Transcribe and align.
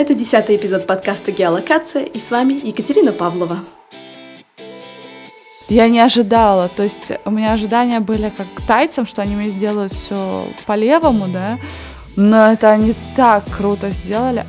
Это 0.00 0.14
десятый 0.14 0.56
эпизод 0.56 0.86
подкаста 0.86 1.30
«Геолокация» 1.30 2.04
и 2.04 2.18
с 2.18 2.30
вами 2.30 2.54
Екатерина 2.66 3.12
Павлова. 3.12 3.62
Я 5.68 5.88
не 5.90 6.00
ожидала, 6.00 6.70
то 6.74 6.82
есть 6.82 7.12
у 7.26 7.30
меня 7.30 7.52
ожидания 7.52 8.00
были 8.00 8.32
как 8.34 8.46
к 8.54 8.62
тайцам, 8.62 9.04
что 9.04 9.20
они 9.20 9.36
мне 9.36 9.50
сделают 9.50 9.92
все 9.92 10.46
по-левому, 10.64 11.28
да, 11.28 11.58
но 12.16 12.50
это 12.50 12.70
они 12.70 12.94
так 13.14 13.44
круто 13.54 13.90
сделали. 13.90 14.46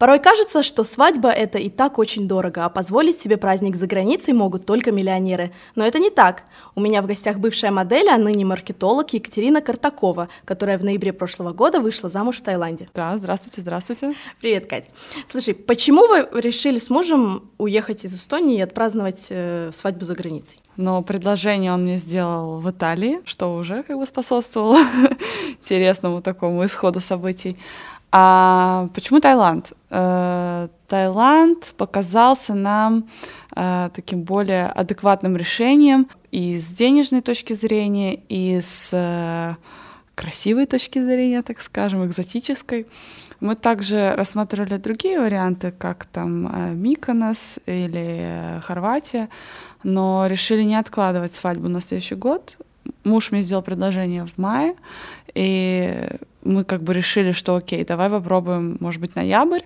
Порой 0.00 0.18
кажется, 0.18 0.62
что 0.62 0.82
свадьба— 0.82 1.28
это 1.30 1.58
и 1.58 1.68
так 1.68 1.98
очень 1.98 2.26
дорого, 2.26 2.64
а 2.64 2.70
позволить 2.70 3.20
себе 3.20 3.36
праздник 3.36 3.76
за 3.76 3.86
границей 3.86 4.32
могут 4.32 4.64
только 4.64 4.92
миллионеры. 4.92 5.52
Но 5.74 5.84
это 5.84 5.98
не 5.98 6.08
так. 6.08 6.44
У 6.74 6.80
меня 6.80 7.02
в 7.02 7.06
гостях 7.06 7.36
бывшая 7.36 7.70
модель, 7.70 8.08
а 8.08 8.16
ныне 8.16 8.46
маркетолог 8.46 9.12
Екатерина 9.12 9.60
Картакова, 9.60 10.30
которая 10.46 10.78
в 10.78 10.84
ноябре 10.86 11.12
прошлого 11.12 11.52
года 11.52 11.80
вышла 11.80 12.08
замуж 12.08 12.38
в 12.38 12.40
Таиланде. 12.40 12.88
Да, 12.94 13.14
здравствуйте, 13.18 13.60
здравствуйте. 13.60 14.14
Привет, 14.40 14.66
Кать. 14.66 14.88
Слушай, 15.28 15.52
почему 15.52 16.06
вы 16.06 16.26
решили 16.40 16.78
с 16.78 16.88
мужем 16.88 17.50
уехать 17.58 18.06
из 18.06 18.14
Эстонии 18.14 18.56
и 18.56 18.62
отпраздновать 18.62 19.26
э, 19.28 19.70
свадьбу 19.70 20.06
за 20.06 20.14
границей? 20.14 20.60
Но 20.78 21.02
предложение 21.02 21.74
он 21.74 21.82
мне 21.82 21.98
сделал 21.98 22.58
в 22.58 22.70
Италии, 22.70 23.20
что 23.26 23.54
уже 23.54 23.82
как 23.82 23.98
бы 23.98 24.06
способствовало 24.06 24.78
интересному 25.60 26.22
такому 26.22 26.64
исходу 26.64 27.00
событий. 27.00 27.58
А 28.12 28.88
почему 28.94 29.20
Таиланд? 29.20 29.72
Э, 29.90 30.68
Таиланд 30.88 31.74
показался 31.76 32.54
нам 32.54 33.08
э, 33.54 33.90
таким 33.94 34.22
более 34.22 34.66
адекватным 34.66 35.36
решением 35.36 36.08
и 36.32 36.58
с 36.58 36.66
денежной 36.66 37.20
точки 37.20 37.52
зрения, 37.52 38.16
и 38.28 38.60
с 38.60 38.90
э, 38.92 39.54
красивой 40.16 40.66
точки 40.66 40.98
зрения, 40.98 41.42
так 41.42 41.60
скажем, 41.60 42.04
экзотической. 42.04 42.86
Мы 43.38 43.54
также 43.54 44.14
рассматривали 44.16 44.76
другие 44.76 45.20
варианты, 45.20 45.70
как 45.70 46.04
там 46.04 46.78
Миконос 46.78 47.58
или 47.64 48.60
Хорватия, 48.62 49.28
но 49.82 50.26
решили 50.26 50.62
не 50.62 50.76
откладывать 50.76 51.34
свадьбу 51.34 51.68
на 51.68 51.80
следующий 51.80 52.16
год. 52.16 52.58
Муж 53.02 53.30
мне 53.30 53.40
сделал 53.40 53.62
предложение 53.62 54.26
в 54.26 54.36
мае, 54.36 54.74
и 55.34 56.06
мы 56.42 56.64
как 56.64 56.82
бы 56.82 56.94
решили, 56.94 57.32
что 57.32 57.56
окей, 57.56 57.84
давай 57.84 58.10
попробуем, 58.10 58.76
может 58.80 59.00
быть, 59.00 59.16
ноябрь. 59.16 59.62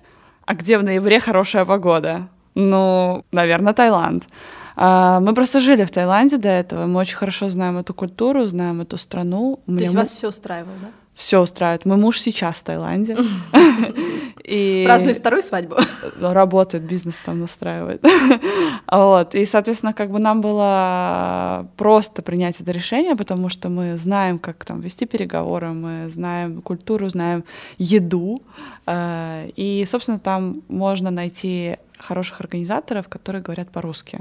А 0.47 0.55
где 0.55 0.79
в 0.79 0.83
ноябре 0.83 1.21
хорошая 1.21 1.65
погода? 1.65 2.29
Ну, 2.55 3.25
наверное, 3.33 3.73
Таиланд. 3.73 4.29
А, 4.77 5.21
мы 5.21 5.35
просто 5.35 5.61
жили 5.61 5.85
в 5.85 5.91
Таиланде 5.91 6.37
до 6.37 6.49
этого, 6.49 6.87
мы 6.87 7.01
очень 7.01 7.17
хорошо 7.17 7.49
знаем 7.49 7.79
эту 7.79 7.95
культуру, 7.95 8.47
знаем 8.47 8.81
эту 8.81 8.97
страну. 8.97 9.61
То 9.67 9.73
есть 9.73 9.95
вас 9.95 10.13
все 10.13 10.29
устраивало, 10.29 10.75
да? 10.81 10.89
Все 11.15 11.41
устраивает. 11.41 11.85
Мой 11.85 11.97
муж 11.97 12.19
сейчас 12.21 12.57
в 12.57 12.65
Таиланде. 12.65 13.17
И 14.45 14.83
Празднует 14.85 15.17
вторую 15.17 15.43
свадьбу. 15.43 15.77
Работает, 16.21 16.85
бизнес 16.85 17.17
там 17.25 17.41
настраивает. 17.41 18.05
вот. 18.93 19.35
И, 19.35 19.47
соответственно, 19.47 19.95
как 19.95 20.11
бы 20.11 20.19
нам 20.19 20.43
было 20.43 21.67
просто 21.77 22.21
принять 22.21 22.61
это 22.61 22.71
решение, 22.71 23.17
потому 23.17 23.49
что 23.49 23.71
мы 23.71 23.97
знаем, 23.97 24.39
как 24.39 24.65
там 24.65 24.81
вести 24.81 25.07
переговоры, 25.07 25.73
мы 25.73 26.09
знаем 26.11 26.61
культуру, 26.61 27.09
знаем 27.09 27.45
еду. 27.79 28.43
Э, 28.87 29.49
и, 29.57 29.85
собственно, 29.87 30.19
там 30.19 30.63
можно 30.69 31.11
найти 31.11 31.77
хороших 31.99 32.41
организаторов, 32.41 33.09
которые 33.09 33.41
говорят 33.41 33.71
по-русски. 33.71 34.21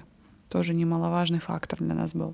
Тоже 0.49 0.73
немаловажный 0.73 1.39
фактор 1.39 1.79
для 1.79 1.95
нас 1.95 2.13
был. 2.13 2.33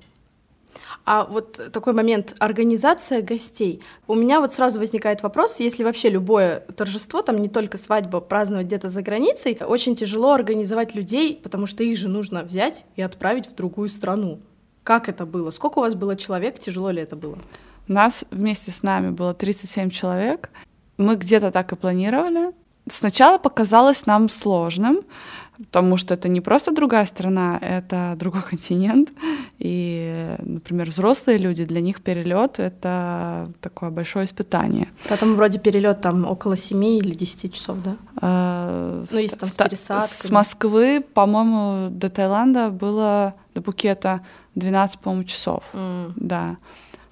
А 1.12 1.24
вот 1.24 1.60
такой 1.72 1.92
момент 1.92 2.36
организация 2.38 3.20
гостей. 3.20 3.82
У 4.06 4.14
меня 4.14 4.38
вот 4.38 4.52
сразу 4.52 4.78
возникает 4.78 5.24
вопрос, 5.24 5.58
если 5.58 5.82
вообще 5.82 6.08
любое 6.08 6.60
торжество, 6.76 7.20
там 7.20 7.38
не 7.38 7.48
только 7.48 7.78
свадьба, 7.78 8.20
праздновать 8.20 8.68
где-то 8.68 8.88
за 8.88 9.02
границей, 9.02 9.58
очень 9.60 9.96
тяжело 9.96 10.32
организовать 10.32 10.94
людей, 10.94 11.40
потому 11.42 11.66
что 11.66 11.82
их 11.82 11.98
же 11.98 12.08
нужно 12.08 12.44
взять 12.44 12.84
и 12.94 13.02
отправить 13.02 13.48
в 13.48 13.56
другую 13.56 13.88
страну. 13.88 14.38
Как 14.84 15.08
это 15.08 15.26
было? 15.26 15.50
Сколько 15.50 15.80
у 15.80 15.82
вас 15.82 15.96
было 15.96 16.14
человек? 16.14 16.60
Тяжело 16.60 16.90
ли 16.90 17.02
это 17.02 17.16
было? 17.16 17.38
Нас 17.88 18.24
вместе 18.30 18.70
с 18.70 18.84
нами 18.84 19.10
было 19.10 19.34
37 19.34 19.90
человек. 19.90 20.48
Мы 20.96 21.16
где-то 21.16 21.50
так 21.50 21.72
и 21.72 21.74
планировали. 21.74 22.52
Сначала 22.88 23.38
показалось 23.38 24.06
нам 24.06 24.28
сложным, 24.28 25.00
потому 25.66 25.96
что 25.96 26.14
это 26.14 26.28
не 26.28 26.40
просто 26.40 26.72
другая 26.72 27.06
страна, 27.06 27.58
это 27.60 28.14
другой 28.16 28.42
континент. 28.50 29.10
И, 29.58 30.36
например, 30.38 30.88
взрослые 30.88 31.38
люди, 31.38 31.64
для 31.64 31.80
них 31.80 32.00
перелет 32.02 32.58
это 32.58 33.52
такое 33.60 33.90
большое 33.90 34.24
испытание. 34.24 34.88
Да, 35.08 35.16
там 35.16 35.34
вроде 35.34 35.58
перелет 35.58 36.00
там 36.00 36.24
около 36.24 36.56
7 36.56 36.84
или 36.84 37.14
10 37.14 37.54
часов, 37.54 37.78
да? 37.82 37.96
А, 38.20 39.04
ну, 39.10 39.18
если 39.18 39.36
там 39.36 39.48
с 39.48 39.56
пересадкой. 39.56 40.08
С 40.08 40.30
Москвы, 40.30 41.04
по-моему, 41.14 41.90
до 41.90 42.08
Таиланда 42.08 42.70
было 42.70 43.34
до 43.54 43.62
Пукета 43.62 44.20
12, 44.54 44.98
по-моему, 45.00 45.24
часов. 45.24 45.62
Mm. 45.72 46.12
Да. 46.16 46.56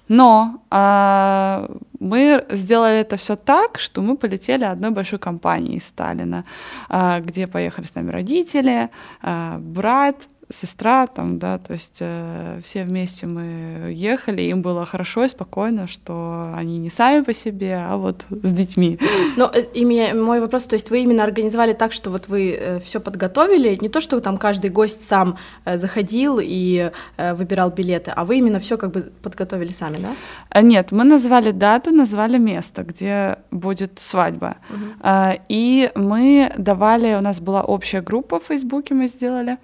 Но 0.09 0.63
а, 0.71 1.69
мы 1.99 2.45
сделали 2.49 2.97
это 2.97 3.15
все 3.15 3.35
так, 3.35 3.79
что 3.79 4.01
мы 4.01 4.17
полетели 4.17 4.63
одной 4.63 4.89
большой 4.89 5.19
компанией 5.19 5.77
из 5.77 5.87
Сталина, 5.87 6.43
а, 6.89 7.19
где 7.19 7.47
поехали 7.47 7.85
с 7.85 7.95
нами 7.95 8.11
родители, 8.11 8.89
а, 9.21 9.59
брат, 9.59 10.15
сестра 10.51 11.05
там, 11.07 11.37
да, 11.37 11.59
то 11.59 11.73
есть 11.73 11.97
э, 11.99 12.59
все 12.63 12.83
вместе 12.83 13.27
мы 13.27 13.91
ехали, 13.91 14.41
им 14.41 14.61
было 14.61 14.85
хорошо 14.85 15.23
и 15.23 15.29
спокойно, 15.29 15.87
что 15.87 16.51
они 16.55 16.79
не 16.79 16.89
сами 16.89 17.23
по 17.23 17.33
себе, 17.33 17.75
а 17.77 17.97
вот 17.97 18.25
с 18.43 18.51
детьми. 18.51 18.97
Но 19.37 19.51
э, 19.53 19.61
и 19.73 19.85
меня, 19.85 20.15
мой 20.15 20.39
вопрос, 20.39 20.65
то 20.65 20.73
есть 20.73 20.89
вы 20.89 21.01
именно 21.01 21.23
организовали 21.23 21.73
так, 21.73 21.93
что 21.93 22.09
вот 22.09 22.27
вы 22.27 22.57
э, 22.59 22.79
все 22.79 22.99
подготовили, 22.99 23.77
не 23.79 23.89
то, 23.89 24.01
что 24.01 24.19
там 24.21 24.37
каждый 24.37 24.71
гость 24.71 25.07
сам 25.07 25.37
э, 25.65 25.77
заходил 25.77 26.39
и 26.41 26.91
э, 27.17 27.33
выбирал 27.35 27.69
билеты, 27.69 28.11
а 28.15 28.25
вы 28.25 28.37
именно 28.39 28.59
все 28.59 28.77
как 28.77 28.91
бы 28.91 29.01
подготовили 29.21 29.71
сами, 29.71 29.97
да? 29.97 30.15
А, 30.49 30.61
нет, 30.61 30.91
мы 30.91 31.03
назвали 31.03 31.51
дату, 31.51 31.91
назвали 31.91 32.39
место, 32.39 32.83
где 32.83 33.37
будет 33.51 33.99
свадьба, 33.99 34.57
угу. 34.69 34.79
э, 35.03 35.37
и 35.47 35.91
мы 35.93 36.51
давали, 36.57 37.13
у 37.13 37.21
нас 37.21 37.39
была 37.39 37.61
общая 37.61 38.01
группа 38.01 38.39
в 38.39 38.45
Фейсбуке, 38.45 38.95
мы 38.95 39.07
сделали 39.07 39.57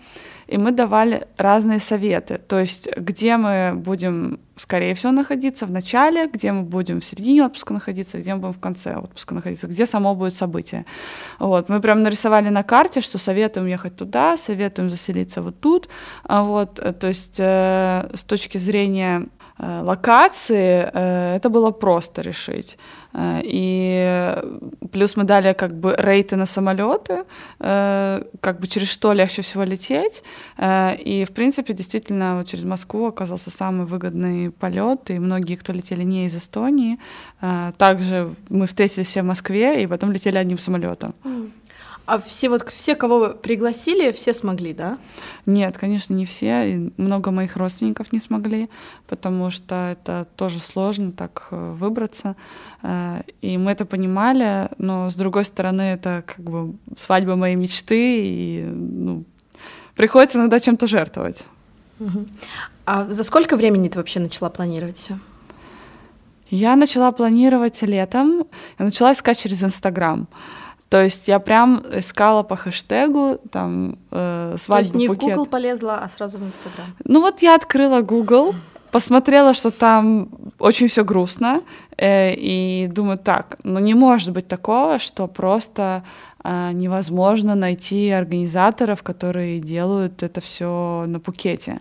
и 0.47 0.57
мы 0.57 0.72
давали 0.72 1.28
разные 1.38 1.79
советы, 1.79 2.38
то 2.38 2.59
есть 2.59 2.89
где 2.97 3.38
мы 3.38 3.73
будем, 3.75 4.39
скорее 4.57 4.93
всего, 4.93 5.11
находиться 5.11 5.66
в 5.66 5.71
начале, 5.71 6.27
где 6.27 6.51
мы 6.51 6.63
будем 6.63 6.99
в 6.99 7.05
середине 7.05 7.43
отпуска 7.45 7.73
находиться, 7.73 8.17
где 8.17 8.33
мы 8.33 8.41
будем 8.41 8.53
в 8.53 8.59
конце 8.59 8.95
отпуска 8.95 9.35
находиться, 9.35 9.67
где 9.67 9.85
само 9.85 10.16
будет 10.16 10.35
событие. 10.35 10.85
Вот. 11.39 11.69
Мы 11.69 11.81
прям 11.81 12.03
нарисовали 12.03 12.49
на 12.49 12.63
карте, 12.63 13.01
что 13.01 13.17
советуем 13.17 13.67
ехать 13.67 13.95
туда, 13.95 14.38
советуем 14.38 14.89
заселиться 14.89 15.41
вот 15.41 15.59
тут. 15.59 15.89
А 16.23 16.43
вот. 16.43 16.79
Э, 16.79 16.93
то 16.93 17.07
есть 17.07 17.35
э, 17.39 18.09
с 18.13 18.23
точки 18.23 18.57
зрения 18.57 19.27
Э, 19.57 19.81
локации, 19.83 20.89
э, 20.93 21.35
это 21.37 21.49
было 21.49 21.72
просто 21.72 22.22
решить. 22.22 22.77
Э, 23.13 23.39
и 23.41 24.37
плюс 24.91 25.16
мы 25.16 25.23
дали 25.23 25.53
как 25.53 25.79
бы 25.79 25.95
рейты 25.97 26.35
на 26.35 26.45
самолеты, 26.45 27.23
как 27.59 28.59
бы 28.59 28.67
через 28.67 28.89
что 28.89 29.13
легче 29.13 29.41
всего 29.41 29.63
лететь. 29.63 30.23
И, 30.61 31.25
в 31.29 31.33
принципе, 31.33 31.73
действительно, 31.73 32.37
вот 32.37 32.47
через 32.47 32.63
Москву 32.63 33.07
оказался 33.07 33.49
самый 33.49 33.85
выгодный 33.85 34.44
полет, 34.50 35.09
и 35.09 35.19
многие, 35.19 35.56
кто 35.56 35.73
летели 35.73 36.03
не 36.03 36.25
из 36.25 36.35
Эстонии, 36.35 36.97
также 37.78 38.33
мы 38.50 38.67
встретились 38.67 39.07
все 39.07 39.22
в 39.22 39.25
Москве, 39.25 39.83
и 39.83 39.88
потом 39.88 40.11
летели 40.11 40.38
одним 40.38 40.57
самолетом. 40.57 41.13
А 42.06 42.19
все 42.19 42.50
вот 42.50 42.69
все, 42.69 42.95
кого 42.95 43.19
вы 43.19 43.34
пригласили, 43.34 44.11
все 44.11 44.34
смогли, 44.34 44.73
да? 44.73 44.99
Нет, 45.47 45.78
конечно, 45.78 46.14
не 46.14 46.25
все. 46.25 46.75
И 46.75 46.91
много 46.97 47.31
моих 47.31 47.58
родственников 47.58 48.14
не 48.14 48.19
смогли, 48.19 48.69
потому 49.08 49.49
что 49.49 49.90
это 49.91 50.28
тоже 50.35 50.59
сложно 50.59 51.11
так 51.11 51.47
э, 51.49 51.72
выбраться. 51.72 52.35
Э, 52.84 53.22
и 53.41 53.58
мы 53.58 53.72
это 53.72 53.85
понимали, 53.85 54.69
но 54.78 55.09
с 55.09 55.16
другой 55.16 55.46
стороны, 55.46 55.81
это 55.81 56.23
как 56.28 56.46
бы 56.46 56.75
свадьба 56.96 57.35
моей 57.35 57.55
мечты, 57.55 58.22
и 58.23 58.64
ну, 58.66 59.23
приходится 59.96 60.37
иногда 60.37 60.59
чем-то 60.59 60.85
жертвовать. 60.85 61.47
Угу. 61.99 62.25
А 62.85 63.05
за 63.13 63.23
сколько 63.23 63.55
времени 63.55 63.89
ты 63.89 63.97
вообще 63.97 64.19
начала 64.19 64.49
планировать 64.49 64.97
все? 64.97 65.19
Я 66.49 66.75
начала 66.75 67.11
планировать 67.11 67.81
летом. 67.81 68.45
Я 68.79 68.85
начала 68.85 69.13
искать 69.13 69.39
через 69.39 69.63
Инстаграм. 69.63 70.27
То 70.89 71.01
есть 71.01 71.27
я 71.27 71.39
прям 71.39 71.83
искала 71.91 72.43
по 72.43 72.55
хэштегу 72.55 73.39
там 73.51 73.97
э, 74.11 74.55
свадьба 74.57 74.75
То 74.75 74.83
есть 74.83 74.95
не 74.95 75.07
Пукет. 75.07 75.23
в 75.23 75.25
Google 75.25 75.45
полезла, 75.47 75.99
а 76.03 76.09
сразу 76.09 76.37
в 76.37 76.43
Инстаграм? 76.43 76.95
Ну 77.03 77.21
вот 77.21 77.41
я 77.41 77.55
открыла 77.55 78.01
Google, 78.01 78.53
посмотрела, 78.91 79.53
что 79.53 79.71
там 79.71 80.29
очень 80.59 80.87
все 80.87 81.03
грустно, 81.03 81.63
э, 81.97 82.33
и 82.35 82.87
думаю, 82.87 83.17
так, 83.17 83.57
ну 83.63 83.79
не 83.79 83.95
может 83.95 84.31
быть 84.31 84.47
такого, 84.47 84.99
что 84.99 85.27
просто 85.27 86.03
невозможно 86.73 87.55
найти 87.55 88.09
организаторов, 88.11 89.01
которые 89.01 89.59
делают 89.59 90.21
это 90.21 90.41
все 90.41 91.05
на 91.07 91.19
Пукете. 91.19 91.79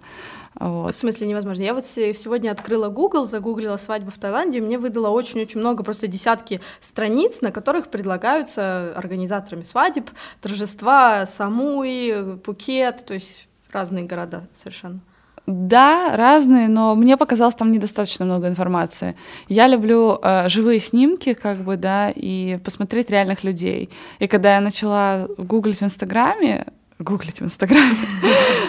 Вот. 0.59 0.95
В 0.95 0.97
смысле 0.97 1.27
невозможно? 1.27 1.63
Я 1.63 1.75
вот 1.75 1.85
сегодня 1.85 2.53
открыла 2.53 2.89
Google, 2.89 3.27
загуглила 3.27 3.77
свадьбу 3.77 4.13
в 4.13 4.19
Таиланде, 4.19 4.59
и 4.59 4.61
мне 4.61 4.79
выдало 4.79 5.09
очень-очень 5.09 5.59
много, 5.59 5.83
просто 5.83 6.07
десятки 6.07 6.61
страниц, 6.81 7.41
на 7.41 7.51
которых 7.51 7.91
предлагаются 7.91 8.95
организаторами 8.97 9.65
свадеб 9.65 10.11
торжества 10.41 11.27
Самуи, 11.27 12.37
Пукет, 12.39 13.05
то 13.05 13.15
есть 13.15 13.49
разные 13.73 14.05
города 14.05 14.47
совершенно. 14.55 15.01
Да, 15.47 16.17
разные, 16.17 16.69
но 16.69 16.95
мне 16.95 17.19
показалось 17.19 17.55
там 17.55 17.71
недостаточно 17.71 18.25
много 18.25 18.49
информации. 18.49 19.15
Я 19.49 19.69
люблю 19.69 20.19
э, 20.23 20.49
живые 20.49 20.81
снимки, 20.81 21.35
как 21.35 21.59
бы, 21.59 21.77
да, 21.77 22.11
и 22.11 22.59
посмотреть 22.65 23.11
реальных 23.11 23.45
людей. 23.45 23.91
И 24.21 24.27
когда 24.27 24.55
я 24.55 24.61
начала 24.63 25.29
гуглить 25.37 25.81
в 25.81 25.85
Инстаграме, 25.85 26.67
гуглить 26.99 27.41
в 27.41 27.45
Инстаграме, 27.45 27.97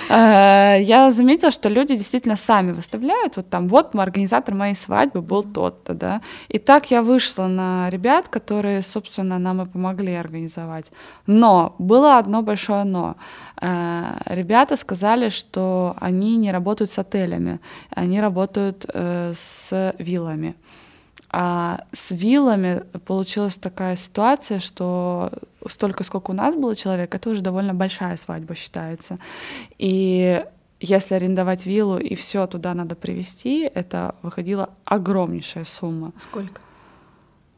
э, 0.09 0.81
я 0.83 1.11
заметила, 1.11 1.51
что 1.51 1.69
люди 1.69 1.95
действительно 1.95 2.35
сами 2.35 2.71
выставляют, 2.71 3.37
вот 3.37 3.49
там, 3.49 3.67
вот 3.67 3.95
организатор 3.95 4.55
моей 4.55 4.75
свадьбы 4.75 5.21
был 5.21 5.43
тот-то, 5.43 5.93
да. 5.93 6.21
И 6.47 6.57
так 6.57 6.91
я 6.91 7.01
вышла 7.01 7.47
на 7.47 7.89
ребят, 7.89 8.27
которые, 8.27 8.81
собственно, 8.81 9.39
нам 9.39 9.61
и 9.61 9.65
помогли 9.65 10.13
организовать. 10.13 10.91
Но 11.27 11.75
было 11.77 12.17
одно 12.17 12.41
большое 12.41 12.83
но. 12.83 13.15
Э, 13.61 14.17
ребята 14.25 14.75
сказали, 14.75 15.29
что 15.29 15.95
они 16.01 16.37
не 16.37 16.51
работают 16.51 16.91
с 16.91 16.99
отелями, 16.99 17.59
они 17.89 18.21
работают 18.21 18.85
э, 18.93 19.33
с 19.35 19.93
виллами. 19.99 20.55
А 21.37 21.81
с 21.91 22.11
виллами 22.11 22.83
получилась 23.05 23.57
такая 23.57 23.97
ситуация, 23.97 24.61
что 24.61 25.31
столько, 25.67 26.05
сколько 26.05 26.31
у 26.31 26.33
нас 26.33 26.55
было 26.55 26.77
человек, 26.77 27.13
это 27.13 27.29
уже 27.29 27.41
довольно 27.41 27.73
большая 27.73 28.15
свадьба 28.15 28.55
считается. 28.55 29.19
И 29.77 30.45
если 30.79 31.13
арендовать 31.13 31.65
виллу 31.65 31.97
и 31.97 32.15
все 32.15 32.47
туда 32.47 32.73
надо 32.73 32.95
привезти, 32.95 33.69
это 33.75 34.15
выходила 34.21 34.69
огромнейшая 34.85 35.65
сумма. 35.65 36.13
Сколько? 36.21 36.61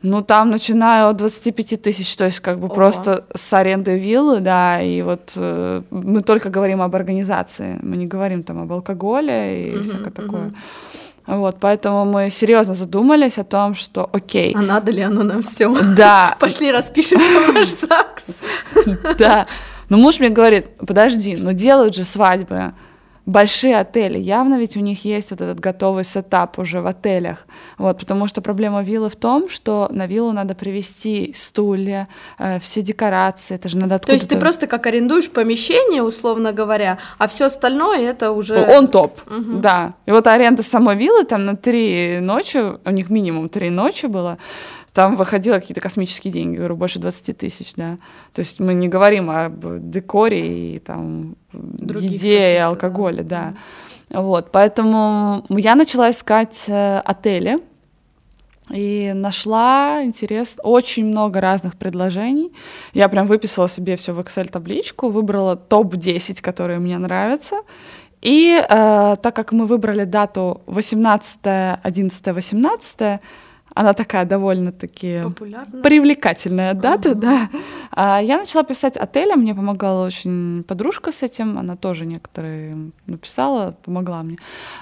Ну, 0.02 0.24
там 0.24 0.50
начиная 0.50 1.08
от 1.08 1.18
25 1.18 1.80
тысяч, 1.80 2.16
то 2.16 2.26
есть 2.26 2.40
как 2.40 2.58
бы 2.58 2.66
Ого. 2.66 2.74
просто 2.74 3.26
с 3.36 3.54
аренды 3.54 4.00
виллы, 4.00 4.40
да, 4.40 4.82
и 4.82 5.04
вот 5.04 5.34
э, 5.36 5.84
мы 5.92 6.24
только 6.24 6.50
говорим 6.50 6.82
об 6.82 6.96
организации, 6.96 7.78
мы 7.84 7.98
не 7.98 8.08
говорим 8.08 8.42
там 8.42 8.60
об 8.60 8.74
алкоголе 8.74 9.68
и 9.68 9.76
uh-huh, 9.76 9.84
всякое 9.84 10.12
такое. 10.12 10.42
Uh-huh. 10.48 10.56
Вот, 11.28 11.58
поэтому 11.60 12.06
мы 12.06 12.30
серьезно 12.30 12.74
задумались 12.74 13.38
о 13.38 13.44
том, 13.44 13.76
что 13.76 14.10
окей. 14.14 14.54
А 14.56 14.62
надо 14.62 14.92
ли 14.92 15.02
оно 15.02 15.24
нам 15.24 15.44
все? 15.44 15.76
Да. 15.96 16.38
Пошли 16.40 16.72
распишемся 16.72 17.52
в 17.52 17.54
наш 17.54 17.68
ЗАГС. 17.68 18.98
Да. 19.20 19.48
Но 19.90 19.98
муж 19.98 20.20
мне 20.20 20.30
говорит, 20.30 20.68
подожди, 20.78 21.36
ну 21.36 21.54
делают 21.54 21.96
же 21.96 22.04
свадьбы 22.04 22.74
большие 23.28 23.78
отели, 23.78 24.18
явно 24.18 24.58
ведь 24.58 24.78
у 24.78 24.80
них 24.80 25.06
есть 25.06 25.32
вот 25.32 25.42
этот 25.42 25.60
готовый 25.60 26.06
сетап 26.06 26.58
уже 26.58 26.82
в 26.82 26.88
отелях, 26.88 27.46
вот, 27.78 28.00
потому 28.00 28.28
что 28.28 28.42
проблема 28.42 28.82
виллы 28.82 29.10
в 29.10 29.16
том, 29.18 29.50
что 29.50 29.90
на 29.92 30.08
виллу 30.08 30.32
надо 30.32 30.56
привезти 30.56 31.34
стулья, 31.36 32.08
э, 32.40 32.60
все 32.60 32.82
декорации, 32.82 33.56
это 33.56 33.68
же 33.68 33.78
надо 33.78 33.96
откуда-то... 33.96 34.08
То 34.08 34.14
есть 34.14 34.30
ты 34.30 34.38
просто 34.40 34.66
как 34.66 34.88
арендуешь 34.88 35.30
помещение, 35.30 36.02
условно 36.02 36.54
говоря, 36.54 37.00
а 37.18 37.28
все 37.28 37.46
остальное 37.46 38.00
это 38.00 38.32
уже... 38.32 38.66
Он 38.70 38.88
топ, 38.88 39.20
угу. 39.28 39.58
да. 39.58 39.94
И 40.06 40.12
вот 40.12 40.26
аренда 40.26 40.64
самой 40.64 40.96
виллы 40.96 41.26
там 41.26 41.46
на 41.46 41.58
три 41.58 42.20
ночи, 42.22 42.58
у 42.86 42.92
них 42.92 43.10
минимум 43.10 43.50
три 43.50 43.70
ночи 43.70 44.06
было, 44.06 44.38
там 44.98 45.16
выходило 45.16 45.60
какие-то 45.60 45.80
космические 45.80 46.34
деньги, 46.34 46.58
говорю, 46.58 46.76
больше 46.76 46.98
20 46.98 47.38
тысяч, 47.38 47.76
да. 47.76 48.00
То 48.34 48.40
есть 48.40 48.60
мы 48.60 48.74
не 48.74 48.88
говорим 48.88 49.30
об 49.30 49.64
декоре 49.92 50.76
и 50.76 50.80
там 50.80 51.36
Других 51.54 52.14
еде 52.14 52.56
и 52.56 52.58
алкоголе, 52.58 53.22
да. 53.22 53.54
да. 54.10 54.22
Вот, 54.22 54.52
поэтому 54.52 55.46
я 55.50 55.76
начала 55.76 56.10
искать 56.10 56.64
э, 56.68 57.00
отели, 57.06 57.60
и 58.72 59.14
нашла 59.14 60.02
интерес, 60.04 60.58
очень 60.64 61.06
много 61.06 61.42
разных 61.42 61.78
предложений. 61.78 62.52
Я 62.96 63.08
прям 63.08 63.28
выписала 63.28 63.68
себе 63.68 63.98
все 63.98 64.14
в 64.14 64.20
Excel-табличку, 64.20 65.10
выбрала 65.10 65.56
топ-10, 65.56 66.42
которые 66.42 66.80
мне 66.80 66.98
нравятся. 66.98 67.58
И 68.24 68.60
э, 68.60 69.16
так 69.22 69.36
как 69.36 69.52
мы 69.52 69.68
выбрали 69.68 70.06
дату 70.06 70.62
18, 70.66 71.40
11, 71.84 72.28
18, 72.34 73.22
она 73.78 73.94
такая 73.94 74.26
довольно-таки 74.26 75.22
привлекательная 75.84 76.74
дата, 76.74 77.10
uh-huh. 77.10 77.16
да. 77.16 77.50
А 77.92 78.20
я 78.20 78.38
начала 78.38 78.64
писать 78.64 78.98
отелям, 78.98 79.42
мне 79.42 79.54
помогала 79.54 80.08
очень 80.08 80.64
подружка 80.64 81.12
с 81.12 81.22
этим, 81.22 81.60
она 81.60 81.76
тоже 81.76 82.08
некоторые 82.08 82.92
написала, 83.06 83.76
помогла 83.86 84.24
мне. 84.24 84.38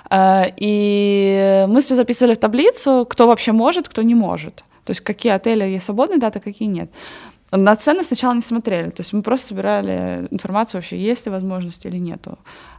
А, 0.09 0.45
и 0.55 1.65
мы 1.67 1.81
все 1.81 1.95
записывали 1.95 2.35
в 2.35 2.39
таблицу, 2.39 3.05
кто 3.09 3.27
вообще 3.27 3.51
может, 3.51 3.89
кто 3.89 4.01
не 4.01 4.15
может. 4.15 4.63
То 4.85 4.91
есть 4.91 5.01
какие 5.01 5.33
отели 5.33 5.65
есть 5.65 5.85
свободные 5.85 6.19
даты, 6.19 6.39
какие 6.39 6.69
нет. 6.69 6.89
На 7.57 7.75
цены 7.75 8.03
сначала 8.03 8.33
не 8.33 8.41
смотрели, 8.41 8.89
то 8.89 9.01
есть 9.01 9.13
мы 9.13 9.21
просто 9.21 9.47
собирали 9.47 10.27
информацию 10.31 10.79
вообще, 10.79 10.97
есть 10.97 11.25
ли 11.25 11.31
возможность 11.31 11.85
или 11.85 11.97
нету. 11.97 12.37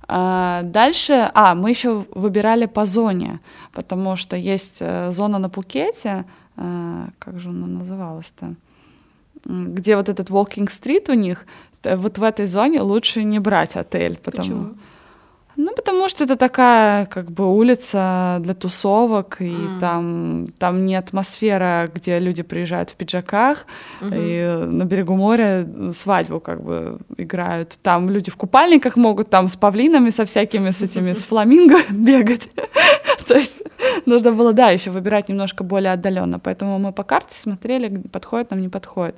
А, 0.09 0.63
дальше, 0.63 1.31
а, 1.35 1.55
мы 1.55 1.71
еще 1.71 2.05
выбирали 2.15 2.67
по 2.67 2.85
зоне, 2.85 3.41
потому 3.73 4.17
что 4.17 4.37
есть 4.37 4.79
э, 4.81 5.11
зона 5.13 5.39
на 5.39 5.49
Пукете, 5.49 6.25
а, 6.57 7.09
как 7.19 7.41
же 7.41 7.49
она 7.49 7.67
называлась-то, 7.67 8.55
где 9.45 9.97
вот 9.97 10.09
этот 10.09 10.31
Walking 10.31 10.69
Street 10.69 11.11
у 11.11 11.15
них, 11.15 11.47
вот 11.85 12.19
в 12.19 12.23
этой 12.23 12.47
зоне 12.47 12.81
лучше 12.81 13.25
не 13.25 13.41
брать 13.41 13.77
отель, 13.77 14.17
потому 14.17 14.43
Почему? 14.43 14.75
Ну, 15.57 15.73
потому 15.75 16.09
что 16.09 16.25
это 16.25 16.37
такая, 16.37 17.07
как 17.07 17.31
бы, 17.31 17.47
улица 17.47 18.39
для 18.41 18.55
тусовок, 18.55 19.41
и 19.41 19.51
mm. 19.51 19.81
там, 19.81 20.49
там 20.59 20.85
не 20.85 20.97
атмосфера, 20.97 21.91
где 21.95 22.19
люди 22.19 22.43
приезжают 22.43 22.91
в 22.91 22.97
пиджаках, 22.97 23.67
mm-hmm. 24.01 24.13
и 24.13 24.67
на 24.67 24.85
берегу 24.85 25.17
моря 25.17 25.67
свадьбу, 25.97 26.41
как 26.41 26.63
бы, 26.63 26.99
играют. 27.17 27.79
Там 27.83 28.11
люди 28.11 28.31
в 28.31 28.37
купальниках 28.37 28.97
могут 28.97 29.31
там 29.31 29.49
с 29.49 29.57
павлинами, 29.57 30.11
со 30.11 30.25
всякими, 30.25 30.71
с 30.71 30.83
этими, 30.83 31.13
с 31.13 31.25
фламинго 31.29 31.79
бегать. 31.91 32.51
То 33.27 33.35
есть 33.35 33.63
нужно 34.05 34.33
было, 34.33 34.53
да, 34.53 34.71
еще 34.71 34.91
выбирать 34.91 35.29
немножко 35.29 35.65
более 35.65 35.93
отдаленно. 35.93 36.39
Поэтому 36.39 36.79
мы 36.79 36.93
по 36.93 37.03
карте 37.03 37.35
смотрели, 37.35 37.97
подходит 38.13 38.51
нам, 38.51 38.61
не 38.61 38.69
подходит. 38.69 39.17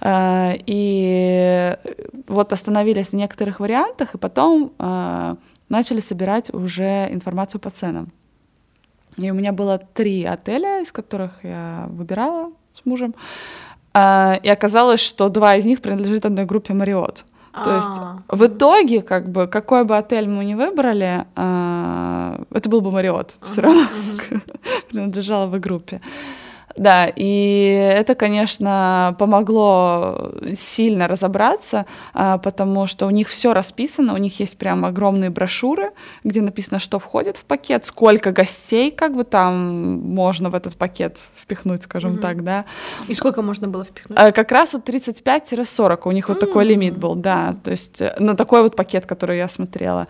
А, 0.00 0.54
и 0.66 1.76
вот 2.26 2.52
остановились 2.52 3.12
на 3.12 3.18
некоторых 3.18 3.60
вариантах, 3.60 4.14
и 4.14 4.18
потом 4.18 4.72
а, 4.78 5.36
начали 5.70 6.00
собирать 6.00 6.52
уже 6.52 7.08
информацию 7.10 7.60
по 7.60 7.70
ценам. 7.70 8.12
И 9.16 9.30
у 9.30 9.34
меня 9.34 9.52
было 9.52 9.78
три 9.78 10.24
отеля, 10.24 10.80
из 10.82 10.92
которых 10.92 11.42
я 11.42 11.86
выбирала 11.88 12.52
с 12.74 12.84
мужем. 12.84 13.14
А, 13.92 14.38
и 14.42 14.48
оказалось, 14.48 15.00
что 15.00 15.28
два 15.28 15.56
из 15.56 15.64
них 15.64 15.80
принадлежит 15.80 16.26
одной 16.26 16.44
группе 16.44 16.74
Мариот. 16.74 17.24
То 17.64 17.76
есть 17.76 17.98
а. 17.98 18.22
в 18.28 18.46
итоге, 18.46 19.02
как 19.02 19.28
бы, 19.28 19.48
какой 19.48 19.84
бы 19.84 19.96
отель 19.96 20.28
мы 20.28 20.44
ни 20.44 20.54
выбрали, 20.54 21.26
а, 21.34 22.40
это 22.50 22.68
был 22.68 22.80
бы 22.80 22.92
Мариот, 22.92 23.36
все 23.42 23.62
равно 23.62 23.86
принадлежала 24.88 25.46
бы 25.46 25.58
группе. 25.58 26.00
Да, 26.76 27.10
и 27.14 27.92
это, 27.96 28.14
конечно, 28.14 29.16
помогло 29.18 30.32
сильно 30.54 31.08
разобраться, 31.08 31.86
а, 32.14 32.38
потому 32.38 32.86
что 32.86 33.06
у 33.06 33.10
них 33.10 33.28
все 33.28 33.52
расписано, 33.52 34.14
у 34.14 34.16
них 34.16 34.40
есть 34.40 34.56
прям 34.56 34.84
огромные 34.84 35.30
брошюры, 35.30 35.90
где 36.24 36.40
написано, 36.40 36.78
что 36.78 36.98
входит 36.98 37.36
в 37.36 37.44
пакет, 37.44 37.86
сколько 37.86 38.32
гостей, 38.32 38.90
как 38.90 39.14
бы 39.14 39.24
там 39.24 40.00
можно 40.00 40.50
в 40.50 40.54
этот 40.54 40.76
пакет 40.76 41.18
впихнуть, 41.36 41.82
скажем 41.82 42.14
mm 42.14 42.20
так, 42.20 42.44
да. 42.44 42.64
И 43.08 43.14
сколько 43.14 43.42
можно 43.42 43.66
было 43.68 43.84
впихнуть? 43.84 44.18
А, 44.18 44.32
как 44.32 44.52
раз 44.52 44.72
вот 44.72 44.88
35-40, 44.88 46.00
у 46.04 46.12
них 46.12 46.26
mm 46.26 46.28
вот 46.28 46.40
такой 46.40 46.64
лимит 46.64 46.96
был, 46.96 47.14
да, 47.14 47.56
то 47.64 47.70
есть 47.70 48.00
э, 48.00 48.14
на 48.18 48.36
такой 48.36 48.62
вот 48.62 48.76
пакет, 48.76 49.06
который 49.06 49.38
я 49.38 49.48
смотрела 49.48 50.06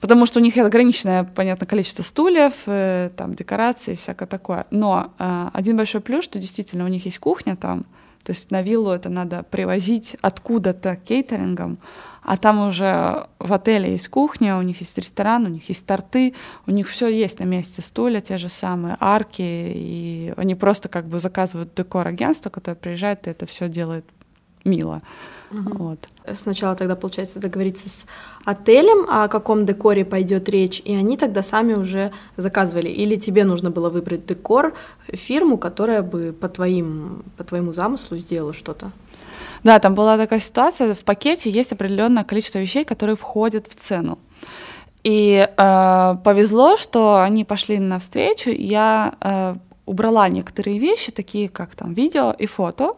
потому 0.00 0.26
что 0.26 0.40
у 0.40 0.42
них 0.42 0.56
ограниченное, 0.56 1.24
понятно, 1.24 1.66
количество 1.66 2.02
стульев, 2.02 2.52
э, 2.66 3.10
там, 3.16 3.34
декораций, 3.34 3.96
всякое 3.96 4.26
такое. 4.26 4.66
Но 4.70 5.12
э, 5.18 5.50
один 5.52 5.76
большой 5.76 6.00
плюс, 6.00 6.24
что 6.24 6.38
действительно 6.38 6.84
у 6.84 6.88
них 6.88 7.04
есть 7.04 7.18
кухня 7.18 7.56
там, 7.56 7.84
то 8.24 8.32
есть 8.32 8.50
на 8.50 8.62
виллу 8.62 8.90
это 8.90 9.08
надо 9.08 9.42
привозить 9.42 10.16
откуда-то 10.20 10.96
кейтерингом, 10.96 11.78
а 12.22 12.36
там 12.36 12.68
уже 12.68 13.26
в 13.38 13.52
отеле 13.54 13.92
есть 13.92 14.08
кухня, 14.08 14.58
у 14.58 14.62
них 14.62 14.80
есть 14.80 14.98
ресторан, 14.98 15.46
у 15.46 15.48
них 15.48 15.66
есть 15.70 15.86
торты, 15.86 16.34
у 16.66 16.70
них 16.70 16.88
все 16.88 17.08
есть 17.08 17.38
на 17.38 17.44
месте, 17.44 17.80
стулья 17.80 18.20
те 18.20 18.36
же 18.36 18.50
самые, 18.50 18.98
арки, 19.00 19.40
и 19.40 20.34
они 20.36 20.54
просто 20.54 20.90
как 20.90 21.06
бы 21.06 21.20
заказывают 21.20 21.74
декор 21.74 22.06
агентство, 22.06 22.50
которое 22.50 22.74
приезжает 22.74 23.26
и 23.26 23.30
это 23.30 23.46
все 23.46 23.66
делает 23.66 24.04
мило. 24.64 25.00
Угу. 25.50 25.78
Вот. 25.78 26.08
Сначала 26.34 26.74
тогда, 26.76 26.94
получается, 26.94 27.40
договориться 27.40 27.88
с 27.88 28.06
отелем, 28.44 29.06
о 29.08 29.28
каком 29.28 29.64
декоре 29.64 30.04
пойдет 30.04 30.48
речь, 30.48 30.80
и 30.84 30.94
они 30.94 31.16
тогда 31.16 31.42
сами 31.42 31.74
уже 31.74 32.12
заказывали. 32.36 32.88
Или 32.88 33.16
тебе 33.16 33.44
нужно 33.44 33.70
было 33.70 33.88
выбрать 33.88 34.26
декор, 34.26 34.74
фирму, 35.12 35.56
которая 35.56 36.02
бы 36.02 36.34
по, 36.38 36.48
твоим, 36.48 37.24
по 37.36 37.44
твоему 37.44 37.72
замыслу 37.72 38.18
сделала 38.18 38.52
что-то? 38.52 38.90
Да, 39.64 39.78
там 39.78 39.94
была 39.94 40.16
такая 40.16 40.40
ситуация, 40.40 40.94
в 40.94 41.00
пакете 41.00 41.50
есть 41.50 41.72
определенное 41.72 42.24
количество 42.24 42.58
вещей, 42.58 42.84
которые 42.84 43.16
входят 43.16 43.66
в 43.68 43.74
цену. 43.74 44.18
И 45.02 45.48
э, 45.48 46.16
повезло, 46.24 46.76
что 46.76 47.20
они 47.20 47.44
пошли 47.44 47.78
навстречу, 47.78 48.50
я 48.50 49.14
э, 49.20 49.56
убрала 49.88 50.28
некоторые 50.28 50.78
вещи, 50.78 51.12
такие 51.12 51.48
как 51.48 51.74
там 51.74 51.94
видео 51.94 52.34
и 52.38 52.46
фото, 52.46 52.94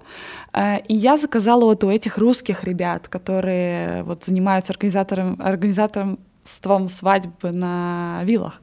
э, 0.52 0.80
и 0.88 0.94
я 0.94 1.16
заказала 1.18 1.64
вот 1.64 1.84
у 1.84 1.90
этих 1.90 2.18
русских 2.18 2.64
ребят, 2.64 3.08
которые 3.08 4.02
вот 4.02 4.24
занимаются 4.24 4.72
организатором, 4.72 5.36
организаторством 5.40 6.88
свадьбы 6.88 7.52
на 7.52 8.20
виллах, 8.24 8.60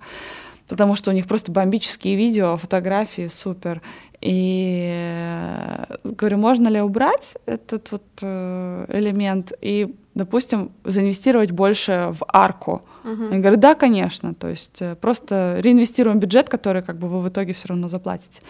потому 0.68 0.96
что 0.96 1.12
у 1.12 1.14
них 1.14 1.28
просто 1.28 1.52
бомбические 1.52 2.16
видео, 2.16 2.58
фотографии, 2.58 3.28
супер. 3.28 3.82
И 4.20 4.90
э, 4.92 5.86
говорю, 6.04 6.38
можно 6.38 6.68
ли 6.70 6.82
убрать 6.82 7.38
этот 7.46 7.92
вот 7.92 8.04
э, 8.22 8.86
элемент 8.90 9.54
и, 9.62 9.96
допустим, 10.16 10.72
заинвестировать 10.84 11.52
больше 11.52 12.10
в 12.12 12.26
арку? 12.28 12.82
Uh-huh. 13.04 13.34
Я 13.34 13.40
говорю, 13.40 13.58
да, 13.58 13.76
конечно. 13.76 14.34
То 14.34 14.50
есть 14.50 14.82
э, 14.82 14.96
просто 14.96 15.58
реинвестируем 15.60 16.20
бюджет, 16.20 16.50
который 16.50 16.82
как 16.82 16.98
бы 16.98 17.08
вы 17.08 17.22
в 17.22 17.28
итоге 17.28 17.54
все 17.54 17.68
равно 17.68 17.90
заплатите. 17.90 18.42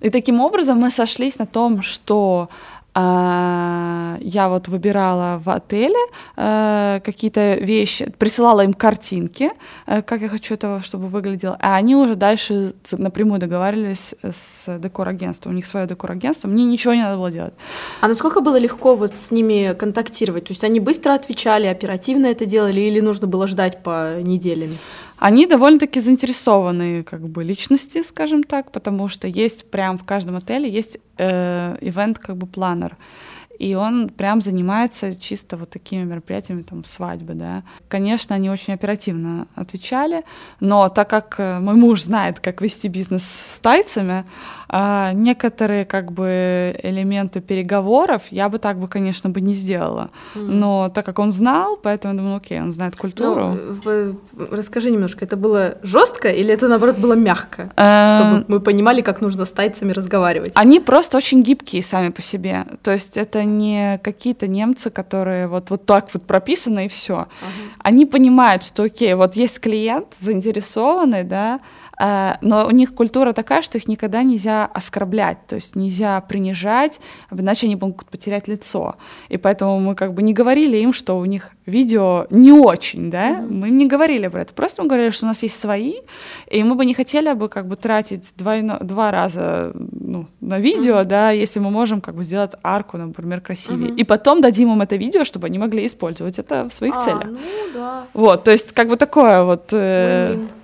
И 0.00 0.10
таким 0.10 0.40
образом 0.40 0.78
мы 0.78 0.90
сошлись 0.90 1.38
на 1.38 1.46
том, 1.46 1.82
что 1.82 2.50
я 2.94 4.48
вот 4.48 4.68
выбирала 4.68 5.38
в 5.38 5.48
отеле 5.50 5.94
э, 6.36 7.00
какие-то 7.04 7.54
вещи, 7.54 8.12
присылала 8.18 8.62
им 8.62 8.72
картинки, 8.72 9.50
э, 9.86 10.02
как 10.02 10.20
я 10.22 10.28
хочу 10.28 10.54
этого, 10.54 10.80
чтобы 10.82 11.08
выглядело, 11.08 11.56
а 11.60 11.76
они 11.76 11.94
уже 11.94 12.14
дальше 12.14 12.74
напрямую 12.92 13.40
договаривались 13.40 14.14
с 14.22 14.78
декор-агентством, 14.78 15.52
у 15.52 15.54
них 15.54 15.66
свое 15.66 15.86
декор-агентство, 15.86 16.48
мне 16.48 16.64
ничего 16.64 16.94
не 16.94 17.02
надо 17.02 17.16
было 17.16 17.30
делать. 17.30 17.54
А 18.00 18.08
насколько 18.08 18.40
было 18.40 18.58
легко 18.58 18.96
вот 18.96 19.16
с 19.16 19.30
ними 19.30 19.74
контактировать? 19.74 20.46
То 20.46 20.52
есть 20.52 20.64
они 20.64 20.80
быстро 20.80 21.14
отвечали, 21.14 21.66
оперативно 21.66 22.26
это 22.26 22.46
делали 22.46 22.80
или 22.80 23.00
нужно 23.00 23.26
было 23.26 23.46
ждать 23.46 23.82
по 23.82 24.20
неделям? 24.20 24.78
Они 25.18 25.46
довольно-таки 25.46 26.00
заинтересованные 26.00 27.04
как 27.04 27.28
бы 27.28 27.44
личности, 27.44 28.02
скажем 28.02 28.42
так, 28.42 28.72
потому 28.72 29.08
что 29.08 29.26
есть 29.28 29.70
прям 29.70 29.98
в 29.98 30.04
каждом 30.04 30.36
отеле 30.36 30.70
есть 30.70 30.98
э, 31.18 31.76
как 32.20 32.36
бы 32.36 32.46
планер 32.46 32.96
и 33.58 33.74
он 33.74 34.08
прям 34.08 34.40
занимается 34.40 35.14
чисто 35.14 35.56
вот 35.56 35.70
такими 35.70 36.04
мероприятиями, 36.04 36.62
там, 36.62 36.84
свадьбы, 36.84 37.34
да. 37.34 37.64
Конечно, 37.88 38.36
они 38.36 38.50
очень 38.50 38.74
оперативно 38.74 39.48
отвечали, 39.54 40.22
но 40.60 40.88
так 40.88 41.10
как 41.10 41.34
э, 41.38 41.58
мой 41.58 41.74
муж 41.74 42.02
знает, 42.02 42.38
как 42.38 42.62
вести 42.62 42.88
бизнес 42.88 43.24
с 43.24 43.58
тайцами, 43.58 44.24
а 44.68 45.12
некоторые 45.12 45.84
как 45.84 46.12
бы 46.12 46.78
элементы 46.82 47.40
переговоров 47.40 48.22
я 48.30 48.48
бы 48.48 48.58
так 48.58 48.78
бы, 48.78 48.88
конечно, 48.88 49.30
бы 49.30 49.40
не 49.40 49.54
сделала. 49.54 50.10
Mm. 50.34 50.46
Но 50.46 50.88
так 50.90 51.06
как 51.06 51.18
он 51.18 51.32
знал, 51.32 51.78
поэтому 51.82 52.14
я 52.14 52.20
думаю, 52.20 52.36
окей, 52.36 52.60
он 52.60 52.70
знает 52.70 52.96
культуру. 52.96 53.56
Ну, 53.84 54.16
расскажи 54.50 54.90
немножко, 54.90 55.24
это 55.24 55.36
было 55.36 55.78
жестко 55.82 56.28
или 56.28 56.52
это 56.52 56.68
наоборот 56.68 56.98
было 56.98 57.14
мягко, 57.14 57.70
чтобы 57.72 58.38
эм, 58.38 58.44
мы 58.48 58.60
понимали, 58.60 59.00
как 59.00 59.20
нужно 59.20 59.44
с 59.44 59.52
тайцами 59.52 59.92
разговаривать? 59.92 60.52
Они 60.54 60.80
просто 60.80 61.16
очень 61.16 61.42
гибкие 61.42 61.82
сами 61.82 62.10
по 62.10 62.20
себе. 62.20 62.66
То 62.82 62.90
есть 62.90 63.16
это 63.16 63.44
не 63.44 63.98
какие-то 64.02 64.46
немцы, 64.46 64.90
которые 64.90 65.46
вот, 65.48 65.70
вот 65.70 65.86
так 65.86 66.08
вот 66.12 66.24
прописаны 66.24 66.86
и 66.86 66.88
все. 66.88 67.14
Uh-huh. 67.14 67.26
Они 67.78 68.04
понимают, 68.06 68.64
что 68.64 68.82
окей, 68.82 69.14
вот 69.14 69.34
есть 69.34 69.60
клиент 69.60 70.08
заинтересованный, 70.20 71.24
да, 71.24 71.58
Э, 71.58 71.77
но 71.98 72.66
у 72.66 72.70
них 72.70 72.94
культура 72.94 73.32
такая, 73.32 73.62
что 73.62 73.78
их 73.78 73.88
никогда 73.88 74.22
нельзя 74.22 74.66
оскорблять, 74.66 75.46
то 75.46 75.56
есть 75.56 75.76
нельзя 75.76 76.20
принижать, 76.20 77.00
иначе 77.30 77.66
они 77.66 77.76
могут 77.76 78.08
потерять 78.08 78.48
лицо. 78.48 78.96
И 79.28 79.36
поэтому 79.36 79.80
мы 79.80 79.94
как 79.94 80.14
бы 80.14 80.22
не 80.22 80.32
говорили 80.32 80.76
им, 80.76 80.92
что 80.92 81.18
у 81.18 81.24
них 81.24 81.50
видео 81.66 82.26
не 82.30 82.52
очень, 82.52 83.10
да, 83.10 83.30
mm-hmm. 83.30 83.52
мы 83.52 83.68
им 83.68 83.78
не 83.78 83.86
говорили 83.86 84.28
про 84.28 84.42
это, 84.42 84.54
просто 84.54 84.82
мы 84.82 84.88
говорили, 84.88 85.10
что 85.10 85.26
у 85.26 85.28
нас 85.28 85.42
есть 85.42 85.60
свои, 85.60 85.94
и 86.46 86.62
мы 86.64 86.74
бы 86.74 86.86
не 86.86 86.94
хотели 86.94 87.32
бы 87.34 87.48
как 87.48 87.66
бы 87.66 87.76
тратить 87.76 88.32
двойно, 88.36 88.78
два 88.80 89.10
раза 89.10 89.72
ну, 89.74 90.26
на 90.40 90.58
видео, 90.58 91.00
mm-hmm. 91.00 91.04
да, 91.04 91.30
если 91.30 91.60
мы 91.60 91.70
можем 91.70 92.00
как 92.00 92.14
бы 92.14 92.24
сделать 92.24 92.52
арку, 92.62 92.96
например, 92.96 93.40
красивее, 93.40 93.90
mm-hmm. 93.90 93.96
и 93.96 94.04
потом 94.04 94.40
дадим 94.40 94.72
им 94.72 94.80
это 94.80 94.96
видео, 94.96 95.24
чтобы 95.24 95.46
они 95.46 95.58
могли 95.58 95.84
использовать 95.84 96.38
это 96.38 96.68
в 96.68 96.72
своих 96.72 96.96
а, 96.96 97.04
целях. 97.04 97.26
Ну, 97.26 97.38
да. 97.74 98.04
Вот, 98.14 98.44
то 98.44 98.50
есть 98.50 98.72
как 98.72 98.88
бы 98.88 98.96
такое 98.96 99.42
вот... 99.42 99.68
Э, 99.72 100.34
Win-win, 100.34 100.57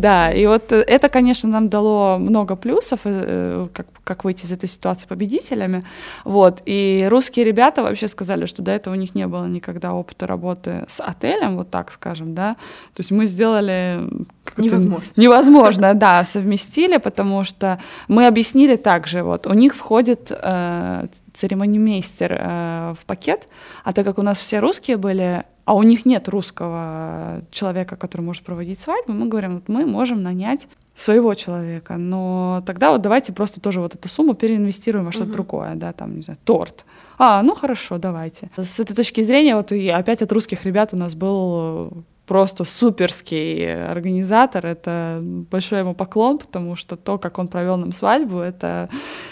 да. 0.00 0.32
И 0.32 0.46
вот 0.46 0.72
э, 0.72 0.82
это, 0.86 1.08
конечно, 1.08 1.48
нам 1.48 1.68
дало 1.68 2.18
много 2.18 2.56
плюсов, 2.56 3.00
э, 3.04 3.68
как, 3.72 3.86
как 4.04 4.24
выйти 4.24 4.44
из 4.44 4.52
этой 4.52 4.68
ситуации 4.68 5.06
победителями. 5.06 5.84
Вот. 6.24 6.62
И 6.66 7.06
русские 7.10 7.44
ребята 7.44 7.82
вообще 7.82 8.08
сказали, 8.08 8.46
что 8.46 8.62
до 8.62 8.72
этого 8.72 8.94
у 8.94 8.96
них 8.96 9.14
не 9.14 9.26
было 9.26 9.46
никогда 9.46 9.94
опыта 9.94 10.26
работы 10.26 10.84
с 10.88 11.00
отелем, 11.00 11.56
вот 11.56 11.70
так 11.70 11.92
скажем, 11.92 12.34
да. 12.34 12.54
То 12.94 13.00
есть 13.00 13.10
мы 13.10 13.26
сделали... 13.26 14.00
Невозможно. 14.56 15.06
Невозможно, 15.16 15.94
да, 15.94 16.24
совместили, 16.32 16.96
потому 16.96 17.44
что 17.44 17.78
мы 18.08 18.26
объяснили 18.26 18.76
также, 18.76 19.22
вот, 19.22 19.46
у 19.46 19.52
них 19.52 19.74
входит 19.76 20.30
э, 20.30 21.06
церемонимейстер 21.32 22.32
э, 22.32 22.94
в 23.00 23.06
пакет, 23.06 23.48
а 23.84 23.92
так 23.92 24.04
как 24.04 24.18
у 24.18 24.22
нас 24.22 24.38
все 24.38 24.58
русские 24.58 24.96
были, 24.96 25.44
а 25.68 25.74
у 25.74 25.82
них 25.82 26.06
нет 26.06 26.30
русского 26.30 27.42
человека, 27.50 27.96
который 27.96 28.22
может 28.22 28.42
проводить 28.42 28.80
свадьбу, 28.80 29.12
мы 29.12 29.26
говорим, 29.26 29.56
вот 29.56 29.68
мы 29.68 29.84
можем 29.84 30.22
нанять 30.22 30.66
своего 30.94 31.34
человека, 31.34 31.98
но 31.98 32.62
тогда 32.64 32.90
вот 32.90 33.02
давайте 33.02 33.34
просто 33.34 33.60
тоже 33.60 33.82
вот 33.82 33.94
эту 33.94 34.08
сумму 34.08 34.32
переинвестируем 34.32 35.04
во 35.04 35.12
что-то 35.12 35.28
uh-huh. 35.28 35.32
другое, 35.34 35.74
да, 35.74 35.92
там, 35.92 36.16
не 36.16 36.22
знаю, 36.22 36.38
торт. 36.42 36.86
А, 37.18 37.42
ну 37.42 37.54
хорошо, 37.54 37.98
давайте. 37.98 38.48
С 38.56 38.80
этой 38.80 38.96
точки 38.96 39.20
зрения, 39.20 39.56
вот 39.56 39.70
и 39.70 39.90
опять 39.90 40.22
от 40.22 40.32
русских 40.32 40.64
ребят 40.64 40.94
у 40.94 40.96
нас 40.96 41.14
был 41.14 41.92
просто 42.28 42.64
суперский 42.64 43.90
организатор. 43.90 44.66
Это 44.66 45.18
большой 45.22 45.78
ему 45.78 45.94
поклон, 45.94 46.38
потому 46.38 46.76
что 46.76 46.96
то, 46.96 47.18
как 47.18 47.38
он 47.38 47.48
провел 47.48 47.78
нам 47.78 47.92
свадьбу, 47.92 48.38
это 48.38 48.88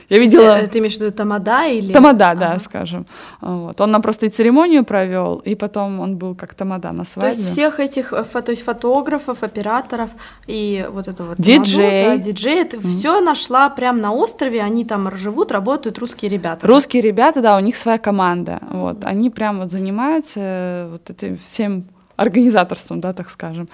я 0.08 0.18
видела. 0.18 0.58
Ты, 0.60 0.66
ты 0.66 0.78
имеешь 0.78 0.96
в 0.96 1.00
виду 1.00 1.12
Тамада 1.12 1.66
или? 1.66 1.92
Тамада, 1.92 2.30
ага. 2.30 2.40
да, 2.40 2.58
скажем. 2.58 3.06
Вот. 3.40 3.80
Он 3.80 3.90
нам 3.90 4.02
просто 4.02 4.26
и 4.26 4.28
церемонию 4.30 4.84
провел, 4.84 5.42
и 5.44 5.54
потом 5.54 6.00
он 6.00 6.16
был 6.16 6.34
как 6.34 6.54
Тамада 6.54 6.92
на 6.92 7.04
свадьбе. 7.04 7.32
То 7.32 7.38
есть 7.38 7.52
всех 7.52 7.80
этих, 7.80 8.12
э, 8.12 8.24
то 8.24 8.50
есть 8.50 8.62
фотографов, 8.62 9.42
операторов 9.42 10.10
и 10.46 10.86
вот 10.90 11.08
этого 11.08 11.28
вот 11.28 11.36
диджей, 11.38 12.04
да, 12.04 12.16
диджей, 12.16 12.62
это 12.62 12.78
mm. 12.78 12.88
все 12.88 13.20
нашла 13.20 13.68
прямо 13.68 13.98
на 13.98 14.12
острове, 14.12 14.62
они 14.62 14.84
там 14.84 15.14
живут, 15.16 15.52
работают 15.52 15.98
русские 15.98 16.30
ребята. 16.30 16.66
Русские 16.66 17.02
ребята, 17.02 17.42
да, 17.42 17.56
у 17.56 17.60
них 17.60 17.76
своя 17.76 17.98
команда, 17.98 18.60
вот, 18.70 19.04
они 19.04 19.28
прям 19.28 19.60
вот 19.60 19.70
занимаются 19.70 20.40
э, 20.40 20.88
вот 20.92 21.10
этим 21.10 21.36
всем 21.36 21.84
организаторством, 22.16 23.00
да, 23.00 23.12
так 23.12 23.30
скажем. 23.30 23.68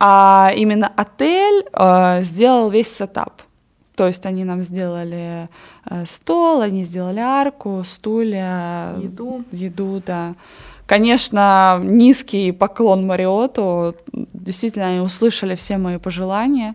А 0.00 0.52
именно 0.54 0.92
отель 0.96 1.64
э, 1.72 2.22
сделал 2.22 2.70
весь 2.70 2.94
сетап. 2.94 3.42
То 3.96 4.06
есть 4.06 4.26
они 4.26 4.44
нам 4.44 4.62
сделали 4.62 5.48
э, 5.90 6.06
стол, 6.06 6.60
они 6.60 6.84
сделали 6.84 7.18
арку, 7.18 7.82
стулья, 7.84 8.94
еду, 8.96 9.44
еду, 9.50 10.00
да. 10.06 10.34
Конечно, 10.86 11.80
низкий 11.82 12.52
поклон 12.52 13.06
Мариоту. 13.06 13.96
Действительно, 14.12 14.86
они 14.86 15.00
услышали 15.00 15.56
все 15.56 15.78
мои 15.78 15.98
пожелания. 15.98 16.74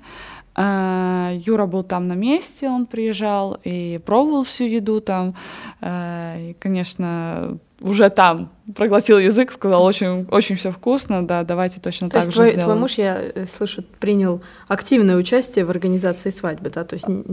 Э, 0.58 1.32
Юра 1.46 1.66
был 1.66 1.84
там 1.84 2.10
на 2.10 2.14
месте, 2.14 2.68
он 2.68 2.86
приезжал 2.86 3.58
и 3.64 4.02
пробовал 4.06 4.44
всю 4.44 4.66
еду 4.66 5.00
там. 5.00 5.34
Э, 5.80 6.50
и, 6.50 6.54
конечно, 6.60 7.58
уже 7.84 8.10
там 8.10 8.50
проглотил 8.76 9.20
язык, 9.20 9.52
сказал, 9.52 9.84
очень, 9.84 10.26
очень 10.32 10.56
все 10.56 10.72
вкусно, 10.72 11.28
да, 11.28 11.44
давайте 11.44 11.82
точно 11.82 12.08
то 12.08 12.14
так 12.14 12.24
же 12.26 12.32
твой, 12.32 12.52
сделаем. 12.52 12.64
твой 12.64 12.80
муж, 12.80 12.94
я 12.94 13.20
э, 13.22 13.46
слышу, 13.46 13.84
принял 14.00 14.42
активное 14.70 15.18
участие 15.18 15.66
в 15.66 15.70
организации 15.70 16.30
свадьбы, 16.30 16.70
да, 16.70 16.86
то 16.86 16.94
есть 16.94 17.08
не, 17.10 17.24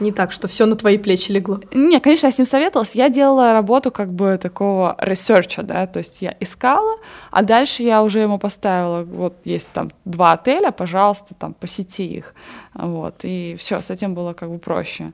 не 0.00 0.10
так, 0.10 0.32
что 0.32 0.48
все 0.48 0.66
на 0.66 0.74
твои 0.74 0.98
плечи 0.98 1.30
легло. 1.30 1.60
Не, 1.72 2.00
конечно, 2.00 2.26
я 2.26 2.32
с 2.32 2.38
ним 2.38 2.46
советовалась, 2.46 2.96
я 2.96 3.08
делала 3.08 3.52
работу 3.52 3.92
как 3.92 4.12
бы 4.12 4.36
такого 4.42 4.96
research 4.98 5.49
а, 5.49 5.62
да, 5.62 5.86
то 5.86 5.98
есть 5.98 6.22
я 6.22 6.36
искала, 6.40 6.96
а 7.30 7.42
дальше 7.42 7.84
я 7.84 8.02
уже 8.02 8.18
ему 8.18 8.38
поставила, 8.40 9.04
вот 9.04 9.36
есть 9.44 9.70
там 9.70 9.92
два 10.04 10.32
отеля, 10.32 10.72
пожалуйста, 10.72 11.34
там 11.38 11.54
посети 11.54 12.06
их, 12.06 12.34
вот, 12.74 13.20
и 13.22 13.56
все, 13.60 13.80
с 13.80 13.90
этим 13.90 14.14
было 14.14 14.32
как 14.32 14.50
бы 14.50 14.58
проще. 14.58 15.12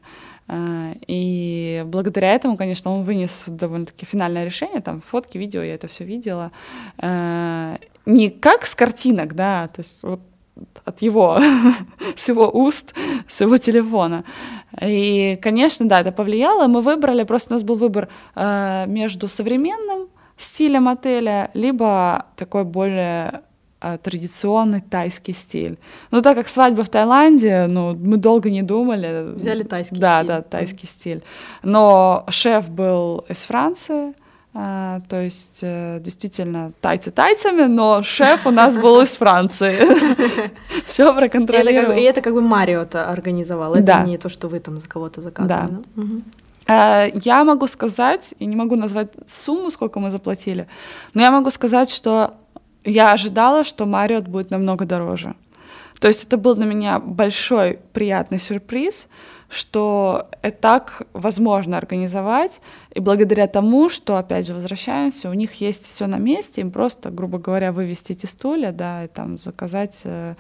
Э, 0.49 0.95
и 1.07 1.83
благодаря 1.87 2.33
этому, 2.35 2.57
конечно, 2.57 2.91
он 2.93 3.03
вынес 3.03 3.45
довольно-таки 3.47 4.07
финальное 4.07 4.45
решение, 4.45 4.81
там 4.81 5.01
фотки, 5.01 5.39
видео, 5.39 5.63
я 5.63 5.75
это 5.75 5.89
все 5.89 6.05
видела. 6.05 6.53
Э, 6.99 7.77
не 8.05 8.31
как 8.31 8.67
с 8.67 8.75
картинок, 8.75 9.35
да, 9.35 9.69
то 9.69 9.81
есть 9.81 10.03
вот 10.03 10.21
от 10.85 11.03
его, 11.03 11.39
с 12.17 12.29
его 12.29 12.51
уст, 12.51 12.95
с 13.29 13.41
его 13.41 13.57
телефона. 13.59 14.25
И, 14.81 15.39
конечно, 15.43 15.87
да, 15.87 16.01
это 16.01 16.13
повлияло. 16.13 16.67
Мы 16.67 16.81
выбрали, 16.81 17.25
просто 17.25 17.53
у 17.53 17.55
нас 17.55 17.63
был 17.63 17.77
выбор 17.77 18.09
э, 18.35 18.85
между 18.87 19.29
современным 19.29 20.09
стилем 20.37 20.89
отеля, 20.89 21.51
либо 21.55 22.27
такой 22.37 22.65
более 22.65 23.43
традиционный 24.03 24.81
тайский 24.81 25.35
стиль. 25.35 25.79
Ну, 26.11 26.23
так 26.23 26.37
как 26.37 26.49
свадьба 26.49 26.83
в 26.85 26.89
Таиланде, 26.89 27.67
ну, 27.69 27.95
мы 27.95 28.17
долго 28.17 28.51
не 28.51 28.63
думали. 28.63 29.35
Взяли 29.35 29.63
тайский 29.63 29.99
да, 29.99 30.19
стиль. 30.19 30.29
Да, 30.29 30.37
да, 30.37 30.43
тайский 30.43 30.87
mm. 30.87 30.91
стиль. 30.91 31.23
Но 31.63 32.25
шеф 32.29 32.69
был 32.69 33.25
из 33.29 33.39
Франции, 33.45 34.15
а, 34.59 35.01
то 35.09 35.21
есть 35.21 35.59
э, 35.61 36.01
действительно 36.01 36.73
тайцы 36.81 37.11
тайцами, 37.11 37.65
но 37.65 38.03
шеф 38.03 38.47
у 38.47 38.51
нас 38.51 38.75
был 38.75 39.03
из 39.03 39.15
Франции. 39.17 39.77
Все 40.87 41.15
проконтролировал. 41.15 41.97
И 41.97 42.01
это 42.01 42.23
как 42.23 42.33
бы 42.33 42.41
Марио 42.41 42.87
организовал, 42.93 43.75
это 43.75 44.05
не 44.07 44.17
то, 44.17 44.31
что 44.31 44.49
вы 44.49 44.61
там 44.61 44.81
за 44.81 44.89
кого-то 44.89 45.21
заказывали. 45.21 45.83
Я 46.69 47.45
могу 47.45 47.67
сказать, 47.67 48.35
и 48.39 48.47
не 48.47 48.57
могу 48.57 48.77
назвать 48.77 49.09
сумму, 49.27 49.71
сколько 49.71 50.01
мы 50.01 50.11
заплатили, 50.11 50.67
но 51.15 51.23
я 51.23 51.31
могу 51.31 51.51
сказать, 51.51 51.91
что 51.91 52.33
я 52.87 53.13
ожидала, 53.13 53.65
что 53.65 53.85
Мариот 53.85 54.29
будет 54.29 54.51
намного 54.51 54.87
дороже. 54.87 55.35
То 56.01 56.09
есть 56.09 56.25
это 56.25 56.37
был 56.37 56.55
для 56.55 56.67
меня 56.67 56.99
большой 56.99 57.79
приятный 57.93 58.39
сюрприз, 58.39 59.09
что 59.49 60.29
это 60.43 60.59
так 60.61 61.03
возможно 61.13 61.79
организовать, 61.79 62.61
и 62.95 63.01
благодаря 63.01 63.47
тому, 63.47 63.89
что, 63.89 64.17
опять 64.17 64.47
же, 64.47 64.55
возвращаемся, 64.55 65.31
у 65.31 65.35
них 65.35 65.55
есть 65.55 65.87
все 65.87 66.07
на 66.07 66.19
месте, 66.19 66.61
им 66.61 66.71
просто, 66.71 67.11
грубо 67.11 67.39
говоря, 67.39 67.73
вывести 67.73 68.13
эти 68.13 68.27
стулья, 68.27 68.73
да, 68.73 69.05
и 69.05 69.09
там 69.09 69.39
заказать 69.39 70.01
э, 70.05 70.35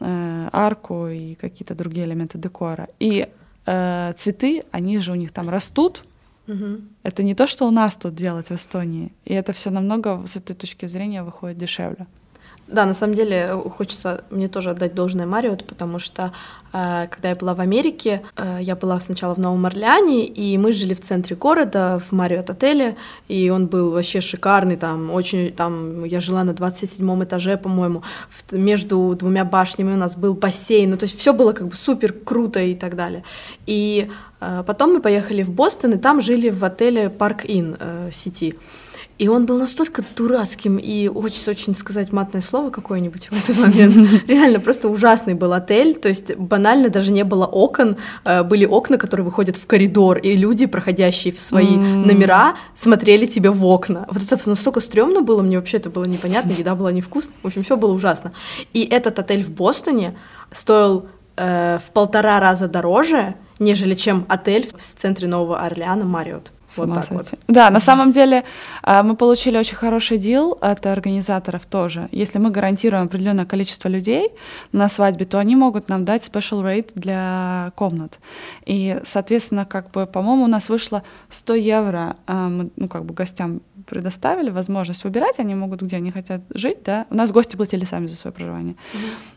э, 0.00 0.48
арку 0.52 1.08
и 1.08 1.34
какие-то 1.34 1.74
другие 1.74 2.06
элементы 2.06 2.38
декора. 2.38 2.88
И 3.00 3.28
э, 3.66 4.14
цветы, 4.16 4.62
они 4.70 4.98
же 4.98 5.12
у 5.12 5.16
них 5.16 5.32
там 5.32 5.50
растут, 5.50 6.04
Угу. 6.46 6.80
Это 7.02 7.22
не 7.22 7.34
то, 7.34 7.46
что 7.46 7.66
у 7.66 7.70
нас 7.70 7.96
тут 7.96 8.14
делать 8.14 8.48
в 8.48 8.52
Эстонии. 8.52 9.12
И 9.24 9.34
это 9.34 9.52
все 9.52 9.70
намного 9.70 10.26
с 10.26 10.36
этой 10.36 10.54
точки 10.54 10.86
зрения 10.86 11.22
выходит 11.22 11.58
дешевле. 11.58 12.06
Да, 12.66 12.86
на 12.86 12.94
самом 12.94 13.14
деле 13.14 13.48
э, 13.50 13.70
хочется 13.76 14.24
мне 14.30 14.48
тоже 14.48 14.70
отдать 14.70 14.94
должное 14.94 15.26
Мариот, 15.26 15.66
потому 15.66 15.98
что 15.98 16.32
э, 16.72 17.08
когда 17.10 17.28
я 17.28 17.34
была 17.34 17.54
в 17.54 17.60
Америке, 17.60 18.22
э, 18.36 18.58
я 18.62 18.74
была 18.74 18.98
сначала 19.00 19.34
в 19.34 19.38
Новом 19.38 19.66
Орлеане, 19.66 20.26
и 20.26 20.56
мы 20.56 20.72
жили 20.72 20.94
в 20.94 21.00
центре 21.00 21.36
города, 21.36 21.98
в 21.98 22.12
Мариот 22.12 22.48
отеле, 22.48 22.96
и 23.28 23.50
он 23.50 23.66
был 23.66 23.90
вообще 23.90 24.22
шикарный, 24.22 24.76
там 24.76 25.10
очень, 25.10 25.52
там 25.52 26.04
я 26.04 26.20
жила 26.20 26.42
на 26.42 26.54
27 26.54 27.24
этаже, 27.24 27.58
по-моему, 27.58 28.02
между 28.50 29.14
двумя 29.14 29.44
башнями 29.44 29.92
у 29.92 29.96
нас 29.96 30.16
был 30.16 30.32
бассейн, 30.32 30.90
ну 30.90 30.96
то 30.96 31.04
есть 31.04 31.18
все 31.18 31.34
было 31.34 31.52
как 31.52 31.68
бы 31.68 31.74
супер 31.74 32.14
круто 32.14 32.60
и 32.60 32.74
так 32.74 32.96
далее. 32.96 33.24
И 33.66 34.10
э, 34.40 34.64
потом 34.66 34.94
мы 34.94 35.00
поехали 35.02 35.42
в 35.42 35.50
Бостон, 35.50 35.92
и 35.92 35.98
там 35.98 36.22
жили 36.22 36.48
в 36.48 36.64
отеле 36.64 37.10
Парк 37.10 37.44
Inn 37.44 37.76
э. 37.78 38.10
И 39.16 39.28
он 39.28 39.46
был 39.46 39.58
настолько 39.58 40.02
дурацким, 40.16 40.76
и 40.76 41.06
хочется 41.06 41.52
очень 41.52 41.76
сказать 41.76 42.10
матное 42.10 42.40
слово 42.40 42.70
какое-нибудь 42.70 43.28
в 43.30 43.32
этот 43.32 43.58
момент. 43.58 44.24
Реально, 44.26 44.58
просто 44.58 44.88
ужасный 44.88 45.34
был 45.34 45.52
отель, 45.52 45.94
то 45.94 46.08
есть 46.08 46.34
банально 46.34 46.88
даже 46.88 47.12
не 47.12 47.22
было 47.22 47.46
окон, 47.46 47.96
э, 48.24 48.42
были 48.42 48.66
окна, 48.66 48.98
которые 48.98 49.24
выходят 49.24 49.56
в 49.56 49.66
коридор, 49.66 50.18
и 50.18 50.36
люди, 50.36 50.66
проходящие 50.66 51.32
в 51.32 51.38
свои 51.38 51.76
номера, 51.76 52.56
смотрели 52.74 53.26
тебе 53.26 53.50
в 53.50 53.64
окна. 53.64 54.06
Вот 54.10 54.20
это 54.20 54.48
настолько 54.48 54.80
стрёмно 54.80 55.20
было, 55.20 55.42
мне 55.42 55.58
вообще 55.58 55.76
это 55.76 55.90
было 55.90 56.04
непонятно, 56.04 56.50
еда 56.50 56.74
была 56.74 56.90
невкусная, 56.90 57.36
в 57.42 57.46
общем, 57.46 57.62
все 57.62 57.76
было 57.76 57.92
ужасно. 57.92 58.32
И 58.72 58.82
этот 58.82 59.20
отель 59.20 59.44
в 59.44 59.50
Бостоне 59.50 60.16
стоил 60.50 61.06
э, 61.36 61.78
в 61.78 61.92
полтора 61.92 62.40
раза 62.40 62.66
дороже, 62.66 63.36
нежели 63.60 63.94
чем 63.94 64.26
отель 64.28 64.68
в 64.76 64.82
центре 64.82 65.28
Нового 65.28 65.60
Орлеана 65.60 66.04
Мариот. 66.04 66.50
Вот 66.76 66.94
так 66.94 67.10
вот. 67.10 67.34
Да, 67.48 67.70
на 67.70 67.80
самом 67.80 68.12
деле 68.12 68.44
а, 68.82 69.02
мы 69.02 69.16
получили 69.16 69.58
очень 69.58 69.76
хороший 69.76 70.18
дел 70.18 70.56
от 70.60 70.86
организаторов 70.86 71.66
тоже. 71.66 72.08
Если 72.12 72.38
мы 72.38 72.50
гарантируем 72.50 73.04
определенное 73.04 73.46
количество 73.46 73.88
людей 73.88 74.30
на 74.72 74.88
свадьбе, 74.88 75.24
то 75.24 75.38
они 75.38 75.56
могут 75.56 75.88
нам 75.88 76.04
дать 76.04 76.22
special 76.22 76.62
rate 76.62 76.90
для 76.94 77.72
комнат. 77.74 78.18
И, 78.66 79.00
соответственно, 79.04 79.64
как 79.64 79.90
бы, 79.90 80.06
по-моему, 80.06 80.44
у 80.44 80.48
нас 80.48 80.68
вышло 80.68 81.02
100 81.30 81.54
евро, 81.54 82.16
а, 82.26 82.48
ну, 82.48 82.88
как 82.88 83.04
бы 83.04 83.14
гостям 83.14 83.60
предоставили 83.86 84.50
возможность 84.50 85.04
выбирать, 85.04 85.38
они 85.38 85.54
могут, 85.54 85.82
где 85.82 85.96
они 85.96 86.10
хотят 86.10 86.40
жить, 86.54 86.78
да. 86.84 87.06
У 87.10 87.14
нас 87.14 87.32
гости 87.32 87.56
платили 87.56 87.84
сами 87.84 88.06
за 88.06 88.16
свое 88.16 88.32
проживание. 88.32 88.74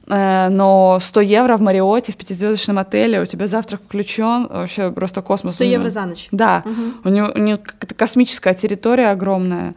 Mm-hmm. 0.08 0.50
Но 0.50 1.00
100 1.02 1.22
евро 1.22 1.58
в 1.58 1.62
Мариоте, 1.62 2.12
в 2.14 2.18
пятизвездочном 2.18 2.80
отеле, 2.80 3.22
у 3.22 3.26
тебя 3.26 3.48
завтрак 3.48 3.82
включен, 3.84 4.48
вообще 4.48 4.92
просто 4.92 5.22
космос. 5.22 5.56
100 5.56 5.64
евро 5.66 5.90
за 5.90 6.06
ночь? 6.06 6.28
Да. 6.32 6.64
Mm-hmm. 6.66 6.94
У 7.04 7.10
него 7.10 7.28
у 7.28 7.58
какая-то 7.58 7.96
космическая 7.96 8.54
территория 8.54 9.10
огромная. 9.12 9.74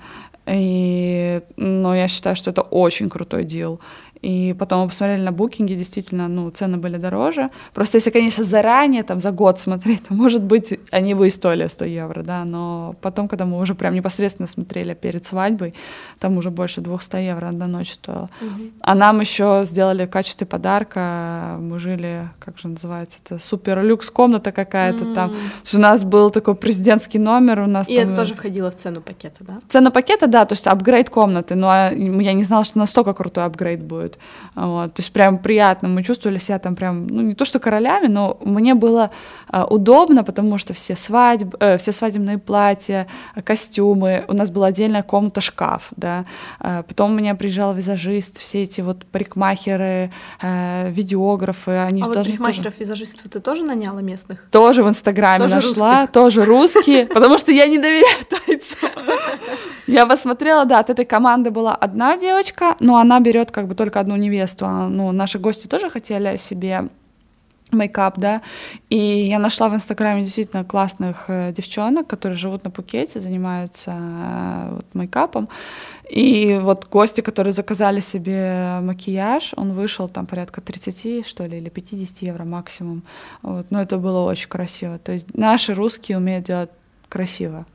И, 0.46 1.40
но 1.56 1.94
я 1.94 2.08
считаю, 2.08 2.34
что 2.34 2.50
это 2.50 2.62
очень 2.62 3.08
крутой 3.08 3.44
дел. 3.44 3.80
И 4.22 4.54
потом 4.58 4.82
мы 4.82 4.88
посмотрели 4.88 5.22
на 5.22 5.32
букинге, 5.32 5.76
действительно, 5.76 6.28
ну, 6.28 6.50
цены 6.50 6.76
были 6.76 6.98
дороже. 6.98 7.48
Просто 7.72 7.96
если, 7.96 8.10
конечно, 8.10 8.44
заранее, 8.44 9.02
там, 9.02 9.20
за 9.20 9.30
год 9.30 9.58
смотреть, 9.58 10.08
то, 10.08 10.14
может 10.14 10.42
быть, 10.42 10.78
они 10.90 11.14
бы 11.14 11.26
и 11.26 11.30
стоили 11.30 11.66
100 11.66 11.84
евро, 11.86 12.22
да, 12.22 12.44
но 12.44 12.94
потом, 13.00 13.28
когда 13.28 13.46
мы 13.46 13.58
уже 13.58 13.74
прям 13.74 13.94
непосредственно 13.94 14.46
смотрели 14.46 14.92
перед 14.94 15.24
свадьбой, 15.24 15.74
там 16.18 16.36
уже 16.36 16.50
больше 16.50 16.82
200 16.82 17.16
евро 17.16 17.48
одна 17.48 17.66
ночь 17.66 17.92
стоила. 17.92 18.28
Угу. 18.40 18.60
А 18.82 18.94
нам 18.94 19.20
еще 19.20 19.62
сделали 19.64 20.04
в 20.04 20.10
качестве 20.10 20.46
подарка, 20.46 21.56
мы 21.58 21.78
жили, 21.78 22.28
как 22.38 22.58
же 22.58 22.68
называется, 22.68 23.18
это 23.24 23.42
супер 23.42 23.82
люкс 23.82 24.10
комната 24.10 24.52
какая-то 24.52 25.14
там. 25.14 25.32
у 25.74 25.78
нас 25.78 26.04
был 26.04 26.30
такой 26.30 26.54
президентский 26.54 27.18
номер, 27.18 27.60
у 27.60 27.66
нас 27.66 27.88
И 27.88 27.96
там... 27.96 28.04
это 28.04 28.16
тоже 28.16 28.34
входило 28.34 28.70
в 28.70 28.76
цену 28.76 29.00
пакета, 29.00 29.38
да? 29.40 29.60
Цена 29.68 29.90
пакета, 29.90 30.26
да, 30.26 30.44
то 30.44 30.52
есть 30.52 30.66
апгрейд 30.66 31.08
комнаты, 31.08 31.54
но 31.54 31.90
я 31.90 32.32
не 32.34 32.42
знала, 32.42 32.64
что 32.64 32.78
настолько 32.78 33.14
крутой 33.14 33.44
апгрейд 33.44 33.80
будет 33.80 34.09
чувствуют. 34.10 34.18
Вот. 34.54 34.94
То 34.94 35.02
есть 35.02 35.12
прям 35.12 35.38
приятно, 35.38 35.88
мы 35.88 36.02
чувствовали 36.02 36.38
себя 36.38 36.58
там 36.58 36.74
прям, 36.74 37.06
ну 37.06 37.22
не 37.22 37.34
то 37.34 37.44
что 37.44 37.58
королями, 37.58 38.08
но 38.08 38.38
мне 38.44 38.74
было 38.74 39.10
э, 39.52 39.64
удобно, 39.70 40.24
потому 40.24 40.58
что 40.58 40.72
все, 40.72 40.96
свадьбы, 40.96 41.56
э, 41.60 41.76
все 41.78 41.92
свадебные 41.92 42.38
платья, 42.38 43.06
костюмы, 43.44 44.24
у 44.28 44.32
нас 44.32 44.50
была 44.50 44.68
отдельная 44.68 45.02
комната 45.02 45.40
шкаф, 45.40 45.88
да, 45.96 46.24
э, 46.60 46.82
потом 46.86 47.12
у 47.12 47.14
меня 47.14 47.34
приезжал 47.34 47.74
визажист, 47.74 48.38
все 48.38 48.62
эти 48.62 48.82
вот 48.82 49.04
парикмахеры, 49.06 50.10
э, 50.42 50.90
видеографы, 50.90 51.70
они 51.70 52.02
а 52.02 52.06
вот 52.06 52.14
парикмахеров, 52.14 52.74
тоже... 52.74 52.80
визажистов 52.80 53.28
ты 53.28 53.40
тоже 53.40 53.62
наняла 53.62 54.00
местных? 54.00 54.46
Тоже 54.50 54.82
в 54.82 54.88
Инстаграме 54.88 55.44
тоже 55.44 55.54
нашла, 55.56 56.00
русских? 56.00 56.12
тоже 56.12 56.44
русские, 56.44 57.06
потому 57.14 57.38
что 57.38 57.52
я 57.52 57.66
не 57.66 57.78
доверяю 57.78 58.24
тайцам. 58.28 58.78
Я 59.90 60.06
посмотрела, 60.06 60.64
да, 60.66 60.78
от 60.78 60.88
этой 60.88 61.04
команды 61.04 61.50
была 61.50 61.74
одна 61.74 62.16
девочка, 62.16 62.76
но 62.78 62.98
она 62.98 63.18
берет 63.18 63.50
как 63.50 63.66
бы 63.66 63.74
только 63.74 63.98
одну 63.98 64.14
невесту. 64.16 64.66
А, 64.66 64.88
ну, 64.88 65.10
наши 65.10 65.40
гости 65.40 65.66
тоже 65.66 65.90
хотели 65.90 66.36
себе 66.36 66.88
мейкап, 67.72 68.18
да, 68.18 68.40
и 68.88 68.96
я 68.96 69.38
нашла 69.40 69.68
в 69.68 69.74
Инстаграме 69.74 70.22
действительно 70.22 70.64
классных 70.64 71.24
э, 71.26 71.52
девчонок, 71.56 72.06
которые 72.06 72.38
живут 72.38 72.64
на 72.64 72.70
Пукете, 72.70 73.20
занимаются 73.20 73.92
э, 73.96 74.74
вот, 74.74 74.86
мейкапом, 74.94 75.48
и 76.08 76.58
вот 76.62 76.88
гости, 76.88 77.20
которые 77.20 77.52
заказали 77.52 78.00
себе 78.00 78.80
макияж, 78.82 79.54
он 79.56 79.72
вышел 79.72 80.08
там 80.08 80.26
порядка 80.26 80.60
30, 80.60 81.26
что 81.26 81.46
ли, 81.46 81.58
или 81.58 81.68
50 81.68 82.22
евро 82.22 82.44
максимум, 82.44 83.02
вот, 83.42 83.66
но 83.70 83.82
это 83.82 83.98
было 83.98 84.20
очень 84.30 84.48
красиво, 84.48 84.98
то 84.98 85.12
есть 85.12 85.26
наши 85.34 85.74
русские 85.74 86.18
умеют 86.18 86.46
делать 86.46 86.70
красиво, 87.08 87.66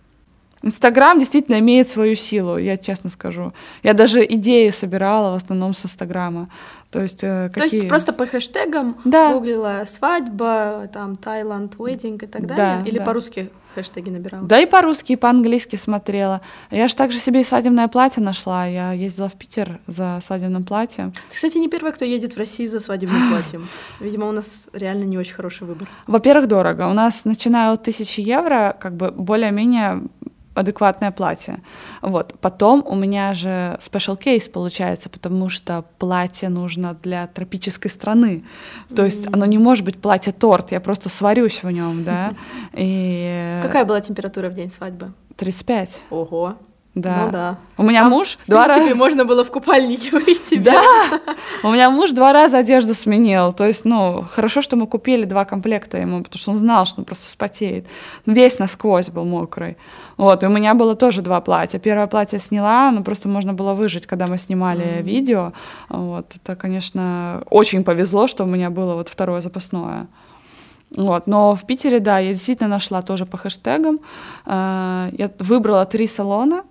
Инстаграм 0.62 1.20
действительно 1.20 1.60
имеет 1.60 1.88
свою 1.88 2.16
силу, 2.16 2.58
я 2.58 2.78
честно 2.78 3.10
скажу. 3.10 3.54
Я 3.84 3.94
даже 3.94 4.26
идеи 4.26 4.70
собирала 4.70 5.32
в 5.32 5.36
основном 5.36 5.74
с 5.74 5.86
Инстаграма. 5.86 6.48
То 6.96 7.02
есть, 7.02 7.24
э, 7.24 7.50
какие... 7.54 7.70
То 7.70 7.76
есть 7.76 7.90
просто 7.90 8.14
по 8.14 8.26
хэштегам 8.26 8.96
да. 9.04 9.34
гуглила 9.34 9.84
свадьба, 9.86 10.90
там 10.94 11.18
Таиланд, 11.18 11.76
wedding 11.76 12.24
и 12.24 12.28
так 12.28 12.48
далее? 12.48 12.56
Да, 12.56 12.90
Или 12.90 13.00
да. 13.00 13.04
по-русски 13.04 13.52
хэштеги 13.76 14.10
набирала? 14.10 14.48
Да 14.48 14.60
и 14.60 14.66
по-русски, 14.66 15.12
и 15.12 15.16
по-английски 15.18 15.76
смотрела. 15.76 16.40
Я 16.72 16.88
же 16.88 16.96
также 16.96 17.20
себе 17.20 17.42
и 17.42 17.44
свадебное 17.44 17.90
платье 17.90 18.24
нашла. 18.24 18.66
Я 18.66 18.94
ездила 18.94 19.28
в 19.28 19.34
Питер 19.34 19.80
за 19.88 20.20
свадебным 20.24 20.64
платьем. 20.64 21.12
Ты, 21.30 21.36
кстати, 21.36 21.58
не 21.58 21.68
первая, 21.68 21.92
кто 21.92 22.06
едет 22.06 22.36
в 22.36 22.38
Россию 22.38 22.70
за 22.70 22.80
свадебным 22.80 23.30
платьем. 23.30 23.68
Видимо, 24.00 24.30
у 24.30 24.32
нас 24.32 24.70
реально 24.72 25.04
не 25.04 25.18
очень 25.18 25.36
хороший 25.36 25.68
выбор. 25.68 25.90
Во-первых, 26.08 26.48
дорого. 26.48 26.88
У 26.88 26.94
нас, 26.94 27.26
начиная 27.26 27.72
от 27.72 27.84
тысячи 27.84 28.22
евро, 28.22 28.76
как 28.80 28.96
бы 28.96 29.12
более-менее 29.12 30.04
адекватное 30.56 31.12
платье. 31.12 31.58
Вот. 32.02 32.34
Потом 32.42 32.84
у 32.88 32.96
меня 32.96 33.34
же 33.34 33.78
special 33.80 34.18
case 34.18 34.50
получается, 34.50 35.10
потому 35.10 35.50
что 35.50 35.86
платье 36.00 36.50
нужно 36.50 36.98
для 37.04 37.28
тропической 37.28 37.92
страны. 37.92 38.44
То 38.90 39.04
mm-hmm. 39.04 39.06
есть 39.06 39.28
оно 39.34 39.46
не 39.46 39.58
может 39.58 39.86
быть 39.86 40.02
платье-торт, 40.02 40.72
я 40.72 40.80
просто 40.80 41.10
сварюсь 41.10 41.62
в 41.62 41.70
нем, 41.70 42.04
да. 42.04 42.34
И... 42.74 43.60
Какая 43.62 43.86
была 43.86 44.02
температура 44.02 44.50
в 44.50 44.54
день 44.54 44.72
свадьбы? 44.72 45.12
35. 45.36 46.06
Ого. 46.10 46.56
Да. 46.96 47.26
Ну 47.26 47.32
да. 47.32 47.58
У 47.78 47.84
меня 47.84 48.04
Там, 48.04 48.12
муж 48.12 48.38
В 48.48 48.50
два 48.50 48.68
раза... 48.68 48.96
можно 48.96 49.26
было 49.26 49.44
в 49.44 49.52
купальнике 49.52 50.10
выйти. 50.18 50.58
Да, 50.58 50.82
у 51.64 51.72
меня 51.72 51.90
муж 51.90 52.12
два 52.14 52.32
раза 52.32 52.58
одежду 52.60 52.94
сменил. 52.94 53.52
То 53.52 53.68
есть, 53.68 53.84
ну, 53.84 54.24
хорошо, 54.32 54.62
что 54.62 54.78
мы 54.78 54.88
купили 54.88 55.26
два 55.26 55.44
комплекта 55.44 55.98
ему, 55.98 56.24
потому 56.24 56.40
что 56.40 56.52
он 56.52 56.58
знал, 56.58 56.86
что 56.86 57.02
он 57.02 57.06
просто 57.06 57.30
спотеет. 57.30 57.86
Весь 58.26 58.60
насквозь 58.60 59.10
был 59.10 59.26
мокрый. 59.26 59.76
Вот, 60.18 60.44
и 60.44 60.46
у 60.46 60.50
меня 60.50 60.74
было 60.74 60.96
тоже 60.96 61.22
два 61.22 61.42
платья. 61.42 61.80
Первое 61.80 62.08
платье 62.08 62.40
сняла, 62.40 62.92
но 62.92 63.04
просто 63.04 63.28
можно 63.28 63.54
было 63.54 63.74
выжить, 63.74 64.08
когда 64.08 64.26
мы 64.28 64.38
снимали 64.38 64.86
Мгм. 65.00 65.06
видео. 65.06 65.52
Вот, 65.90 66.34
это, 66.38 66.56
конечно, 66.56 67.44
очень 67.50 67.84
повезло, 67.84 68.28
что 68.28 68.46
у 68.46 68.48
меня 68.48 68.70
было 68.70 68.94
вот 68.96 69.10
второе 69.10 69.42
запасное. 69.42 70.08
Вот, 70.96 71.28
но 71.28 71.56
в 71.56 71.66
Питере, 71.68 72.00
да, 72.00 72.20
я 72.20 72.32
действительно 72.32 72.70
нашла 72.70 73.02
тоже 73.02 73.26
по 73.26 73.36
хэштегам. 73.38 73.98
Э, 74.46 75.10
Я 75.18 75.30
выбрала 75.40 75.86
три 75.86 76.08
салона, 76.08 76.64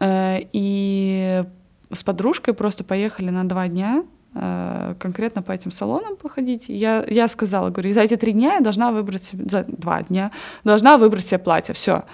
и 0.00 1.44
с 1.92 2.02
подружкой 2.02 2.54
просто 2.54 2.84
поехали 2.84 3.30
на 3.30 3.48
два 3.48 3.68
дня 3.68 4.04
э, 4.34 4.94
конкретно 4.98 5.42
по 5.42 5.52
этим 5.52 5.70
салонам 5.70 6.16
походить. 6.16 6.64
Я, 6.68 7.04
я 7.08 7.28
сказала, 7.28 7.70
говорю, 7.70 7.92
за 7.92 8.00
эти 8.00 8.16
три 8.16 8.32
дня 8.32 8.54
я 8.54 8.60
должна 8.60 8.90
выбрать 8.90 9.24
себе, 9.24 9.48
за 9.48 9.64
два 9.64 10.02
дня, 10.02 10.30
должна 10.64 10.98
выбрать 10.98 11.26
себе 11.26 11.38
платье, 11.38 11.74
все. 11.74 12.04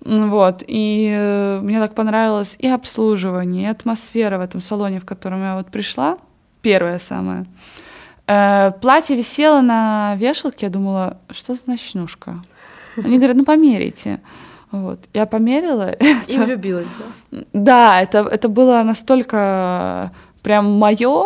Вот, 0.00 0.62
и 0.66 1.10
э, 1.12 1.60
мне 1.62 1.80
так 1.80 1.94
понравилось 1.94 2.56
и 2.58 2.68
обслуживание, 2.68 3.64
и 3.64 3.70
атмосфера 3.70 4.38
в 4.38 4.40
этом 4.40 4.60
салоне, 4.60 5.00
в 5.00 5.04
котором 5.04 5.40
я 5.42 5.56
вот 5.56 5.68
пришла, 5.68 6.18
первое 6.62 6.98
самое. 6.98 7.46
Э, 8.26 8.72
платье 8.80 9.16
висело 9.16 9.60
на 9.62 10.14
вешалке, 10.16 10.66
я 10.66 10.70
думала, 10.70 11.18
что 11.30 11.54
за 11.54 11.62
ночнушка? 11.66 12.42
Они 12.96 13.16
говорят, 13.16 13.36
ну 13.36 13.44
померите. 13.44 14.20
Вот. 14.72 15.00
Я 15.14 15.26
померила. 15.26 15.90
И 16.26 16.38
влюбилась, 16.38 16.88
да. 16.98 17.44
Да, 17.52 18.02
это, 18.02 18.18
это 18.18 18.48
было 18.48 18.82
настолько 18.82 20.10
прям 20.42 20.78
мое, 20.78 21.24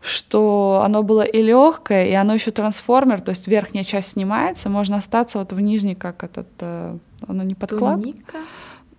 что 0.00 0.82
оно 0.84 1.02
было 1.02 1.22
и 1.22 1.42
легкое, 1.42 2.06
и 2.06 2.12
оно 2.14 2.34
еще 2.34 2.50
трансформер, 2.50 3.20
то 3.20 3.30
есть 3.30 3.48
верхняя 3.48 3.84
часть 3.84 4.12
снимается, 4.12 4.68
можно 4.70 4.96
остаться 4.96 5.38
вот 5.38 5.52
в 5.52 5.60
нижней, 5.60 5.94
как 5.94 6.24
этот, 6.24 6.48
э, 6.60 6.96
оно 7.28 7.42
не 7.42 7.54
подклад. 7.54 8.00
Туника. 8.00 8.38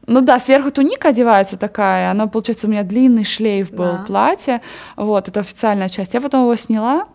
Ну 0.08 0.22
да, 0.22 0.40
сверху 0.40 0.72
туника 0.72 1.10
одевается 1.10 1.58
такая, 1.58 2.12
она, 2.12 2.28
получается, 2.28 2.68
у 2.68 2.70
меня 2.70 2.84
длинный 2.84 3.24
шлейф 3.24 3.72
был 3.72 3.94
Да. 3.94 4.04
платье, 4.06 4.62
вот, 4.96 5.28
это 5.28 5.40
официальная 5.40 5.90
часть. 5.90 6.14
Я 6.14 6.22
потом 6.22 6.42
его 6.42 6.56
сняла, 6.56 7.06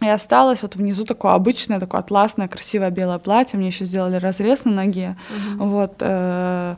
и 0.00 0.08
осталось 0.08 0.62
вот 0.62 0.76
внизу 0.76 1.04
такое 1.04 1.32
обычное, 1.32 1.80
такое 1.80 2.00
атласное, 2.00 2.48
красивое 2.48 2.90
белое 2.90 3.18
платье. 3.18 3.58
Мне 3.58 3.68
еще 3.68 3.84
сделали 3.84 4.16
разрез 4.16 4.64
на 4.64 4.72
ноге. 4.72 5.16
Мгм. 5.30 5.68
Вот. 5.68 5.94
э, 6.00 6.76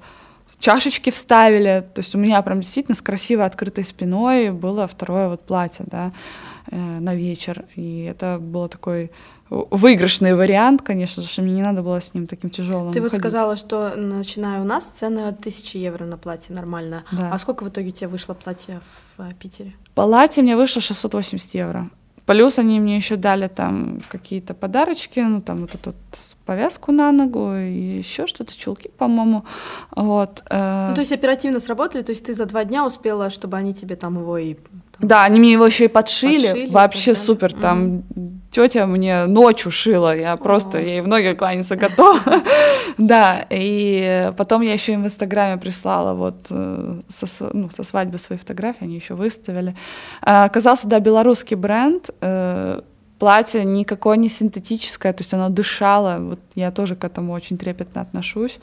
чашечки 0.58 1.10
вставили. 1.10 1.86
То 1.94 2.00
есть 2.00 2.14
у 2.14 2.18
меня 2.18 2.40
прям 2.42 2.60
действительно 2.60 2.94
с 2.94 3.02
красивой 3.02 3.46
открытой 3.46 3.84
спиной 3.84 4.50
было 4.50 4.86
второе 4.86 5.28
вот 5.28 5.42
платье, 5.42 5.84
да, 5.88 6.10
э, 6.70 6.76
на 6.76 7.14
вечер. 7.14 7.64
И 7.74 8.04
это 8.04 8.38
было 8.40 8.68
такой 8.68 9.10
выигрышный 9.48 10.34
вариант, 10.34 10.82
конечно, 10.82 11.22
потому 11.22 11.28
что 11.28 11.42
мне 11.42 11.54
не 11.54 11.62
надо 11.62 11.82
было 11.82 12.00
с 12.00 12.12
ним 12.14 12.26
таким 12.26 12.50
тяжелым. 12.50 12.92
Ты 12.92 13.00
вот 13.00 13.10
ходить. 13.10 13.22
сказала, 13.22 13.54
что 13.56 13.94
начиная 13.94 14.60
у 14.60 14.64
нас 14.64 14.86
цены 14.86 15.28
от 15.28 15.38
1000 15.38 15.78
евро 15.78 16.04
на 16.04 16.16
платье 16.16 16.54
нормально. 16.54 17.04
Да. 17.12 17.30
А 17.32 17.38
сколько 17.38 17.62
в 17.62 17.68
итоге 17.68 17.92
тебе 17.92 18.08
вышло 18.08 18.34
платье 18.34 18.80
в 19.16 19.22
э, 19.22 19.32
Питере? 19.38 19.74
Платье 19.94 20.42
мне 20.42 20.56
вышло 20.56 20.82
680 20.82 21.54
евро. 21.54 21.90
Плюс 22.26 22.58
они 22.58 22.80
мне 22.80 22.96
еще 22.96 23.16
дали 23.16 23.46
там 23.46 24.00
какие-то 24.08 24.52
подарочки, 24.52 25.20
ну 25.20 25.40
там 25.40 25.58
вот 25.58 25.74
эту 25.74 25.94
повязку 26.44 26.92
на 26.92 27.12
ногу 27.12 27.54
и 27.54 27.98
еще 27.98 28.26
что-то, 28.26 28.56
чулки, 28.56 28.90
по-моему. 28.98 29.44
Вот. 29.94 30.42
э, 30.50 30.88
Ну, 30.88 30.94
то 30.94 31.00
есть 31.00 31.12
оперативно 31.12 31.60
сработали, 31.60 32.02
то 32.02 32.10
есть 32.10 32.24
ты 32.24 32.34
за 32.34 32.46
два 32.46 32.64
дня 32.64 32.84
успела, 32.84 33.30
чтобы 33.30 33.56
они 33.56 33.74
тебе 33.74 33.94
там 33.96 34.18
его 34.18 34.38
и... 34.38 34.56
Да, 35.00 35.24
они 35.24 35.40
мне 35.40 35.52
его 35.52 35.66
еще 35.66 35.84
и 35.84 35.88
подшили. 35.88 36.48
Подшили 36.48 36.70
Вообще 36.70 37.10
далее. 37.12 37.24
супер. 37.26 37.52
Там 37.52 38.02
тетя 38.50 38.86
мне 38.86 39.26
ночью 39.26 39.70
шила. 39.70 40.16
Я 40.16 40.36
просто 40.36 40.78
О. 40.78 40.80
ей 40.80 41.00
в 41.02 41.08
ноги 41.08 41.34
кланяться 41.34 41.76
готова. 41.76 42.20
Да, 42.98 43.44
и 43.50 44.32
потом 44.38 44.62
я 44.62 44.72
еще 44.72 44.94
им 44.94 45.02
в 45.02 45.06
Инстаграме 45.06 45.58
прислала 45.60 46.14
вот 46.14 46.46
э, 46.48 47.00
со, 47.10 47.50
ну, 47.52 47.68
со 47.68 47.84
свадьбы 47.84 48.16
свои 48.18 48.38
фотографии, 48.38 48.84
они 48.84 48.94
еще 48.94 49.12
выставили. 49.12 49.76
А, 50.22 50.44
Оказался, 50.44 50.86
да, 50.88 50.98
белорусский 50.98 51.56
бренд. 51.56 52.08
э, 52.22 52.80
Платье 53.18 53.64
никакое 53.64 54.16
не 54.16 54.28
синтетическое, 54.28 55.12
то 55.12 55.20
есть 55.22 55.34
оно 55.34 55.48
дышало. 55.50 56.18
Вот 56.20 56.40
я 56.54 56.70
тоже 56.70 56.96
к 56.96 57.04
этому 57.04 57.32
очень 57.34 57.58
трепетно 57.58 58.00
отношусь. 58.02 58.58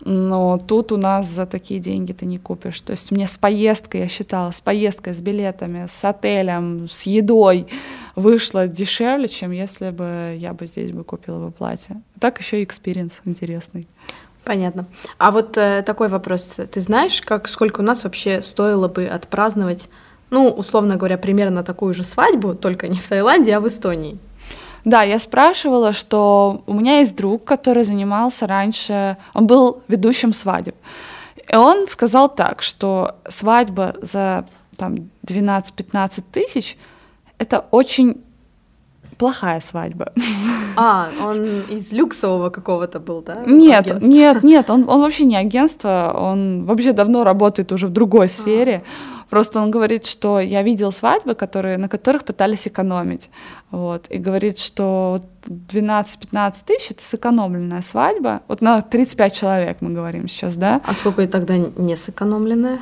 Но 0.00 0.58
тут 0.58 0.92
у 0.92 0.96
нас 0.96 1.26
за 1.26 1.46
такие 1.46 1.80
деньги 1.80 2.12
ты 2.12 2.26
не 2.26 2.38
купишь. 2.38 2.80
То 2.80 2.92
есть 2.92 3.10
мне 3.10 3.26
с 3.26 3.38
поездкой, 3.38 4.02
я 4.02 4.08
считала, 4.08 4.50
с 4.50 4.60
поездкой, 4.60 5.14
с 5.14 5.20
билетами, 5.20 5.86
с 5.88 6.04
отелем, 6.04 6.88
с 6.88 7.02
едой 7.02 7.66
вышло 8.14 8.68
дешевле, 8.68 9.28
чем 9.28 9.50
если 9.50 9.90
бы 9.90 10.36
я 10.38 10.52
бы 10.52 10.66
здесь 10.66 10.92
бы 10.92 11.02
купила 11.02 11.46
бы 11.46 11.50
платье. 11.50 12.00
Так 12.20 12.38
еще 12.38 12.60
и 12.60 12.64
experience 12.64 13.20
интересный. 13.24 13.88
Понятно. 14.44 14.86
А 15.18 15.32
вот 15.32 15.56
э, 15.56 15.82
такой 15.84 16.08
вопрос. 16.08 16.58
Ты 16.70 16.80
знаешь, 16.80 17.20
как, 17.20 17.48
сколько 17.48 17.80
у 17.80 17.82
нас 17.82 18.04
вообще 18.04 18.42
стоило 18.42 18.86
бы 18.86 19.06
отпраздновать, 19.06 19.88
ну, 20.30 20.48
условно 20.48 20.96
говоря, 20.96 21.18
примерно 21.18 21.64
такую 21.64 21.94
же 21.94 22.04
свадьбу, 22.04 22.54
только 22.54 22.86
не 22.86 22.98
в 22.98 23.08
Таиланде, 23.08 23.56
а 23.56 23.60
в 23.60 23.66
Эстонии? 23.66 24.18
Да, 24.86 25.02
я 25.02 25.18
спрашивала, 25.18 25.92
что 25.92 26.62
у 26.66 26.72
меня 26.72 27.00
есть 27.00 27.16
друг, 27.16 27.42
который 27.42 27.82
занимался 27.82 28.46
раньше, 28.46 29.16
он 29.34 29.48
был 29.48 29.82
ведущим 29.88 30.32
свадеб. 30.32 30.76
И 31.52 31.56
он 31.56 31.88
сказал 31.88 32.28
так, 32.28 32.62
что 32.62 33.16
свадьба 33.28 33.96
за 34.00 34.46
там 34.76 35.10
12-15 35.26 36.22
тысяч— 36.30 36.78
это 37.38 37.66
очень 37.72 38.22
плохая 39.18 39.60
свадьба. 39.60 40.12
А, 40.78 41.08
он 41.24 41.62
из 41.70 41.90
люксового 41.94 42.50
какого-то 42.50 43.00
был, 43.00 43.22
да? 43.22 43.42
Нет, 43.46 43.86
агентства? 43.86 44.06
нет, 44.10 44.42
нет, 44.44 44.68
он, 44.68 44.86
он 44.86 45.00
вообще 45.00 45.24
не 45.24 45.34
агентство, 45.34 46.14
он 46.14 46.66
вообще 46.66 46.92
давно 46.92 47.24
работает 47.24 47.72
уже 47.72 47.86
в 47.86 47.90
другой 47.90 48.28
сфере. 48.28 48.82
Просто 49.30 49.60
он 49.60 49.70
говорит, 49.70 50.04
что 50.04 50.38
я 50.38 50.62
видел 50.62 50.92
свадьбы, 50.92 51.34
которые, 51.34 51.78
на 51.78 51.88
которых 51.88 52.24
пытались 52.24 52.68
экономить. 52.68 53.30
Вот, 53.70 54.04
и 54.10 54.18
говорит, 54.18 54.58
что 54.58 55.20
вот 55.46 55.56
12-15 55.72 56.54
тысяч— 56.66 56.90
это 56.92 57.02
сэкономленная 57.02 57.80
свадьба. 57.80 58.42
Вот 58.46 58.60
на 58.60 58.82
35 58.82 59.34
человек 59.34 59.78
мы 59.80 59.94
говорим 59.94 60.28
сейчас, 60.28 60.56
да? 60.56 60.80
А 60.84 60.92
сколько 60.92 61.22
и 61.22 61.26
тогда 61.26 61.56
не 61.56 61.96
сэкономленное? 61.96 62.80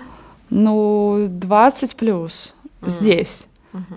Ну, 0.50 1.26
20 1.28 1.94
плюс 1.96 2.52
Мгм. 2.80 2.90
здесь. 2.90 3.46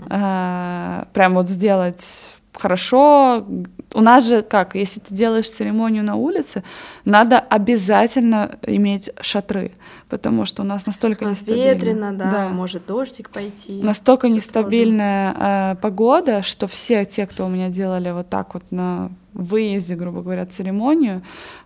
А, 0.10 1.08
прям 1.14 1.36
вот 1.36 1.50
сделать 1.50 2.32
хорошо. 2.54 3.46
У 3.94 4.02
нас 4.02 4.28
же 4.28 4.42
как, 4.42 4.76
если 4.76 5.00
ты 5.00 5.14
делаешь 5.14 5.50
церемонию 5.50 6.04
на 6.04 6.16
улице, 6.16 6.64
надо 7.06 7.40
обязательно 7.40 8.58
иметь 8.64 9.10
шатры, 9.22 9.72
потому 10.10 10.46
что 10.46 10.64
у 10.64 10.66
нас 10.66 10.86
настолько 10.86 11.26
А, 11.26 11.30
нестабильно. 11.30 11.74
Ветрено, 11.74 12.14
да, 12.14 12.50
может 12.50 12.86
дождик 12.86 13.30
пойти. 13.30 13.82
Настолько 13.82 14.28
нестабильная 14.28 15.36
э, 15.40 15.76
погода, 15.82 16.42
что 16.42 16.68
все 16.68 17.06
те, 17.06 17.26
кто 17.28 17.46
у 17.46 17.50
меня 17.50 17.70
делали 17.70 18.12
вот 18.12 18.30
так 18.30 18.54
вот 18.54 18.64
на 18.72 19.12
выезде, 19.38 19.96
грубо 19.96 20.22
говоря, 20.22 20.46
церемонию, 20.46 21.22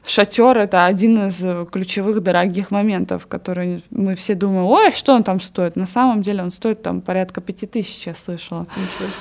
шатер 0.05 0.57
это 0.57 0.85
один 0.85 1.27
из 1.27 1.43
э, 1.43 1.65
ключевых 1.71 2.21
дорогих 2.21 2.69
моментов, 2.69 3.27
которые 3.27 3.81
мы 3.89 4.15
все 4.15 4.35
думаем, 4.35 4.65
ой, 4.65 4.91
что 4.91 5.13
он 5.13 5.23
там 5.23 5.39
стоит. 5.39 5.75
На 5.75 5.85
самом 5.85 6.21
деле 6.21 6.43
он 6.43 6.51
стоит 6.51 6.81
там 6.81 7.01
порядка 7.01 7.39
пяти 7.39 7.65
тысяч, 7.67 8.05
я 8.07 8.15
слышала. 8.15 8.67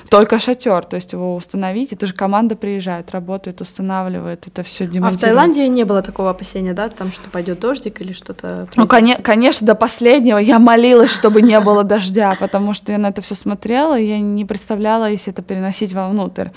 Только 0.08 0.38
шатер, 0.38 0.84
то 0.84 0.96
есть 0.96 1.12
его 1.12 1.34
установить, 1.34 1.92
это 1.92 2.06
же 2.06 2.14
команда 2.14 2.56
приезжает, 2.56 3.12
работает, 3.12 3.60
устанавливает, 3.60 4.46
это 4.46 4.62
все 4.62 4.84
А 4.84 4.86
в 4.88 4.90
демонтирует. 4.90 5.20
Таиланде 5.20 5.68
не 5.68 5.84
было 5.84 6.02
такого 6.02 6.30
опасения, 6.30 6.72
да, 6.72 6.88
там, 6.88 7.12
что 7.12 7.30
пойдет 7.30 7.60
дождик 7.60 8.00
или 8.00 8.12
что-то. 8.12 8.68
Ну, 8.74 8.86
коне- 8.86 9.20
конечно, 9.22 9.66
до 9.66 9.74
последнего 9.74 10.38
я 10.38 10.58
молилась, 10.58 11.10
чтобы 11.10 11.42
не 11.42 11.60
было 11.60 11.84
дождя, 11.84 12.36
потому 12.40 12.74
что 12.74 12.90
я 12.92 12.98
на 12.98 13.08
это 13.08 13.22
все 13.22 13.34
смотрела, 13.34 13.98
и 13.98 14.06
я 14.06 14.18
не 14.18 14.44
представляла, 14.44 15.08
если 15.08 15.32
это 15.32 15.42
переносить 15.42 15.92
вовнутрь. 15.92 16.48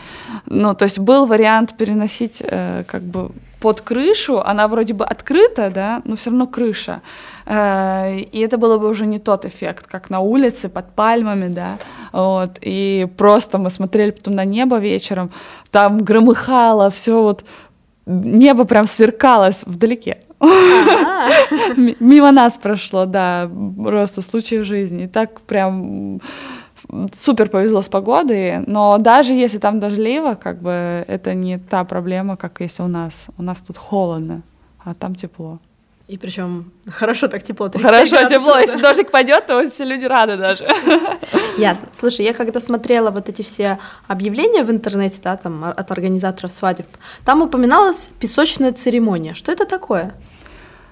Ну, 0.45 0.73
то 0.73 0.85
есть 0.85 0.99
был 0.99 1.25
вариант 1.27 1.75
переносить 1.83 2.43
э, 2.45 2.83
как 2.87 3.01
бы 3.01 3.29
под 3.59 3.81
крышу, 3.81 4.39
она 4.39 4.67
вроде 4.67 4.93
бы 4.93 5.05
открыта, 5.05 5.69
да, 5.69 6.01
но 6.05 6.15
все 6.15 6.29
равно 6.29 6.47
крыша. 6.47 7.01
Э, 7.45 8.19
и 8.19 8.39
это 8.39 8.57
было 8.57 8.77
бы 8.77 8.89
уже 8.89 9.05
не 9.05 9.19
тот 9.19 9.45
эффект, 9.45 9.87
как 9.87 10.09
на 10.09 10.19
улице, 10.19 10.69
под 10.69 10.85
пальмами, 10.95 11.49
да. 11.53 11.77
Вот. 12.13 12.51
И 12.61 13.07
просто 13.17 13.57
мы 13.57 13.69
смотрели 13.69 14.11
потом 14.11 14.35
на 14.35 14.45
небо 14.45 14.79
вечером, 14.79 15.29
там 15.71 15.97
громыхало, 15.97 16.89
все 16.89 17.21
вот 17.21 17.43
небо 18.05 18.63
прям 18.65 18.87
сверкалось 18.87 19.63
вдалеке. 19.65 20.17
Мимо 21.99 22.31
нас 22.31 22.57
прошло, 22.57 23.05
да, 23.05 23.49
просто 23.83 24.21
случай 24.21 24.59
в 24.59 24.63
жизни. 24.63 25.03
И 25.03 25.07
так 25.07 25.41
прям 25.41 26.21
супер 27.19 27.49
повезло 27.49 27.81
с 27.81 27.87
погодой, 27.87 28.59
но 28.67 28.97
даже 28.97 29.33
если 29.33 29.57
там 29.57 29.79
дождливо, 29.79 30.35
как 30.35 30.61
бы 30.61 31.05
это 31.07 31.33
не 31.33 31.57
та 31.57 31.83
проблема, 31.83 32.37
как 32.37 32.61
если 32.61 32.83
у 32.83 32.87
нас. 32.87 33.29
У 33.37 33.43
нас 33.43 33.59
тут 33.59 33.77
холодно, 33.77 34.41
а 34.83 34.93
там 34.93 35.15
тепло. 35.15 35.59
И 36.09 36.17
причем 36.17 36.71
хорошо 36.85 37.27
так 37.27 37.43
тепло. 37.43 37.71
Хорошо 37.71 38.27
тепло, 38.27 38.57
если 38.59 38.81
дождик 38.81 39.09
пойдет, 39.09 39.47
то 39.47 39.67
все 39.69 39.85
люди 39.85 40.05
рады 40.05 40.35
даже. 40.35 40.67
Ясно. 41.57 41.87
Слушай, 41.97 42.25
я 42.25 42.33
когда 42.33 42.59
смотрела 42.59 43.09
вот 43.09 43.29
эти 43.29 43.41
все 43.41 43.79
объявления 44.07 44.63
в 44.63 44.69
интернете, 44.69 45.19
да, 45.23 45.37
там 45.37 45.63
от 45.63 45.91
организаторов 45.91 46.51
свадеб, 46.51 46.87
там 47.23 47.41
упоминалась 47.41 48.09
песочная 48.19 48.73
церемония. 48.73 49.33
Что 49.33 49.53
это 49.53 49.65
такое? 49.65 50.13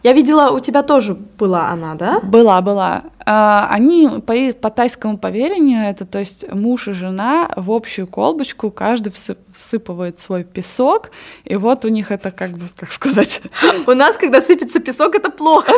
Я 0.03 0.13
видела, 0.13 0.49
у 0.49 0.59
тебя 0.59 0.81
тоже 0.81 1.13
была 1.13 1.69
она, 1.69 1.95
да? 1.95 2.19
Была, 2.21 2.61
была. 2.61 3.03
А, 3.23 3.67
они 3.69 4.07
по, 4.25 4.33
по 4.59 4.69
тайскому 4.71 5.17
поверению, 5.17 5.87
это 5.87 6.05
то 6.05 6.19
есть 6.19 6.51
муж 6.51 6.87
и 6.87 6.93
жена 6.93 7.51
в 7.55 7.71
общую 7.71 8.07
колбочку, 8.07 8.71
каждый 8.71 9.13
всыпывает 9.53 10.19
свой 10.19 10.43
песок, 10.43 11.11
и 11.43 11.55
вот 11.55 11.85
у 11.85 11.89
них 11.89 12.11
это 12.11 12.31
как 12.31 12.51
бы, 12.51 12.65
как 12.75 12.91
сказать... 12.91 13.41
У 13.87 13.91
нас, 13.91 14.17
когда 14.17 14.41
сыпется 14.41 14.79
песок, 14.79 15.15
это 15.15 15.29
плохо. 15.29 15.71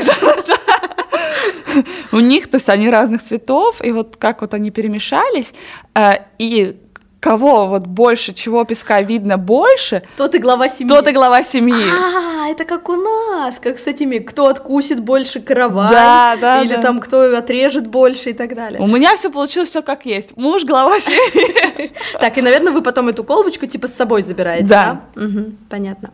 У 2.12 2.19
них, 2.19 2.49
то 2.49 2.55
есть 2.55 2.69
они 2.69 2.89
разных 2.89 3.23
цветов, 3.23 3.83
и 3.83 3.91
вот 3.91 4.15
как 4.17 4.41
вот 4.41 4.53
они 4.53 4.71
перемешались, 4.71 5.53
э, 5.95 6.19
и 6.38 6.77
кого 7.23 7.67
вот 7.67 7.88
больше, 7.88 8.33
чего 8.33 8.65
песка 8.65 9.01
видно 9.01 9.38
больше, 9.38 10.03
тот 10.17 10.36
и 10.36 10.39
глава 10.39 10.67
семьи. 10.67 10.89
Тот 10.89 11.07
и 11.07 11.13
глава 11.13 11.41
семьи. 11.41 11.86
А, 11.89 12.49
это 12.49 12.65
как 12.65 12.89
у 12.89 12.95
нас, 12.97 13.59
как 13.59 13.79
с 13.79 13.88
этими, 13.88 14.17
кто 14.17 14.47
откусит 14.47 14.99
больше 14.99 15.39
каравай, 15.39 15.89
да, 15.89 16.38
да, 16.41 16.62
или 16.62 16.75
да. 16.75 16.81
там 16.81 16.99
кто 16.99 17.38
отрежет 17.38 17.88
больше 17.88 18.31
и 18.31 18.33
так 18.33 18.55
далее. 18.55 18.81
У 18.81 18.88
меня 18.88 19.15
все 19.15 19.29
получилось 19.29 19.69
все 19.69 19.81
как 19.81 20.05
есть. 20.05 20.36
Муж 20.36 20.65
глава 20.65 20.99
семьи. 20.99 21.93
Так, 22.19 22.38
и, 22.38 22.41
наверное, 22.41 22.71
вы 22.71 22.81
потом 22.81 23.09
эту 23.09 23.23
колбочку 23.23 23.65
типа 23.65 23.88
с 23.88 23.93
собой 23.93 24.23
забираете, 24.23 24.67
да? 24.67 25.01
Понятно. 25.69 26.12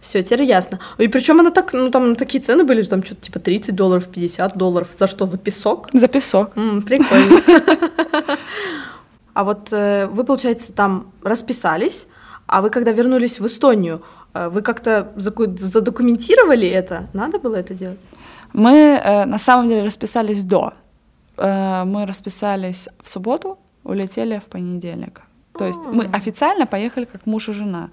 Все, 0.00 0.22
теперь 0.22 0.42
ясно. 0.42 0.78
И 0.98 1.08
причем 1.08 1.40
она 1.40 1.50
так, 1.50 1.72
ну 1.72 1.90
там 1.90 2.16
такие 2.16 2.42
цены 2.42 2.64
были, 2.64 2.82
там 2.82 3.02
что-то 3.04 3.22
типа 3.22 3.38
30 3.38 3.74
долларов, 3.74 4.08
50 4.08 4.56
долларов. 4.56 4.88
За 4.98 5.06
что? 5.06 5.26
За 5.26 5.38
песок? 5.38 5.88
За 5.92 6.08
песок. 6.08 6.52
прикольно. 6.86 7.40
А 9.40 9.44
вот 9.44 9.72
э, 9.72 10.06
вы, 10.06 10.24
получается, 10.24 10.70
там 10.70 11.12
расписались, 11.22 12.06
а 12.46 12.60
вы 12.60 12.68
когда 12.68 12.92
вернулись 12.92 13.40
в 13.40 13.46
Эстонию, 13.46 14.02
э, 14.34 14.50
вы 14.50 14.60
как-то 14.60 15.14
задокументировали 15.16 16.68
это? 16.68 17.08
Надо 17.14 17.38
было 17.38 17.56
это 17.56 17.72
делать? 17.72 18.02
Мы 18.52 19.00
э, 19.02 19.24
на 19.24 19.38
самом 19.38 19.70
деле 19.70 19.84
расписались 19.84 20.44
до. 20.44 20.74
Мы 21.38 22.04
расписались 22.04 22.90
в 23.02 23.08
субботу, 23.08 23.58
улетели 23.82 24.38
в 24.38 24.44
понедельник. 24.44 25.22
То 25.58 25.66
есть 25.66 25.80
мы 25.86 26.04
официально 26.04 26.66
поехали 26.66 27.06
как 27.06 27.26
муж 27.26 27.48
и 27.48 27.52
жена. 27.52 27.90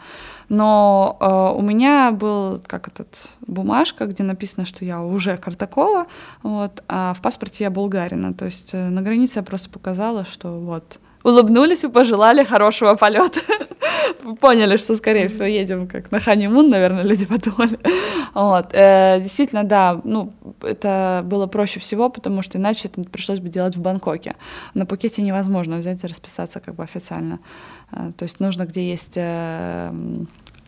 Но 0.50 1.18
э, 1.20 1.58
у 1.58 1.62
меня 1.62 2.12
был 2.12 2.62
как 2.66 2.88
этот 2.88 3.30
бумажка, 3.48 4.06
где 4.06 4.24
написано, 4.24 4.66
что 4.66 4.86
я 4.86 5.02
уже 5.02 5.38
Картакова, 5.38 6.08
вот, 6.44 6.84
а 6.88 7.14
в 7.14 7.22
паспорте 7.22 7.64
я 7.64 7.70
болгарина. 7.70 8.34
То 8.34 8.46
есть 8.46 8.74
э, 8.74 8.90
на 8.90 9.02
границе 9.02 9.40
я 9.40 9.44
просто 9.44 9.70
показала, 9.70 10.26
что 10.26 10.60
вот 10.60 11.00
улыбнулись 11.24 11.84
и 11.84 11.88
пожелали 11.88 12.44
хорошего 12.44 12.96
полета. 12.96 13.40
Поняли, 14.40 14.78
что, 14.78 14.96
скорее 14.96 15.28
всего, 15.28 15.46
едем 15.46 15.88
как 15.88 16.12
на 16.12 16.20
ханимун, 16.20 16.70
наверное, 16.70 17.04
люди 17.04 17.26
подумали. 17.26 17.80
Вот. 18.34 18.68
Э, 18.74 19.20
действительно, 19.20 19.64
да, 19.64 20.00
ну, 20.04 20.32
это 20.62 21.24
было 21.26 21.48
проще 21.48 21.80
всего, 21.80 22.10
потому 22.10 22.44
что 22.44 22.60
иначе 22.60 22.88
это 22.88 23.02
пришлось 23.10 23.40
бы 23.40 23.50
делать 23.50 23.76
в 23.76 23.82
Бангкоке. 23.82 24.36
На 24.76 24.86
Пукете 24.86 25.24
невозможно 25.24 25.78
взять 25.78 26.04
и 26.04 26.08
расписаться 26.08 26.60
как 26.60 26.76
бы 26.76 26.84
официально. 26.84 27.40
Э, 27.92 28.12
то 28.16 28.24
есть 28.24 28.40
нужно, 28.40 28.66
где 28.66 28.88
есть 28.88 29.14
э, 29.16 29.92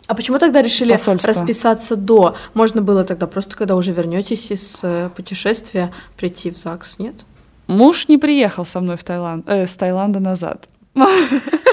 а 0.08 0.16
почему 0.16 0.40
тогда 0.40 0.64
решили 0.64 0.94
Посольство. 0.94 1.32
расписаться 1.32 1.96
до? 1.96 2.36
Можно 2.56 2.82
было 2.82 3.04
тогда 3.04 3.28
просто, 3.28 3.56
когда 3.56 3.76
уже 3.76 3.92
вернетесь 3.92 4.50
из 4.50 4.84
путешествия, 5.16 5.94
прийти 6.18 6.50
в 6.50 6.58
ЗАГС, 6.58 6.98
нет? 6.98 7.26
Муж 7.70 8.08
не 8.08 8.18
приехал 8.18 8.66
со 8.66 8.82
мной 8.82 8.98
в 8.98 9.04
Таиланд, 9.04 9.48
э, 9.48 9.68
с 9.68 9.76
Таиланда 9.76 10.20
назад. 10.20 10.68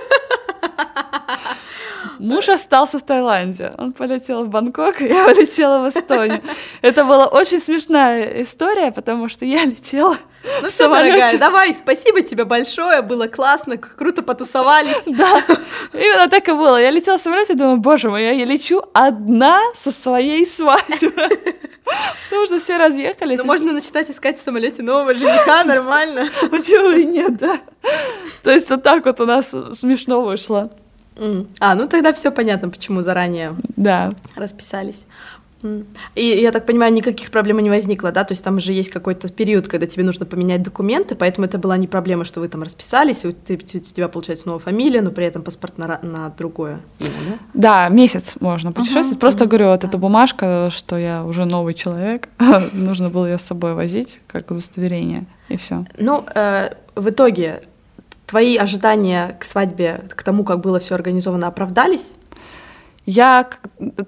Муж 2.18 2.48
остался 2.48 2.98
в 2.98 3.02
Таиланде. 3.02 3.72
Он 3.79 3.92
полетел 3.92 4.44
в 4.44 4.48
Бангкок, 4.48 5.00
я 5.00 5.24
полетела 5.24 5.79
в 5.79 5.88
Эстонию. 5.88 6.42
Это 6.83 7.05
была 7.05 7.26
очень 7.26 7.61
смешная 7.61 8.42
история, 8.42 8.90
потому 8.90 9.29
что 9.29 9.44
я 9.44 9.64
летела. 9.64 10.16
Ну 10.62 10.68
все, 10.68 10.88
дорогая, 10.88 11.38
давай, 11.38 11.74
спасибо 11.74 12.22
тебе 12.22 12.44
большое, 12.44 13.02
было 13.02 13.26
классно, 13.26 13.76
круто 13.79 14.22
потусовались. 14.22 14.96
Да, 15.07 15.42
именно 15.94 16.29
так 16.29 16.46
и 16.48 16.52
было. 16.52 16.81
Я 16.81 16.90
летела 16.90 17.16
в 17.16 17.20
самолете 17.20 17.55
и 17.55 17.57
думаю, 17.57 17.79
боже 17.79 18.11
мой, 18.11 18.22
я 18.22 18.44
лечу 18.44 18.83
одна 18.92 19.61
со 19.83 19.90
своей 19.90 20.46
свадьбы. 20.46 21.11
Потому 22.29 22.46
что 22.46 22.61
все 22.61 22.76
разъехались. 22.76 23.38
Ну, 23.38 23.44
можно 23.44 23.72
начинать 23.72 24.11
искать 24.11 24.38
в 24.38 24.42
самолете 24.42 24.83
нового 24.83 25.14
жениха, 25.14 25.64
нормально. 25.64 26.29
Почему 26.50 26.90
и 26.90 27.05
нет, 27.07 27.37
да? 27.37 27.61
То 28.42 28.50
есть 28.50 28.68
вот 28.68 28.83
так 28.83 29.07
вот 29.07 29.20
у 29.20 29.26
нас 29.26 29.55
смешно 29.72 30.22
вышло. 30.22 30.70
А, 31.61 31.74
ну 31.74 31.88
тогда 31.88 32.12
все 32.12 32.31
понятно, 32.31 32.68
почему 32.68 33.02
заранее 33.02 33.55
да. 33.76 34.11
расписались. 34.35 35.07
И 36.14 36.24
я 36.24 36.52
так 36.52 36.66
понимаю, 36.66 36.92
никаких 36.92 37.31
проблем 37.31 37.59
не 37.59 37.70
возникло, 37.70 38.12
да? 38.12 38.24
То 38.24 38.33
есть 38.33 38.44
там 38.44 38.61
же 38.61 38.72
есть 38.72 38.90
какой-то 38.90 39.33
период, 39.33 39.68
когда 39.68 39.87
тебе 39.87 40.05
нужно 40.05 40.26
поменять 40.26 40.62
документы, 40.62 41.14
поэтому 41.14 41.46
это 41.46 41.59
была 41.59 41.76
не 41.76 41.87
проблема, 41.87 42.24
что 42.24 42.40
вы 42.40 42.48
там 42.48 42.62
расписались, 42.62 43.24
и 43.24 43.29
у, 43.29 43.33
тебя 43.33 44.09
получается 44.09 44.48
новая 44.48 44.61
фамилия, 44.61 45.00
но 45.02 45.11
при 45.11 45.26
этом 45.26 45.42
паспорт 45.42 45.79
на, 45.79 45.98
на 46.02 46.29
другое 46.31 46.81
имя, 46.98 47.11
да? 47.26 47.38
Да, 47.55 47.88
месяц 47.88 48.35
можно 48.40 48.72
путешествовать. 48.72 49.16
Uh-huh, 49.16 49.20
Просто 49.20 49.44
uh-huh. 49.44 49.48
говорю, 49.48 49.68
вот 49.68 49.85
эта 49.85 49.98
бумажка, 49.98 50.68
что 50.70 50.96
я 50.96 51.24
уже 51.24 51.46
новый 51.46 51.74
человек, 51.74 52.29
нужно 52.72 53.09
было 53.09 53.26
ее 53.26 53.38
с 53.38 53.42
собой 53.42 53.74
возить 53.74 54.20
как 54.26 54.50
удостоверение, 54.50 55.26
и 55.48 55.57
все. 55.57 55.87
Ну, 55.98 56.24
э, 56.35 56.74
в 56.94 57.09
итоге 57.09 57.62
Твои 58.26 58.56
ожидания 58.56 59.36
к 59.38 59.44
свадьбе, 59.44 60.04
к 60.08 60.22
тому, 60.22 60.44
как 60.44 60.60
было 60.60 60.78
все 60.78 60.94
организовано, 60.94 61.46
оправдались? 61.46 62.12
Я 63.06 63.48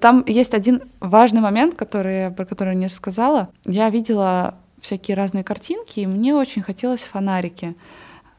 там 0.00 0.24
есть 0.26 0.54
один 0.54 0.82
важный 0.98 1.40
момент, 1.40 1.76
который, 1.76 2.32
про 2.32 2.44
который 2.44 2.70
я 2.70 2.74
не 2.74 2.88
сказала. 2.88 3.48
Я 3.64 3.90
видела 3.90 4.56
всякие 4.80 5.16
разные 5.16 5.44
картинки, 5.44 6.00
и 6.00 6.06
мне 6.06 6.34
очень 6.34 6.62
хотелось 6.62 7.02
фонарики. 7.02 7.76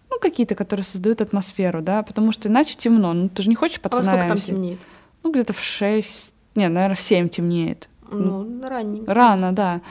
Ну, 0.10 0.20
какие-то, 0.20 0.56
которые 0.56 0.84
создают 0.84 1.22
атмосферу, 1.22 1.82
да, 1.82 2.04
потому 2.04 2.34
что 2.34 2.50
иначе 2.50 2.76
темно. 2.76 3.14
Ну, 3.14 3.30
ты 3.30 3.44
же 3.44 3.50
не 3.50 3.56
хочешь 3.56 3.80
под 3.80 3.94
а 3.94 3.98
фонарями. 4.00 4.28
сколько 4.28 4.36
там 4.36 4.46
темнеет? 4.46 4.80
Ну, 5.24 5.32
где-то 5.32 5.54
в 5.54 5.62
6, 5.62 6.34
не, 6.56 6.68
наверное, 6.68 6.96
в 6.96 7.02
7 7.02 7.30
темнеет. 7.30 7.88
Ну, 8.12 8.68
ранненько. 8.68 9.14
Рано, 9.14 9.52
да. 9.52 9.82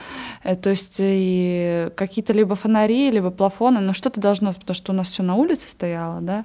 Э, 0.43 0.55
то 0.55 0.69
есть 0.69 0.97
и 0.99 1.89
какие-то 1.95 2.33
либо 2.33 2.55
фонари, 2.55 3.11
либо 3.11 3.31
плафоны, 3.31 3.79
но 3.79 3.93
что-то 3.93 4.19
должно, 4.19 4.53
потому 4.53 4.75
что 4.75 4.91
у 4.91 4.95
нас 4.95 5.07
все 5.07 5.23
на 5.23 5.35
улице 5.35 5.69
стояло, 5.69 6.21
да. 6.21 6.43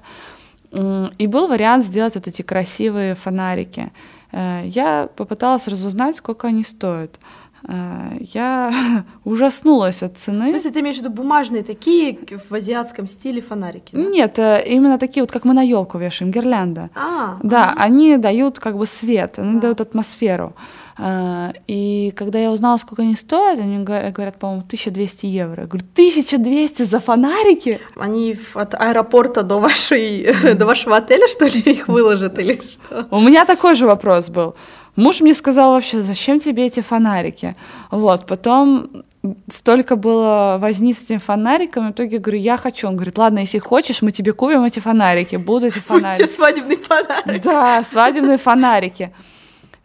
И 1.17 1.27
был 1.27 1.47
вариант 1.47 1.85
сделать 1.85 2.15
вот 2.15 2.27
эти 2.27 2.41
красивые 2.41 3.15
фонарики. 3.15 3.91
Э, 4.31 4.63
я 4.65 5.09
попыталась 5.15 5.67
разузнать, 5.67 6.15
сколько 6.15 6.47
они 6.47 6.63
стоят. 6.63 7.19
Э, 7.67 8.17
я 8.19 9.05
ужаснулась 9.23 10.03
от 10.03 10.17
цены. 10.17 10.43
В 10.43 10.47
смысле, 10.47 10.71
ты 10.71 10.79
имеешь 10.81 10.97
в 10.97 10.99
виду 10.99 11.11
бумажные 11.11 11.63
такие 11.63 12.17
в 12.49 12.53
азиатском 12.53 13.07
стиле 13.07 13.41
фонарики? 13.41 13.95
Да? 13.95 14.01
Нет, 14.01 14.37
именно 14.37 14.97
такие 14.97 15.23
вот, 15.23 15.31
как 15.31 15.45
мы 15.45 15.53
на 15.53 15.61
елку 15.61 15.97
вешаем, 15.97 16.31
гирлянда. 16.31 16.89
А, 16.95 17.37
да, 17.41 17.71
а. 17.71 17.83
они 17.83 18.17
дают 18.17 18.59
как 18.59 18.77
бы 18.77 18.85
свет, 18.85 19.39
они 19.39 19.57
а. 19.57 19.61
дают 19.61 19.81
атмосферу. 19.81 20.53
А, 20.97 21.51
и 21.67 22.13
когда 22.15 22.39
я 22.39 22.51
узнала, 22.51 22.77
сколько 22.77 23.01
они 23.01 23.15
стоят, 23.15 23.59
они 23.59 23.83
говорят, 23.83 24.39
по-моему, 24.39 24.63
1200 24.65 25.25
евро. 25.25 25.63
Я 25.63 25.67
говорю, 25.67 25.85
1200 25.93 26.83
за 26.83 26.99
фонарики? 26.99 27.81
Они 27.97 28.37
от 28.53 28.75
аэропорта 28.75 29.43
до, 29.43 29.59
вашей, 29.59 30.33
до 30.55 30.65
вашего 30.65 30.97
отеля, 30.97 31.27
что 31.27 31.45
ли, 31.45 31.59
их 31.59 31.87
выложат 31.87 32.39
или 32.39 32.61
что? 32.69 33.07
У 33.11 33.19
меня 33.19 33.45
такой 33.45 33.75
же 33.75 33.85
вопрос 33.85 34.29
был. 34.29 34.55
Муж 34.95 35.19
мне 35.19 35.33
сказал 35.33 35.71
вообще, 35.71 36.01
зачем 36.01 36.39
тебе 36.39 36.65
эти 36.65 36.79
фонарики? 36.79 37.55
Вот, 37.91 38.25
потом 38.25 39.03
столько 39.51 39.97
было 39.97 40.57
возни 40.59 40.93
с 40.93 41.03
этими 41.03 41.17
фонариками, 41.17 41.89
в 41.89 41.91
итоге 41.91 42.19
говорю, 42.19 42.39
я 42.39 42.55
хочу. 42.55 42.87
Он 42.87 42.95
говорит, 42.95 43.17
ладно, 43.17 43.39
если 43.39 43.59
хочешь, 43.59 44.01
мы 44.01 44.11
тебе 44.11 44.31
купим 44.31 44.63
эти 44.63 44.79
фонарики, 44.79 45.35
будут 45.35 45.73
эти 45.75 45.79
фонарики. 45.79 46.21
Будьте 46.21 46.33
свадебные 46.33 46.77
фонарики. 46.77 47.43
Да, 47.43 47.83
свадебные 47.83 48.37
фонарики. 48.37 49.11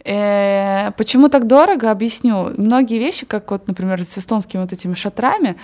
Э, 0.04 0.92
почему 0.92 1.28
так 1.28 1.46
дорого? 1.46 1.90
Объясню. 1.90 2.52
Многие 2.56 2.98
вещи, 2.98 3.26
как 3.26 3.50
вот, 3.50 3.68
например, 3.68 4.02
с 4.02 4.18
эстонскими 4.18 4.62
вот 4.62 4.72
этими 4.72 4.94
шатрами, 4.94 5.56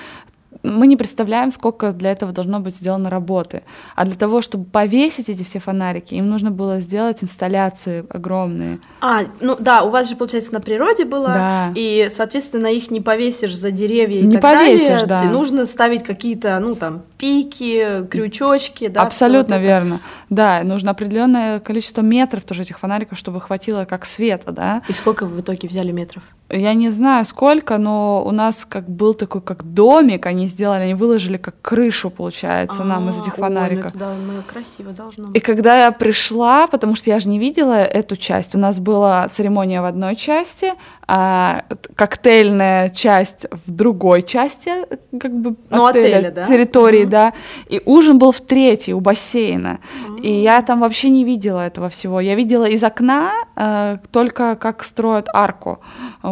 мы 0.67 0.87
не 0.87 0.97
представляем, 0.97 1.51
сколько 1.51 1.93
для 1.93 2.13
этого 2.13 2.33
должно 2.33 2.61
быть 2.61 2.75
сделано 2.77 3.11
работы. 3.11 3.63
А 3.95 4.05
для 4.05 4.17
того, 4.17 4.43
чтобы 4.43 4.65
повесить 4.65 5.29
эти 5.29 5.43
все 5.45 5.59
фонарики, 5.59 6.15
им 6.15 6.29
нужно 6.29 6.51
было 6.51 6.81
сделать 6.81 7.23
инсталляции 7.23 8.05
огромные. 8.11 8.81
А, 9.01 9.23
ну 9.41 9.57
да, 9.59 9.83
у 9.83 9.91
вас 9.91 10.09
же, 10.09 10.17
получается, 10.17 10.53
на 10.53 10.61
природе 10.61 11.05
было, 11.05 11.29
да. 11.29 11.73
и, 11.75 12.09
соответственно, 12.11 12.67
их 12.67 12.91
не 12.91 13.01
повесишь 13.01 13.57
за 13.57 13.71
деревья 13.71 14.21
и 14.21 14.27
не 14.27 14.39
так 14.39 14.43
повесишь, 14.43 15.05
далее. 15.05 15.07
Да. 15.07 15.23
Нужно 15.25 15.67
ставить 15.67 16.03
какие-то, 16.03 16.59
ну 16.59 16.75
там, 16.75 17.03
пики, 17.19 18.07
крючочки, 18.11 18.89
да. 18.89 19.03
Абсолютно 19.03 19.59
верно. 19.59 20.01
Да, 20.31 20.63
нужно 20.65 20.91
определенное 20.91 21.61
количество 21.61 22.03
метров 22.03 22.45
тоже 22.45 22.63
этих 22.63 22.79
фонариков, 22.79 23.19
чтобы 23.19 23.41
хватило 23.41 23.85
как 23.85 24.05
света, 24.05 24.53
да. 24.53 24.83
И 24.89 24.93
сколько 24.93 25.27
вы 25.27 25.37
в 25.37 25.41
итоге 25.41 25.69
взяли 25.69 25.93
метров? 25.93 26.23
Я 26.51 26.75
не 26.75 26.91
знаю 26.91 27.25
сколько, 27.25 27.79
но 27.79 28.23
у 28.25 28.31
нас 28.31 28.65
как 28.65 28.89
был 28.89 29.15
такой 29.15 29.41
как 29.41 29.65
домик, 29.65 30.27
они 30.27 30.47
сделали, 30.47 30.83
они 30.83 30.95
выложили 30.95 31.37
как 31.39 31.61
крышу, 31.61 32.11
получается, 32.11 32.85
нам 32.85 33.09
из 33.11 33.19
этих 33.19 33.33
А, 33.39 33.43
ой, 33.43 33.49
ну 33.51 33.55
фонариков. 33.57 33.93
да, 33.97 34.15
ну, 34.15 34.43
красиво 34.47 34.93
должно 34.93 35.29
И 35.29 35.33
быть. 35.33 35.43
когда 35.43 35.85
я 35.85 35.91
пришла, 35.93 36.67
потому 36.67 36.95
что 36.95 37.11
я 37.11 37.19
же 37.21 37.29
не 37.29 37.39
видела 37.39 37.75
эту 37.75 38.17
часть, 38.17 38.55
у 38.55 38.59
нас 38.59 38.79
была 38.79 39.29
церемония 39.29 39.81
в 39.83 39.87
одной 39.87 40.15
части, 40.17 40.73
а 41.09 41.65
коктейльная 41.95 42.89
часть 42.91 43.47
в 43.67 43.71
другой 43.71 44.23
части, 44.23 44.71
как 45.19 45.33
бы 45.33 45.57
Ну, 45.71 45.87
отеля, 45.87 46.31
да? 46.31 46.45
территории, 46.45 47.03
Мгм. 47.03 47.11
да, 47.11 47.33
и 47.69 47.81
ужин 47.85 48.19
был 48.19 48.33
в 48.33 48.41
третьей 48.41 48.95
у 48.95 49.01
бассейна, 49.01 49.79
и 50.23 50.33
я 50.33 50.63
там 50.63 50.81
вообще 50.81 51.11
не 51.11 51.25
видела 51.25 51.61
этого 51.67 51.89
всего. 51.89 52.21
Я 52.21 52.35
видела 52.35 52.65
из 52.65 52.83
окна 52.85 53.33
э, 53.57 53.99
только 54.11 54.57
как 54.57 54.83
строят 54.85 55.29
арку, 55.33 55.79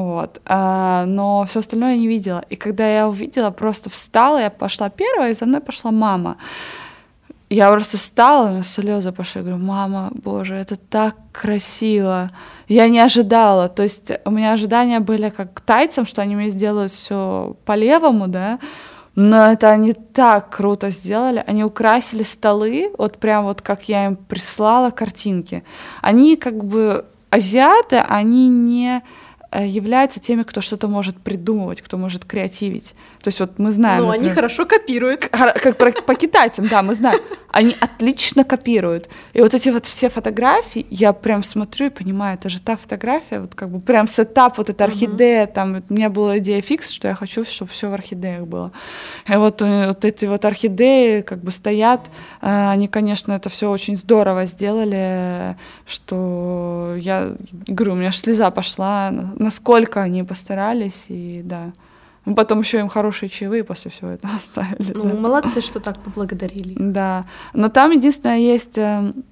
вот, 0.04 0.40
А, 0.46 1.04
но 1.06 1.44
все 1.44 1.60
остальное 1.60 1.92
я 1.92 1.98
не 1.98 2.08
видела. 2.08 2.44
И 2.50 2.56
когда 2.56 2.88
я 2.88 3.08
увидела, 3.08 3.50
просто 3.50 3.90
встала, 3.90 4.38
я 4.38 4.50
пошла 4.50 4.88
первая, 4.90 5.30
и 5.30 5.34
за 5.34 5.46
мной 5.46 5.60
пошла 5.60 5.90
мама. 5.90 6.36
Я 7.50 7.70
просто 7.70 7.98
встала, 7.98 8.48
у 8.48 8.50
меня 8.50 8.62
слезы 8.62 9.12
пошли. 9.12 9.40
Я 9.40 9.46
говорю, 9.46 9.62
мама, 9.62 10.10
боже, 10.14 10.54
это 10.54 10.76
так 10.76 11.14
красиво. 11.30 12.30
Я 12.68 12.88
не 12.88 12.98
ожидала. 12.98 13.68
То 13.68 13.82
есть 13.82 14.10
у 14.24 14.30
меня 14.30 14.52
ожидания 14.52 15.00
были 15.00 15.28
как 15.28 15.54
к 15.54 15.60
тайцам, 15.60 16.06
что 16.06 16.22
они 16.22 16.34
мне 16.34 16.48
сделают 16.48 16.90
все 16.90 17.56
по-левому, 17.64 18.28
да. 18.28 18.58
Но 19.14 19.52
это 19.52 19.70
они 19.70 19.92
так 19.92 20.56
круто 20.56 20.90
сделали. 20.90 21.44
Они 21.46 21.62
украсили 21.62 22.24
столы, 22.24 22.90
вот 22.98 23.18
прям 23.18 23.44
вот 23.44 23.62
как 23.62 23.88
я 23.88 24.06
им 24.06 24.16
прислала 24.16 24.90
картинки. 24.90 25.62
Они 26.00 26.36
как 26.36 26.64
бы 26.64 27.04
азиаты, 27.30 28.02
они 28.08 28.48
не 28.48 29.02
являются 29.62 30.20
теми, 30.20 30.42
кто 30.42 30.60
что-то 30.60 30.88
может 30.88 31.16
придумывать, 31.18 31.80
кто 31.82 31.96
может 31.96 32.24
креативить. 32.24 32.94
То 33.24 33.28
есть 33.28 33.40
вот 33.40 33.58
мы 33.58 33.72
знаем... 33.72 34.02
Ну, 34.02 34.10
они 34.10 34.28
хорошо 34.34 34.66
копируют. 34.66 35.26
Как 35.62 35.76
про- 35.78 35.92
по 35.92 36.14
китайцам, 36.14 36.68
да, 36.68 36.82
мы 36.82 36.94
знаем, 36.94 37.20
они 37.50 37.74
отлично 37.80 38.44
копируют. 38.44 39.08
И 39.32 39.40
вот 39.40 39.54
эти 39.54 39.70
вот 39.70 39.86
все 39.86 40.08
фотографии, 40.10 40.84
я 40.90 41.12
прям 41.14 41.42
смотрю 41.42 41.86
и 41.86 41.90
понимаю, 41.90 42.34
это 42.38 42.50
же 42.50 42.60
та 42.60 42.76
фотография, 42.76 43.40
вот 43.40 43.54
как 43.54 43.70
бы 43.70 43.80
прям 43.80 44.06
setup, 44.08 44.58
вот 44.58 44.68
эта 44.68 44.84
орхидея, 44.84 45.46
там, 45.46 45.82
у 45.88 45.94
меня 45.94 46.10
была 46.10 46.36
идея 46.38 46.60
фикс, 46.60 46.90
что 46.90 47.08
я 47.08 47.14
хочу, 47.14 47.44
чтобы 47.44 47.70
все 47.70 47.88
в 47.88 47.94
орхидеях 47.94 48.42
было. 48.46 48.70
И 49.26 49.36
вот, 49.36 49.62
э, 49.62 49.86
вот 49.88 50.04
эти 50.04 50.26
вот 50.26 50.44
орхидеи 50.44 51.22
как 51.22 51.38
бы 51.38 51.50
стоят, 51.50 52.00
э, 52.42 52.68
они, 52.70 52.88
конечно, 52.88 53.32
это 53.32 53.48
все 53.48 53.70
очень 53.70 53.96
здорово 53.96 54.44
сделали, 54.44 55.56
что 55.86 56.94
я 56.98 57.32
говорю, 57.68 57.92
у 57.92 57.96
меня 57.96 58.12
слеза 58.12 58.50
пошла, 58.50 59.10
на- 59.10 59.32
насколько 59.38 60.02
они 60.02 60.24
постарались, 60.24 61.06
и 61.08 61.40
да. 61.42 61.72
Мы 62.24 62.34
потом 62.34 62.60
еще 62.60 62.78
им 62.78 62.88
хорошие 62.88 63.28
чаевые 63.28 63.64
после 63.64 63.90
всего 63.90 64.10
этого 64.10 64.34
оставили. 64.36 64.92
Ну, 64.92 65.04
да. 65.04 65.14
молодцы, 65.14 65.60
что 65.60 65.80
так 65.80 66.00
поблагодарили. 66.02 66.74
Да, 66.78 67.26
но 67.52 67.68
там 67.68 67.90
единственное 67.90 68.38
есть 68.38 68.78
эм, 68.78 69.24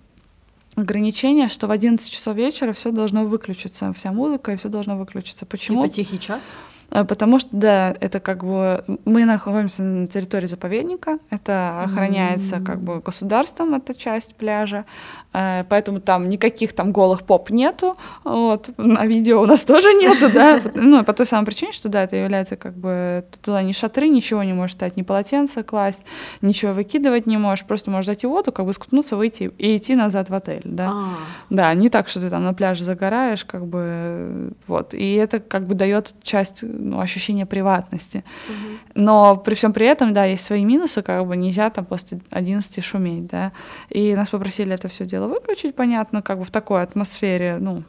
ограничение, 0.74 1.48
что 1.48 1.66
в 1.66 1.70
11 1.70 2.10
часов 2.10 2.36
вечера 2.36 2.72
все 2.72 2.90
должно 2.90 3.24
выключиться, 3.24 3.92
вся 3.92 4.12
музыка 4.12 4.52
и 4.52 4.56
все 4.56 4.68
должно 4.68 4.96
выключиться. 4.96 5.46
Почему? 5.46 5.84
Типа 5.84 5.94
тихий 5.94 6.18
час. 6.18 6.44
Э, 6.90 7.04
Потому 7.04 7.38
что, 7.38 7.50
да, 7.52 7.94
это 8.00 8.20
как 8.20 8.44
бы 8.44 8.84
мы 9.04 9.24
находимся 9.24 9.82
на 9.82 10.06
территории 10.06 10.46
заповедника, 10.46 11.18
это 11.30 11.82
охраняется 11.84 12.60
как 12.60 12.80
бы 12.80 13.00
государством, 13.00 13.74
эта 13.74 13.94
часть 13.94 14.34
пляжа, 14.34 14.84
э, 15.32 15.64
поэтому 15.68 16.00
там 16.00 16.28
никаких 16.28 16.72
там 16.74 16.92
голых 16.92 17.22
поп 17.22 17.50
нету, 17.50 17.96
вот, 18.24 18.70
на 18.76 19.06
видео 19.06 19.42
у 19.42 19.46
нас 19.46 19.62
тоже 19.62 19.92
нету, 19.94 20.30
да, 20.32 20.60
ну, 20.74 21.04
по 21.04 21.12
той 21.12 21.26
самой 21.26 21.46
причине, 21.46 21.72
что, 21.72 21.88
да, 21.88 22.04
это 22.04 22.16
является 22.16 22.56
как 22.56 22.74
бы, 22.74 23.24
туда 23.42 23.62
ни 23.62 23.72
шатры, 23.72 24.08
ничего 24.08 24.42
не 24.42 24.52
можешь 24.52 24.76
стать, 24.76 24.96
ни 24.96 25.02
полотенце 25.02 25.62
класть, 25.62 26.04
ничего 26.40 26.72
выкидывать 26.72 27.26
не 27.26 27.36
можешь, 27.38 27.64
просто 27.64 27.90
можешь 27.90 28.06
зайти 28.06 28.26
в 28.26 28.30
воду, 28.30 28.52
как 28.52 28.66
бы 28.66 28.72
скутнуться, 28.72 29.16
выйти 29.16 29.50
и 29.58 29.76
идти 29.76 29.94
назад 29.94 30.30
в 30.30 30.34
отель, 30.34 30.62
да. 30.64 30.88
А, 30.90 31.14
Да, 31.50 31.74
не 31.74 31.88
так, 31.88 32.08
что 32.08 32.20
ты 32.20 32.30
там 32.30 32.44
на 32.44 32.54
пляже 32.54 32.84
загораешь, 32.84 33.44
как 33.44 33.66
бы, 33.66 34.52
вот. 34.66 34.94
И 34.94 35.14
это 35.14 35.40
как 35.40 35.66
бы 35.66 35.74
дает 35.74 36.14
часть 36.22 36.62
ну, 36.90 37.00
ощущения 37.00 37.46
приватности. 37.46 38.24
мгм. 38.48 38.78
Но 38.94 39.36
при 39.36 39.54
всем 39.54 39.72
при 39.72 39.86
этом, 39.86 40.12
да, 40.12 40.24
есть 40.24 40.44
свои 40.44 40.64
минусы, 40.64 41.02
как 41.02 41.26
бы 41.26 41.36
нельзя 41.36 41.70
там 41.70 41.84
после 41.84 42.20
11 42.30 42.82
шуметь, 42.82 43.26
да. 43.26 43.52
И 43.90 44.14
нас 44.14 44.28
попросили 44.28 44.74
это 44.74 44.88
все 44.88 45.04
дело 45.04 45.28
выключить, 45.28 45.74
понятно, 45.74 46.22
как 46.22 46.38
бы 46.38 46.44
в 46.44 46.50
такой 46.50 46.82
атмосфере, 46.82 47.58
ну, 47.60 47.84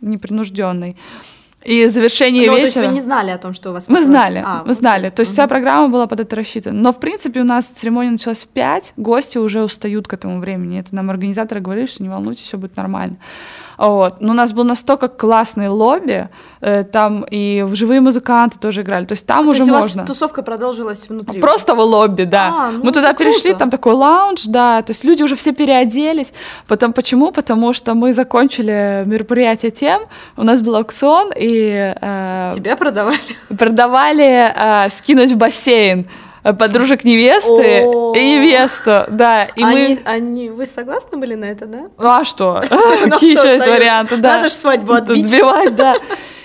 непринужденной. 0.00 0.96
И 1.66 1.88
завершение 1.88 2.46
Ну, 2.46 2.56
то 2.56 2.62
вечера... 2.62 2.82
есть 2.82 2.88
вы 2.88 2.94
не 2.94 3.00
знали 3.00 3.30
о 3.32 3.38
том, 3.38 3.52
что 3.52 3.70
у 3.70 3.72
вас... 3.72 3.88
Мы 3.88 4.04
знали, 4.04 4.42
А, 4.46 4.62
мы 4.64 4.74
знали. 4.74 5.10
То 5.10 5.20
есть 5.20 5.32
вся 5.32 5.42
мгм. 5.42 5.48
программа 5.48 5.88
была 5.88 6.06
под 6.06 6.20
это 6.20 6.36
рассчитана. 6.36 6.80
Но, 6.80 6.92
в 6.92 7.00
принципе, 7.00 7.40
у 7.40 7.44
нас 7.44 7.66
церемония 7.66 8.10
началась 8.12 8.44
в 8.44 8.48
5, 8.48 8.92
гости 8.96 9.38
уже 9.38 9.62
устают 9.62 10.06
к 10.06 10.12
этому 10.14 10.38
времени. 10.38 10.78
Это 10.78 10.94
нам 10.94 11.10
организаторы 11.10 11.60
говорили, 11.60 11.86
что 11.86 12.02
не 12.02 12.08
волнуйтесь, 12.08 12.44
все 12.44 12.56
будет 12.56 12.76
нормально. 12.76 13.16
Вот. 13.78 14.20
Но 14.20 14.30
у 14.30 14.34
нас 14.34 14.52
был 14.52 14.64
настолько 14.64 15.08
классный 15.08 15.68
лобби, 15.68 16.28
э, 16.60 16.84
там 16.84 17.26
и 17.30 17.66
живые 17.72 18.00
музыканты 18.00 18.58
тоже 18.58 18.82
играли. 18.82 19.04
То 19.04 19.12
есть 19.12 19.26
там 19.26 19.44
То 19.44 19.50
уже 19.50 19.58
есть 19.58 19.68
у 19.70 19.72
вас 19.72 19.82
можно. 19.82 20.06
тусовка 20.06 20.42
продолжилась 20.42 21.08
внутри? 21.08 21.40
Просто 21.40 21.74
в 21.74 21.80
лобби, 21.80 22.24
да. 22.24 22.54
А, 22.56 22.70
ну 22.70 22.84
Мы 22.84 22.92
туда 22.92 23.10
это 23.10 23.18
перешли, 23.18 23.50
круто. 23.50 23.58
там 23.58 23.70
такой 23.70 23.92
лаунж, 23.94 24.44
да, 24.46 24.82
то 24.82 24.92
есть 24.92 25.04
люди 25.04 25.22
уже 25.22 25.34
все 25.34 25.52
переоделись. 25.52 26.32
Потом, 26.68 26.92
почему? 26.92 27.32
Потому 27.32 27.72
что 27.72 27.94
мы 27.94 28.12
закончили 28.12 29.02
мероприятие 29.04 29.70
тем, 29.72 30.02
у 30.36 30.42
нас 30.42 30.62
был 30.62 30.76
аукцион, 30.76 31.32
и 31.36 31.55
э, 31.58 32.52
Тебя 32.54 32.76
продавали? 32.76 33.18
продавали 33.56 34.52
э, 34.54 34.88
скинуть 34.90 35.32
в 35.32 35.36
бассейн 35.36 36.06
э, 36.44 36.52
подружек 36.52 37.04
невесты 37.04 37.82
О. 37.84 38.14
и 38.16 38.32
невесту, 38.32 39.04
да, 39.08 39.44
и 39.44 39.62
они, 39.62 39.88
мы... 39.88 39.98
они, 40.04 40.50
вы 40.50 40.66
согласны 40.66 41.18
были 41.18 41.34
на 41.34 41.46
это, 41.46 41.66
да? 41.66 41.88
Ну 41.98 42.08
а 42.08 42.24
что? 42.24 42.62
Ну, 42.70 43.10
Какие 43.10 43.36
что 43.36 43.46
еще 43.46 43.56
есть 43.56 43.68
варианты, 43.68 44.16
да. 44.16 44.36
Надо 44.36 44.48
ж 44.48 44.52
свадьбу 44.52 44.92
отбить. 44.92 45.28
Сбивать, 45.28 45.74
да. 45.76 45.96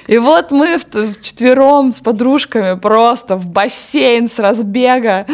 И 0.07 0.17
вот 0.17 0.51
мы 0.51 0.77
вчетвером 0.77 1.93
с 1.93 1.99
подружками 1.99 2.77
просто 2.77 3.35
в 3.35 3.45
бассейн 3.45 4.29
с 4.29 4.39
разбега, 4.39 5.25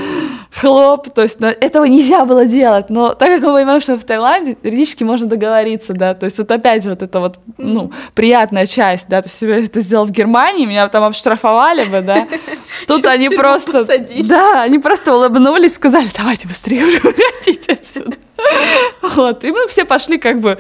хлоп, 0.60 1.10
то 1.13 1.21
есть 1.21 1.38
этого 1.39 1.86
нельзя 1.86 2.25
было 2.25 2.45
делать, 2.45 2.89
но 2.89 3.13
так 3.13 3.30
как 3.30 3.41
мы 3.41 3.53
понимаем, 3.53 3.82
что 3.82 3.97
в 3.97 4.03
Таиланде 4.03 4.58
юридически 4.63 5.03
можно 5.03 5.27
договориться, 5.27 5.93
да, 5.93 6.13
то 6.13 6.25
есть 6.25 6.38
вот 6.38 6.49
опять 6.51 6.84
же 6.84 6.89
вот 6.89 7.01
это 7.01 7.19
вот, 7.19 7.39
ну, 7.58 7.91
приятная 8.15 8.65
часть, 8.65 9.08
да, 9.08 9.21
то 9.21 9.30
есть 9.30 9.41
я 9.41 9.58
это 9.58 9.82
сделал 9.82 10.06
в 10.06 10.12
Германии, 10.12 10.65
меня 10.65 10.88
там 10.89 11.03
обштрафовали 11.03 11.84
бы, 11.86 12.01
да, 12.01 12.27
тут 12.88 13.06
они 13.06 13.30
просто, 13.30 13.86
да, 14.23 14.63
они 14.63 14.80
просто 14.80 15.15
улыбнулись, 15.15 15.75
сказали, 15.75 16.08
давайте 16.15 16.47
быстрее 16.47 16.86
уже 16.86 16.97
уходите 16.97 17.73
отсюда, 17.73 18.17
вот, 19.15 19.43
и 19.43 19.51
мы 19.51 19.67
все 19.67 19.86
пошли 19.86 20.17
как 20.17 20.39
бы 20.39 20.58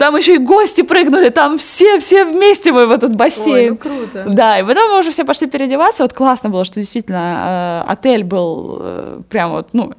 там 0.00 0.16
еще 0.16 0.36
и 0.36 0.38
гости 0.38 0.80
прыгнули, 0.82 1.28
там 1.28 1.58
все, 1.58 1.98
все 1.98 2.24
вместе 2.24 2.72
мы 2.72 2.86
в 2.86 2.90
этот 2.90 3.10
Ой, 3.10 3.16
бассейн. 3.16 3.70
ну 3.72 3.76
круто. 3.76 4.24
Да, 4.26 4.58
и 4.58 4.64
потом 4.64 4.90
мы 4.90 4.98
уже 5.00 5.10
все 5.10 5.24
пошли 5.24 5.46
переодеваться. 5.46 6.02
Вот 6.04 6.14
классно 6.14 6.48
было, 6.48 6.64
что 6.64 6.80
действительно 6.80 7.84
э, 7.86 7.92
отель 7.92 8.24
был 8.24 8.78
э, 8.80 9.20
прям 9.28 9.50
вот, 9.50 9.68
ну, 9.74 9.92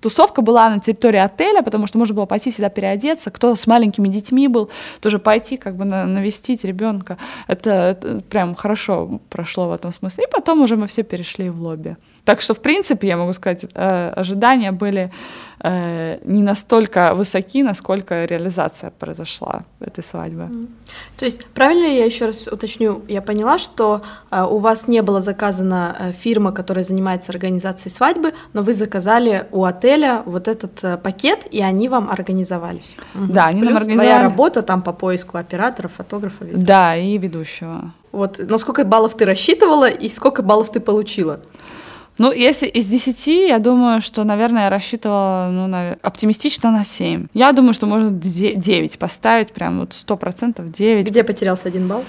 тусовка 0.00 0.42
была 0.42 0.68
на 0.70 0.80
территории 0.80 1.20
отеля, 1.20 1.62
потому 1.62 1.86
что 1.86 1.98
можно 1.98 2.16
было 2.16 2.26
пойти 2.26 2.50
всегда 2.50 2.68
переодеться. 2.68 3.30
Кто 3.30 3.54
с 3.54 3.66
маленькими 3.68 4.08
детьми 4.08 4.48
был, 4.48 4.70
тоже 5.00 5.20
пойти 5.20 5.56
как 5.56 5.76
бы 5.76 5.84
на- 5.84 6.04
навестить 6.04 6.64
ребенка. 6.64 7.16
Это, 7.46 7.70
это 7.70 8.22
прям 8.28 8.56
хорошо 8.56 9.20
прошло 9.30 9.68
в 9.68 9.72
этом 9.72 9.92
смысле. 9.92 10.24
И 10.24 10.30
потом 10.32 10.60
уже 10.62 10.74
мы 10.76 10.88
все 10.88 11.04
перешли 11.04 11.48
в 11.48 11.62
лобби. 11.62 11.96
Так 12.28 12.42
что, 12.42 12.52
в 12.52 12.58
принципе, 12.58 13.08
я 13.08 13.16
могу 13.16 13.32
сказать, 13.32 13.64
э, 13.74 14.12
ожидания 14.14 14.70
были 14.70 15.10
э, 15.64 16.18
не 16.24 16.42
настолько 16.42 17.14
высоки, 17.14 17.62
насколько 17.62 18.26
реализация 18.26 18.90
произошла 18.90 19.62
этой 19.80 20.04
свадьбы. 20.04 20.46
То 21.16 21.24
есть, 21.24 21.46
правильно 21.54 21.86
я 21.86 22.04
еще 22.04 22.26
раз 22.26 22.46
уточню, 22.46 23.00
я 23.08 23.22
поняла, 23.22 23.58
что 23.58 24.02
э, 24.30 24.44
у 24.44 24.58
вас 24.58 24.88
не 24.88 25.00
была 25.00 25.22
заказана 25.22 26.12
фирма, 26.22 26.52
которая 26.52 26.84
занимается 26.84 27.32
организацией 27.32 27.94
свадьбы, 27.94 28.34
но 28.52 28.62
вы 28.62 28.74
заказали 28.74 29.46
у 29.50 29.64
отеля 29.64 30.22
вот 30.26 30.48
этот 30.48 31.02
пакет, 31.02 31.46
и 31.50 31.62
они 31.62 31.88
вам 31.88 32.10
организовали 32.10 32.82
все. 32.84 32.98
Да, 33.14 33.46
они 33.46 33.62
нам 33.62 33.68
Плюс 33.70 33.84
твоя 33.84 33.98
организовали. 34.00 34.22
работа 34.22 34.62
там 34.62 34.82
по 34.82 34.92
поиску 34.92 35.38
операторов, 35.38 35.92
фотографов. 35.92 36.42
везде. 36.42 36.66
Да, 36.66 36.94
и 36.94 37.16
ведущего. 37.16 37.94
Вот 38.12 38.38
на 38.38 38.58
сколько 38.58 38.84
баллов 38.84 39.14
ты 39.14 39.24
рассчитывала 39.24 39.88
и 39.88 40.10
сколько 40.10 40.42
баллов 40.42 40.70
ты 40.70 40.80
получила? 40.80 41.40
Ну, 42.18 42.32
если 42.32 42.66
из 42.66 42.86
10, 42.86 43.26
я 43.48 43.58
думаю, 43.58 44.00
что, 44.00 44.24
наверное, 44.24 44.64
я 44.64 44.70
рассчитывала 44.70 45.50
ну, 45.52 45.68
навер- 45.68 45.98
оптимистично 46.02 46.70
на 46.72 46.84
7. 46.84 47.28
Я 47.34 47.52
думаю, 47.52 47.74
что 47.74 47.86
можно 47.86 48.10
де- 48.10 48.54
9 48.54 48.98
поставить, 48.98 49.52
прям 49.52 49.80
вот 49.80 49.90
100% 49.90 50.68
9. 50.68 51.06
Где 51.06 51.22
потерялся 51.22 51.68
один 51.68 51.86
балл? 51.86 52.04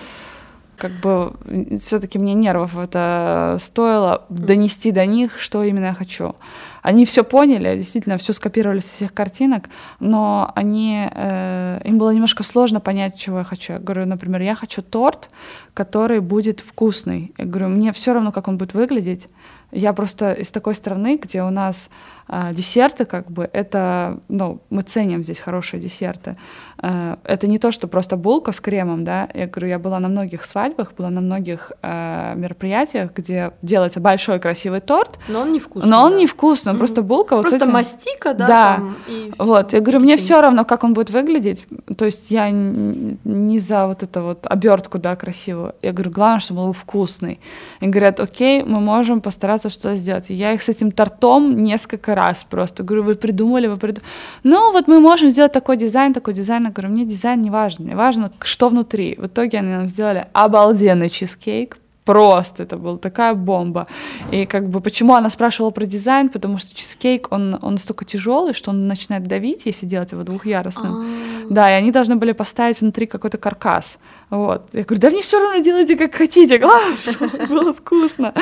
как 0.80 0.92
бы 0.94 1.34
все-таки 1.80 2.18
мне 2.18 2.34
нервов 2.34 2.78
это 2.78 3.58
стоило 3.60 4.26
донести 4.30 4.92
до 4.92 5.06
них, 5.06 5.38
что 5.38 5.64
именно 5.64 5.88
я 5.88 5.94
хочу. 5.94 6.36
Они 6.82 7.06
все 7.06 7.24
поняли, 7.24 7.78
действительно, 7.78 8.18
все 8.18 8.34
скопировали 8.34 8.80
с 8.80 8.86
всех 8.86 9.14
картинок, 9.14 9.70
но 10.00 10.52
они, 10.56 11.10
э, 11.12 11.82
им 11.84 11.98
было 11.98 12.12
немножко 12.12 12.44
сложно 12.44 12.80
понять, 12.80 13.18
чего 13.18 13.40
я 13.40 13.44
хочу. 13.44 13.74
Я 13.74 13.80
говорю, 13.80 14.06
например, 14.06 14.42
я 14.42 14.56
хочу 14.56 14.82
торт, 14.82 15.30
который 15.74 16.22
будет 16.22 16.62
вкусный. 16.62 17.34
Я 17.38 17.46
говорю, 17.46 17.68
мне 17.68 17.92
все 17.92 18.14
равно, 18.14 18.32
как 18.32 18.48
он 18.48 18.58
будет 18.58 18.74
выглядеть. 18.74 19.28
Я 19.72 19.94
просто 19.94 20.34
из 20.34 20.52
такой 20.52 20.76
страны, 20.76 21.18
где 21.22 21.44
у 21.44 21.50
нас 21.50 21.90
а, 22.32 22.54
десерты, 22.54 23.06
как 23.06 23.32
бы, 23.32 23.50
это, 23.52 24.20
ну, 24.28 24.62
мы 24.70 24.84
ценим 24.84 25.24
здесь 25.24 25.40
хорошие 25.40 25.82
десерты. 25.82 26.38
А, 26.78 27.18
это 27.24 27.48
не 27.48 27.58
то, 27.58 27.72
что 27.72 27.88
просто 27.88 28.18
булка 28.18 28.52
с 28.52 28.60
кремом, 28.60 29.04
да. 29.04 29.28
Я 29.34 29.48
говорю, 29.48 29.68
я 29.68 29.80
была 29.80 30.00
на 30.00 30.10
многих 30.10 30.46
свадьбах, 30.46 30.94
была 30.94 31.10
на 31.10 31.22
многих 31.22 31.72
а, 31.82 32.36
мероприятиях, 32.36 33.12
где 33.16 33.52
делается 33.64 34.00
большой 34.00 34.40
красивый 34.40 34.80
торт. 34.80 35.18
Но 35.28 35.42
он 35.42 35.52
не 35.52 35.60
вкусный. 35.60 35.90
Но 35.90 36.04
он 36.04 36.12
да. 36.12 36.18
не 36.20 36.28
вкусный, 36.28 36.70
он 36.70 36.76
mm-hmm. 36.76 36.80
просто 36.80 37.02
булка. 37.02 37.36
Вот 37.36 37.42
просто 37.42 37.66
этим... 37.66 37.74
мастика, 37.74 38.36
да. 38.36 38.48
Да. 38.48 38.76
Там, 38.76 38.98
и 39.08 39.32
вот, 39.40 39.74
я 39.74 39.80
говорю, 39.80 40.00
мне 40.02 40.16
все 40.16 40.40
равно, 40.40 40.66
как 40.66 40.84
он 40.84 40.94
будет 40.94 41.10
выглядеть. 41.10 41.66
То 41.98 42.06
есть 42.06 42.30
я 42.30 42.52
не 42.52 43.60
за 43.60 43.88
вот 43.88 44.04
это 44.04 44.22
вот 44.22 44.46
обертку, 44.46 45.00
да, 45.00 45.16
красивую. 45.16 45.74
Я 45.82 45.94
говорю, 45.94 46.12
главное, 46.12 46.42
чтобы 46.42 46.62
он 46.62 46.68
был 46.68 46.74
вкусный. 46.74 47.40
И 47.80 47.88
говорят, 47.88 48.20
окей, 48.20 48.64
мы 48.64 48.80
можем 48.80 49.20
постараться 49.20 49.70
что-то 49.70 49.96
сделать. 49.96 50.30
И 50.30 50.36
я 50.36 50.54
их 50.54 50.62
с 50.62 50.70
этим 50.70 50.92
тортом 50.92 51.58
несколько 51.58 52.19
раз 52.20 52.46
просто. 52.50 52.84
Говорю, 52.84 53.04
вы 53.04 53.16
придумали, 53.16 53.68
вы 53.68 53.78
придумали. 53.78 54.12
Ну, 54.44 54.72
вот 54.72 54.88
мы 54.88 55.00
можем 55.00 55.30
сделать 55.30 55.52
такой 55.52 55.78
дизайн, 55.78 56.14
такой 56.14 56.34
дизайн. 56.34 56.66
Я 56.66 56.72
говорю, 56.72 56.94
мне 56.94 57.06
дизайн 57.06 57.40
не 57.42 57.50
важен, 57.50 57.86
мне 57.86 57.96
важно, 57.96 58.32
что 58.42 58.70
внутри. 58.70 59.16
В 59.18 59.26
итоге 59.26 59.60
они 59.60 59.70
нам 59.70 59.88
сделали 59.88 60.28
обалденный 60.34 61.10
чизкейк, 61.10 61.78
просто 62.06 62.64
это 62.64 62.78
была 62.78 62.98
такая 62.98 63.34
бомба. 63.34 63.88
И 64.32 64.46
как 64.46 64.68
бы 64.70 64.82
почему 64.82 65.14
она 65.14 65.30
спрашивала 65.30 65.72
про 65.72 65.86
дизайн, 65.86 66.30
потому 66.30 66.58
что 66.58 66.76
чизкейк, 66.76 67.28
он, 67.32 67.58
он 67.62 67.74
настолько 67.74 68.06
тяжелый, 68.06 68.54
что 68.54 68.72
он 68.72 68.88
начинает 68.88 69.28
давить, 69.28 69.66
если 69.66 69.86
делать 69.86 70.12
его 70.12 70.24
двухъярусным. 70.24 70.94
А-а-а. 70.94 71.48
Да, 71.50 71.70
и 71.70 71.74
они 71.74 71.92
должны 71.92 72.16
были 72.16 72.32
поставить 72.32 72.82
внутри 72.82 73.06
какой-то 73.06 73.38
каркас. 73.38 74.00
Вот. 74.30 74.70
Я 74.74 74.84
говорю, 74.84 75.02
да 75.02 75.10
мне 75.10 75.22
все 75.22 75.40
равно 75.40 75.64
делайте 75.64 75.96
как 75.96 76.16
хотите, 76.16 76.58
главное, 76.58 76.98
чтобы 76.98 77.48
было 77.50 77.74
вкусно. 77.74 78.34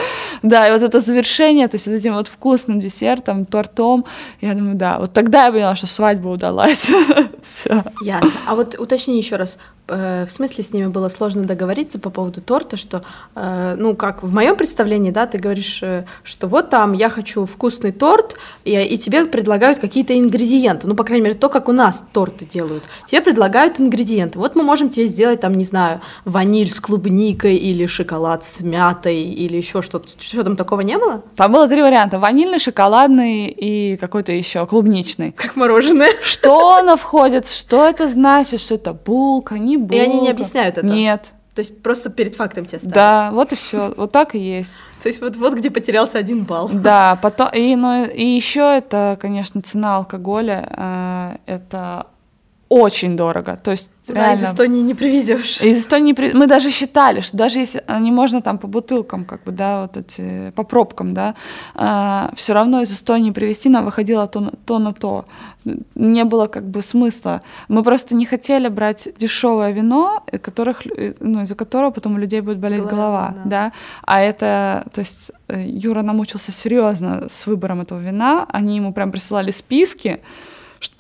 Да, 0.44 0.68
и 0.68 0.72
вот 0.72 0.84
это 0.84 1.00
завершение, 1.00 1.68
то 1.68 1.76
есть 1.76 1.88
вот 1.88 1.94
этим 1.94 2.14
вот 2.14 2.28
вкусным 2.28 2.80
десертом, 2.80 3.46
тортом, 3.46 4.06
я 4.42 4.54
думаю, 4.54 4.76
да, 4.76 5.00
вот 5.00 5.14
тогда 5.14 5.46
я 5.46 5.52
поняла, 5.52 5.76
что 5.76 5.88
свадьба 5.88 6.30
удалась. 6.30 6.90
Ясно. 8.02 8.32
А 8.46 8.56
вот 8.56 8.76
уточни 8.80 9.18
еще 9.18 9.36
раз, 9.36 9.58
в 9.88 10.28
смысле 10.30 10.64
с 10.64 10.74
ними 10.74 10.88
было 10.88 11.10
сложно 11.10 11.44
договориться 11.44 12.00
по 12.00 12.10
поводу 12.10 12.42
торта, 12.42 12.78
что, 12.78 13.04
э, 13.36 13.76
ну, 13.78 13.96
как 13.96 14.24
в 14.24 14.34
моем 14.34 14.56
представлении, 14.56 15.12
да, 15.12 15.26
ты 15.26 15.38
говоришь, 15.38 15.82
э, 15.82 16.06
что 16.24 16.48
вот 16.48 16.70
там 16.70 16.94
я 16.94 17.10
хочу 17.10 17.46
вкусный 17.46 17.92
торт, 17.92 18.36
и, 18.66 18.78
и 18.78 18.98
тебе 18.98 19.26
предлагают 19.26 19.80
какие-то 19.80 20.18
ингредиенты, 20.18 20.88
ну, 20.88 20.96
по 20.96 21.04
крайней 21.04 21.26
мере, 21.26 21.36
то, 21.36 21.50
как 21.50 21.70
у 21.70 21.72
нас 21.72 22.04
торты 22.12 22.46
делают. 22.46 22.84
Тебе 23.06 23.22
предлагают 23.22 23.80
ингредиенты. 23.80 24.38
Вот 24.38 24.56
мы 24.56 24.64
можем 24.64 24.90
тебе 24.90 25.08
сделать, 25.08 25.40
там, 25.40 25.54
не 25.54 25.64
знаю, 25.64 25.78
знаю, 25.78 26.02
ваниль 26.26 26.70
с 26.70 26.80
клубникой 26.80 27.56
или 27.56 27.86
шоколад 27.86 28.44
с 28.44 28.62
мятой 28.62 29.22
или 29.22 29.58
еще 29.58 29.82
что-то. 29.82 30.08
Что 30.20 30.44
там 30.44 30.56
такого 30.56 30.82
не 30.82 30.98
было? 30.98 31.24
Там 31.36 31.52
было 31.52 31.68
три 31.68 31.82
варианта. 31.82 32.20
Ванильный, 32.20 32.60
шоколадный 32.60 33.48
и 33.48 33.98
какой-то 33.98 34.32
еще 34.32 34.66
клубничный. 34.66 35.32
Как 35.32 35.56
мороженое. 35.56 36.14
Что 36.22 36.76
оно 36.78 36.98
входит, 36.98 37.48
что 37.48 37.88
это 37.88 38.10
значит, 38.10 38.60
что 38.60 38.76
это 38.76 38.94
булка, 38.94 39.60
не 39.60 39.77
булка. 39.78 39.96
И 39.96 40.00
они 40.00 40.22
не 40.22 40.30
объясняют 40.30 40.78
это? 40.78 40.88
Нет. 40.88 41.32
То 41.56 41.62
есть 41.62 41.82
просто 41.82 42.12
перед 42.12 42.36
фактом 42.36 42.66
тебя 42.66 42.78
ставят. 42.78 42.94
Да, 42.94 43.32
вот 43.32 43.52
и 43.52 43.56
все, 43.56 43.92
вот 43.98 44.12
так 44.12 44.36
и 44.36 44.40
есть. 44.40 44.72
То 45.02 45.10
есть 45.10 45.22
вот 45.22 45.36
вот 45.38 45.56
где 45.56 45.72
потерялся 45.72 46.20
один 46.20 46.44
балл. 46.44 46.70
Да, 46.74 47.18
потом 47.22 47.50
и 47.52 47.76
ну 47.76 48.06
и 48.06 48.24
еще 48.24 48.78
это, 48.78 49.18
конечно, 49.20 49.62
цена 49.62 49.98
алкоголя, 49.98 50.68
э, 50.70 51.38
это 51.48 52.06
очень 52.70 53.16
дорого. 53.16 53.58
То 53.62 53.72
есть 53.72 53.90
да, 54.08 54.14
реально... 54.14 54.34
из 54.34 54.50
Эстонии 54.50 54.82
не 54.82 54.94
привезешь. 54.94 55.62
Из 55.62 55.80
Эстонии 55.80 56.14
при... 56.14 56.34
мы 56.34 56.48
даже 56.48 56.70
считали, 56.70 57.22
что 57.22 57.38
даже 57.38 57.60
если 57.60 57.84
не 58.00 58.12
можно 58.12 58.42
там 58.42 58.58
по 58.58 58.68
бутылкам, 58.68 59.26
как 59.26 59.44
бы, 59.44 59.52
да, 59.52 59.84
вот 59.84 59.98
эти 59.98 60.52
по 60.52 60.64
пробкам, 60.64 61.14
да, 61.14 61.36
э, 61.76 62.36
все 62.36 62.54
равно 62.54 62.82
из 62.82 62.92
Эстонии 62.92 63.32
привезти 63.32 63.70
нам 63.70 63.86
выходило 63.86 64.28
то, 64.28 64.52
то 64.66 64.80
на 64.80 64.94
то. 64.94 65.26
Не 65.96 66.24
было 66.24 66.48
как 66.48 66.70
бы 66.70 66.82
смысла. 66.82 67.42
Мы 67.68 67.84
просто 67.84 68.16
не 68.16 68.26
хотели 68.26 68.70
брать 68.70 69.10
дешевое 69.18 69.72
вино, 69.72 70.24
которых, 70.42 70.84
ну, 71.20 71.42
из-за 71.42 71.56
которого 71.56 71.92
потом 71.92 72.16
у 72.16 72.18
людей 72.18 72.42
будет 72.42 72.58
болеть 72.60 72.82
голова, 72.82 72.98
голова 72.98 73.36
да. 73.46 73.50
да. 73.50 73.72
А 74.06 74.22
это, 74.22 74.86
то 74.94 75.00
есть 75.00 75.32
э, 75.48 75.64
Юра 75.66 76.02
намучился 76.02 76.52
серьезно 76.52 77.28
с 77.30 77.48
выбором 77.48 77.82
этого 77.82 78.00
вина. 78.00 78.46
Они 78.50 78.76
ему 78.76 78.94
прям 78.94 79.12
присылали 79.12 79.52
списки 79.52 80.20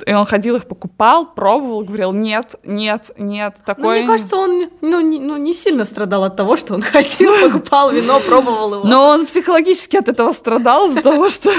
и 0.05 0.13
он 0.13 0.25
ходил 0.25 0.55
их 0.55 0.65
покупал, 0.65 1.25
пробовал, 1.25 1.83
говорил, 1.83 2.11
нет, 2.11 2.55
нет, 2.63 3.11
нет, 3.17 3.55
ну, 3.59 3.63
такое... 3.65 3.99
Ну, 3.99 4.03
мне 4.03 4.07
кажется, 4.07 4.37
он 4.37 4.69
ну, 4.81 5.01
не, 5.01 5.19
ну, 5.19 5.37
не 5.37 5.53
сильно 5.53 5.85
страдал 5.85 6.23
от 6.23 6.35
того, 6.35 6.57
что 6.57 6.73
он 6.73 6.81
ходил, 6.93 7.31
покупал 7.43 7.91
вино, 7.91 8.19
пробовал 8.19 8.75
его. 8.75 8.87
Но 8.87 9.09
он 9.09 9.25
психологически 9.25 9.97
от 9.97 10.07
этого 10.07 10.31
страдал, 10.33 10.89
из-за 10.89 11.01
того, 11.01 11.29
что 11.29 11.51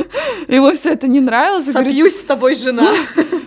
ему 0.48 0.72
все 0.72 0.92
это 0.92 1.08
не 1.08 1.20
нравилось. 1.20 1.70
Собьюсь 1.70 2.20
с 2.20 2.24
тобой, 2.24 2.54
жена. 2.54 2.88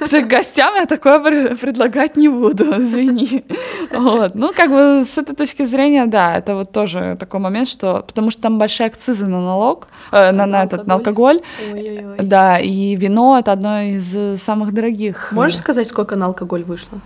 Ты 0.10 0.24
гостям 0.24 0.76
я 0.76 0.86
такое 0.86 1.56
предлагать 1.56 2.18
не 2.18 2.28
буду, 2.28 2.64
извини. 2.82 3.46
Вот. 3.92 4.36
Ну, 4.36 4.52
как 4.54 4.70
бы 4.72 5.06
с 5.06 5.18
этой 5.18 5.36
точки 5.36 5.66
зрения, 5.66 6.06
да, 6.06 6.38
это 6.38 6.56
вот 6.56 6.72
тоже 6.72 7.18
такой 7.20 7.40
момент, 7.40 7.68
что... 7.68 8.04
Потому 8.06 8.32
что 8.32 8.42
там 8.42 8.58
большая 8.58 8.90
акциза 8.90 9.28
на 9.28 9.42
налог, 9.42 9.88
э, 10.12 10.32
на, 10.32 10.46
на, 10.46 10.64
этот, 10.64 10.88
на 10.88 10.96
алкоголь. 10.96 11.42
Ой-ой-ой. 11.72 12.18
Да, 12.20 12.60
и 12.60 12.96
вино— 12.96 13.38
это 13.40 13.52
одно 13.52 13.82
из 13.82 14.11
самых 14.38 14.74
дорогих. 14.74 15.32
Можешь 15.32 15.57
сказать, 15.57 15.88
сколько 15.88 16.16
на 16.16 16.28
алкоголь 16.28 16.64
вышло? 16.64 16.99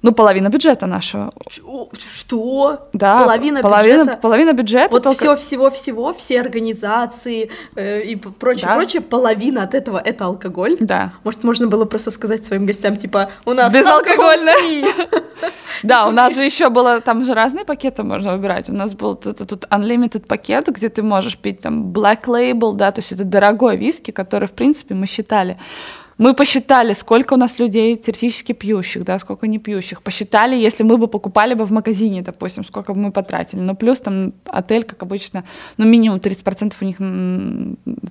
Ну, 0.00 0.12
половина 0.12 0.48
бюджета 0.48 0.86
нашего. 0.86 1.32
Что? 1.50 2.88
Да. 2.92 3.22
Половина, 3.22 3.62
половина 3.62 4.02
бюджета? 4.02 4.18
Половина 4.22 4.52
бюджета. 4.52 4.88
Вот 4.92 5.02
только... 5.02 5.18
все, 5.18 5.36
всего, 5.36 5.70
всего, 5.70 6.14
все 6.14 6.40
организации 6.40 7.50
э, 7.74 8.02
и 8.02 8.14
прочее, 8.14 8.66
да. 8.66 8.76
прочее, 8.76 9.02
половина 9.02 9.64
от 9.64 9.74
этого 9.74 9.98
это 9.98 10.26
алкоголь. 10.26 10.76
Да. 10.78 11.12
Может, 11.24 11.42
можно 11.42 11.66
было 11.66 11.84
просто 11.84 12.12
сказать 12.12 12.46
своим 12.46 12.64
гостям, 12.64 12.96
типа, 12.96 13.30
у 13.44 13.52
нас 13.54 13.72
безалкогольное. 13.72 14.84
Да, 15.84 16.08
у 16.08 16.10
нас 16.10 16.34
же 16.34 16.42
еще 16.42 16.70
было, 16.70 17.00
там 17.00 17.24
же 17.24 17.34
разные 17.34 17.64
пакеты 17.64 18.02
можно 18.02 18.32
выбирать. 18.32 18.68
У 18.68 18.72
нас 18.72 18.94
был 18.94 19.14
тут 19.14 19.64
unlimited 19.70 20.26
пакет, 20.26 20.66
где 20.68 20.88
ты 20.88 21.02
можешь 21.02 21.38
пить 21.38 21.60
там 21.60 21.92
black 21.92 22.24
label, 22.24 22.72
да, 22.72 22.90
то 22.90 22.98
есть 22.98 23.12
это 23.12 23.22
дорогой 23.22 23.76
виски, 23.76 24.10
который, 24.10 24.48
в 24.48 24.52
принципе, 24.52 24.94
мы 24.94 25.06
считали 25.06 25.56
мы 26.18 26.34
посчитали, 26.34 26.94
сколько 26.94 27.34
у 27.34 27.36
нас 27.36 27.60
людей 27.60 27.96
теоретически 27.96 28.52
пьющих, 28.52 29.04
да, 29.04 29.18
сколько 29.18 29.46
не 29.46 29.58
пьющих. 29.58 30.02
Посчитали, 30.02 30.56
если 30.56 30.82
мы 30.82 30.96
бы 30.96 31.06
покупали 31.06 31.54
бы 31.54 31.64
в 31.64 31.70
магазине, 31.70 32.22
допустим, 32.22 32.64
сколько 32.64 32.92
бы 32.92 33.00
мы 33.00 33.12
потратили. 33.12 33.60
Но 33.60 33.74
плюс 33.74 34.00
там 34.00 34.32
отель, 34.46 34.82
как 34.82 35.02
обычно, 35.02 35.44
ну 35.76 35.84
минимум 35.84 36.18
30% 36.18 36.74
у 36.80 36.84
них 36.84 36.96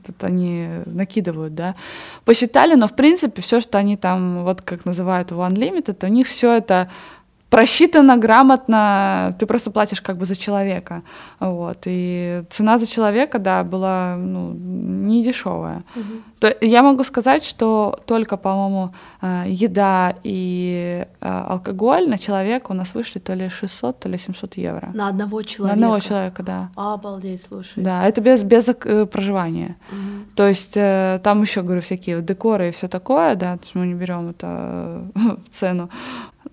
это 0.08 0.28
они 0.28 0.68
накидывают, 0.86 1.53
да. 1.53 1.76
Посчитали, 2.24 2.76
но 2.76 2.88
в 2.88 2.93
принципе 2.93 3.41
все, 3.41 3.60
что 3.60 3.78
они 3.78 3.97
там, 3.97 4.43
вот 4.43 4.62
как 4.62 4.86
называют 4.86 5.32
One 5.32 5.55
Limited, 5.55 6.05
у 6.05 6.08
них 6.08 6.28
все 6.28 6.53
это 6.53 6.89
просчитано 7.50 8.18
грамотно, 8.18 9.36
ты 9.39 9.45
просто 9.45 9.72
платишь 9.72 10.02
как 10.02 10.18
бы 10.18 10.26
за 10.26 10.36
человека, 10.36 11.02
вот, 11.39 11.78
и 11.86 12.43
цена 12.50 12.78
за 12.78 12.88
человека, 12.88 13.39
да, 13.39 13.64
была, 13.64 14.16
ну, 14.18 14.52
не 14.54 15.24
дешевая. 15.24 15.84
Угу. 15.95 16.04
То, 16.39 16.56
я 16.62 16.84
могу 16.84 17.04
сказать, 17.04 17.43
что 17.43 18.00
только, 18.06 18.38
по-моему, 18.38 18.93
э, 19.22 19.45
еда 19.48 20.16
и 20.24 21.06
э, 21.22 21.43
алкоголь 21.48 22.10
на 22.10 22.18
человека 22.18 22.72
у 22.72 22.74
нас 22.74 22.93
вышли 22.93 23.20
то 23.20 23.34
ли 23.34 23.50
600, 23.50 24.00
то 24.00 24.10
ли 24.10 24.18
700 24.18 24.58
евро. 24.58 24.91
На 24.93 25.08
одного 25.08 25.41
человека? 25.41 25.80
На 25.80 25.86
одного 25.86 26.00
человека, 26.00 26.43
да. 26.43 26.70
Обалдеть, 26.76 27.41
слушай. 27.41 27.82
Да, 27.84 28.06
это 28.06 28.22
без, 28.22 28.43
без 28.43 28.68
э, 28.68 29.06
проживания. 29.06 29.78
Угу. 29.91 30.36
То 30.36 30.48
есть 30.48 30.74
там 30.74 31.41
еще, 31.41 31.62
говорю, 31.62 31.82
всякие 31.82 32.22
декоры 32.22 32.70
и 32.70 32.72
все 32.72 32.88
такое, 32.88 33.36
да, 33.36 33.58
то 33.58 33.64
есть 33.64 33.76
мы 33.76 33.88
не 33.88 33.93
берем 33.93 34.30
это 34.30 35.04
в 35.16 35.50
цену 35.50 35.89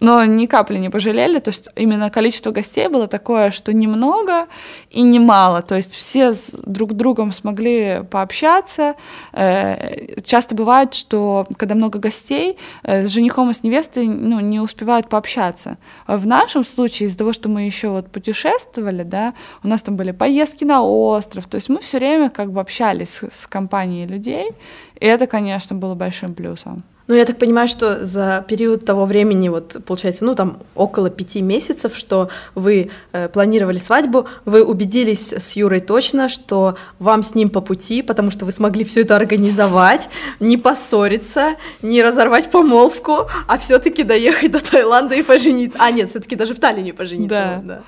но 0.00 0.24
ни 0.24 0.46
капли 0.46 0.78
не 0.78 0.90
пожалели, 0.90 1.38
то 1.38 1.48
есть 1.48 1.68
именно 1.76 2.10
количество 2.10 2.50
гостей 2.50 2.88
было 2.88 3.06
такое, 3.06 3.50
что 3.50 3.72
немного 3.72 4.46
и 4.90 5.02
немало, 5.02 5.62
то 5.62 5.74
есть 5.74 5.94
все 5.94 6.34
друг 6.52 6.92
с 6.92 6.94
другом 6.94 7.32
смогли 7.32 8.02
пообщаться. 8.10 8.94
Э, 9.32 10.20
часто 10.22 10.54
бывает, 10.54 10.94
что 10.94 11.46
когда 11.56 11.74
много 11.74 11.98
гостей, 11.98 12.58
э, 12.82 13.06
с 13.06 13.10
женихом 13.10 13.50
и 13.50 13.54
с 13.54 13.62
невестой 13.62 14.06
ну, 14.06 14.40
не 14.40 14.60
успевают 14.60 15.08
пообщаться. 15.08 15.78
В 16.06 16.26
нашем 16.26 16.64
случае 16.64 17.08
из-за 17.08 17.18
того, 17.18 17.32
что 17.32 17.48
мы 17.48 17.62
еще 17.62 17.88
вот 17.88 18.10
путешествовали, 18.10 19.02
да, 19.02 19.34
у 19.62 19.68
нас 19.68 19.82
там 19.82 19.96
были 19.96 20.12
поездки 20.12 20.64
на 20.64 20.82
остров, 20.82 21.46
то 21.46 21.56
есть 21.56 21.68
мы 21.68 21.80
все 21.80 21.98
время 21.98 22.30
как 22.30 22.52
бы 22.52 22.60
общались 22.60 23.10
с, 23.10 23.30
с 23.30 23.46
компанией 23.46 24.06
людей, 24.06 24.50
и 25.00 25.06
это, 25.06 25.26
конечно, 25.26 25.76
было 25.76 25.94
большим 25.94 26.34
плюсом. 26.34 26.84
Ну, 27.06 27.14
я 27.14 27.26
так 27.26 27.38
понимаю, 27.38 27.68
что 27.68 28.04
за 28.04 28.44
период 28.48 28.86
того 28.86 29.04
времени, 29.04 29.50
вот, 29.50 29.76
получается, 29.84 30.24
ну, 30.24 30.34
там, 30.34 30.58
около 30.74 31.10
пяти 31.10 31.42
месяцев, 31.42 31.94
что 31.96 32.30
вы 32.54 32.90
э, 33.12 33.28
планировали 33.28 33.76
свадьбу, 33.76 34.26
вы 34.46 34.64
убедились 34.64 35.32
с 35.32 35.52
Юрой 35.52 35.80
точно, 35.80 36.30
что 36.30 36.76
вам 36.98 37.22
с 37.22 37.34
ним 37.34 37.50
по 37.50 37.60
пути, 37.60 38.00
потому 38.00 38.30
что 38.30 38.46
вы 38.46 38.52
смогли 38.52 38.84
все 38.84 39.02
это 39.02 39.16
организовать, 39.16 40.08
не 40.40 40.56
поссориться, 40.56 41.56
не 41.82 42.02
разорвать 42.02 42.50
помолвку, 42.50 43.26
а 43.48 43.58
все 43.58 43.78
таки 43.78 44.02
доехать 44.02 44.52
до 44.52 44.60
Таиланда 44.60 45.14
и 45.14 45.22
пожениться. 45.22 45.78
А, 45.80 45.90
нет, 45.90 46.08
все 46.08 46.20
таки 46.20 46.36
даже 46.36 46.54
в 46.54 46.58
Таллине 46.58 46.94
пожениться. 46.94 47.62
Да. 47.62 47.62
да. 47.62 47.80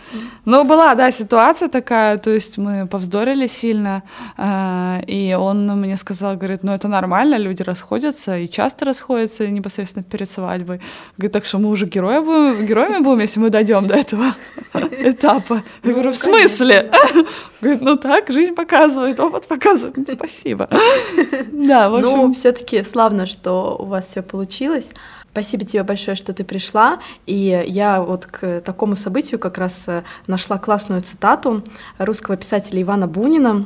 Ну, 0.44 0.64
была, 0.64 0.94
да, 0.94 1.10
ситуация 1.10 1.70
такая, 1.70 2.18
то 2.18 2.30
есть 2.30 2.58
мы 2.58 2.86
повздорили 2.86 3.46
сильно, 3.46 4.02
э, 4.36 5.04
и 5.06 5.34
он 5.34 5.66
мне 5.80 5.96
сказал, 5.96 6.36
говорит, 6.36 6.62
ну, 6.62 6.72
это 6.72 6.88
нормально, 6.88 7.38
люди 7.38 7.62
расходятся, 7.62 8.36
и 8.36 8.46
часто 8.46 8.84
расходятся, 8.84 9.05
расходятся 9.06 9.46
непосредственно 9.48 10.02
перед 10.02 10.30
свадьбой. 10.30 10.80
Говорит, 11.16 11.32
так 11.32 11.44
что 11.44 11.58
мы 11.58 11.68
уже 11.68 11.86
герои 11.86 12.18
будем, 12.18 12.66
героями 12.66 13.02
будем, 13.02 13.20
если 13.20 13.40
мы 13.40 13.50
дойдем 13.50 13.86
до 13.86 13.94
этого 13.94 14.34
этапа. 14.74 15.62
Я 15.84 15.92
говорю, 15.92 16.10
в 16.10 16.16
смысле? 16.16 16.90
Говорит, 17.60 17.82
ну 17.82 17.96
так, 17.96 18.28
жизнь 18.28 18.54
показывает, 18.54 19.20
опыт 19.20 19.46
показывает. 19.46 19.96
Ну, 19.96 20.04
спасибо. 20.12 20.68
Да, 21.52 21.88
в 21.88 21.94
общем. 21.94 22.08
Ну, 22.08 22.34
все-таки 22.34 22.82
славно, 22.82 23.26
что 23.26 23.76
у 23.78 23.84
вас 23.84 24.06
все 24.06 24.22
получилось. 24.22 24.90
Спасибо 25.32 25.64
тебе 25.64 25.82
большое, 25.82 26.16
что 26.16 26.32
ты 26.32 26.44
пришла. 26.44 26.98
И 27.26 27.64
я 27.66 28.00
вот 28.00 28.26
к 28.26 28.60
такому 28.60 28.96
событию 28.96 29.38
как 29.38 29.58
раз 29.58 29.84
э, 29.88 30.02
нашла 30.26 30.58
классную 30.58 31.02
цитату 31.02 31.62
русского 31.98 32.36
писателя 32.36 32.82
Ивана 32.82 33.06
Бунина. 33.06 33.64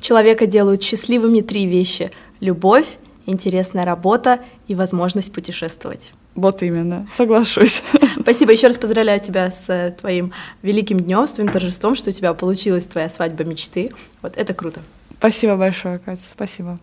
Человека 0.00 0.46
делают 0.46 0.82
счастливыми 0.82 1.40
три 1.40 1.66
вещи— 1.66 2.10
любовь, 2.40 2.98
интересная 3.26 3.84
работа 3.84 4.40
и 4.66 4.74
возможность 4.74 5.32
путешествовать. 5.32 6.12
Вот 6.34 6.62
именно, 6.62 7.08
соглашусь. 7.12 7.82
Спасибо, 8.20 8.52
еще 8.52 8.68
раз 8.68 8.78
поздравляю 8.78 9.20
тебя 9.20 9.50
с 9.50 9.68
э, 9.68 9.94
твоим 9.98 10.32
великим 10.62 11.00
днем, 11.00 11.26
с 11.26 11.32
твоим 11.32 11.50
торжеством, 11.50 11.96
что 11.96 12.10
у 12.10 12.12
тебя 12.12 12.34
получилась 12.34 12.86
твоя 12.86 13.08
свадьба 13.08 13.44
мечты. 13.44 13.92
Вот 14.22 14.36
это 14.36 14.54
круто. 14.54 14.80
Спасибо 15.18 15.56
большое, 15.56 15.98
Катя, 15.98 16.22
спасибо. 16.26 16.78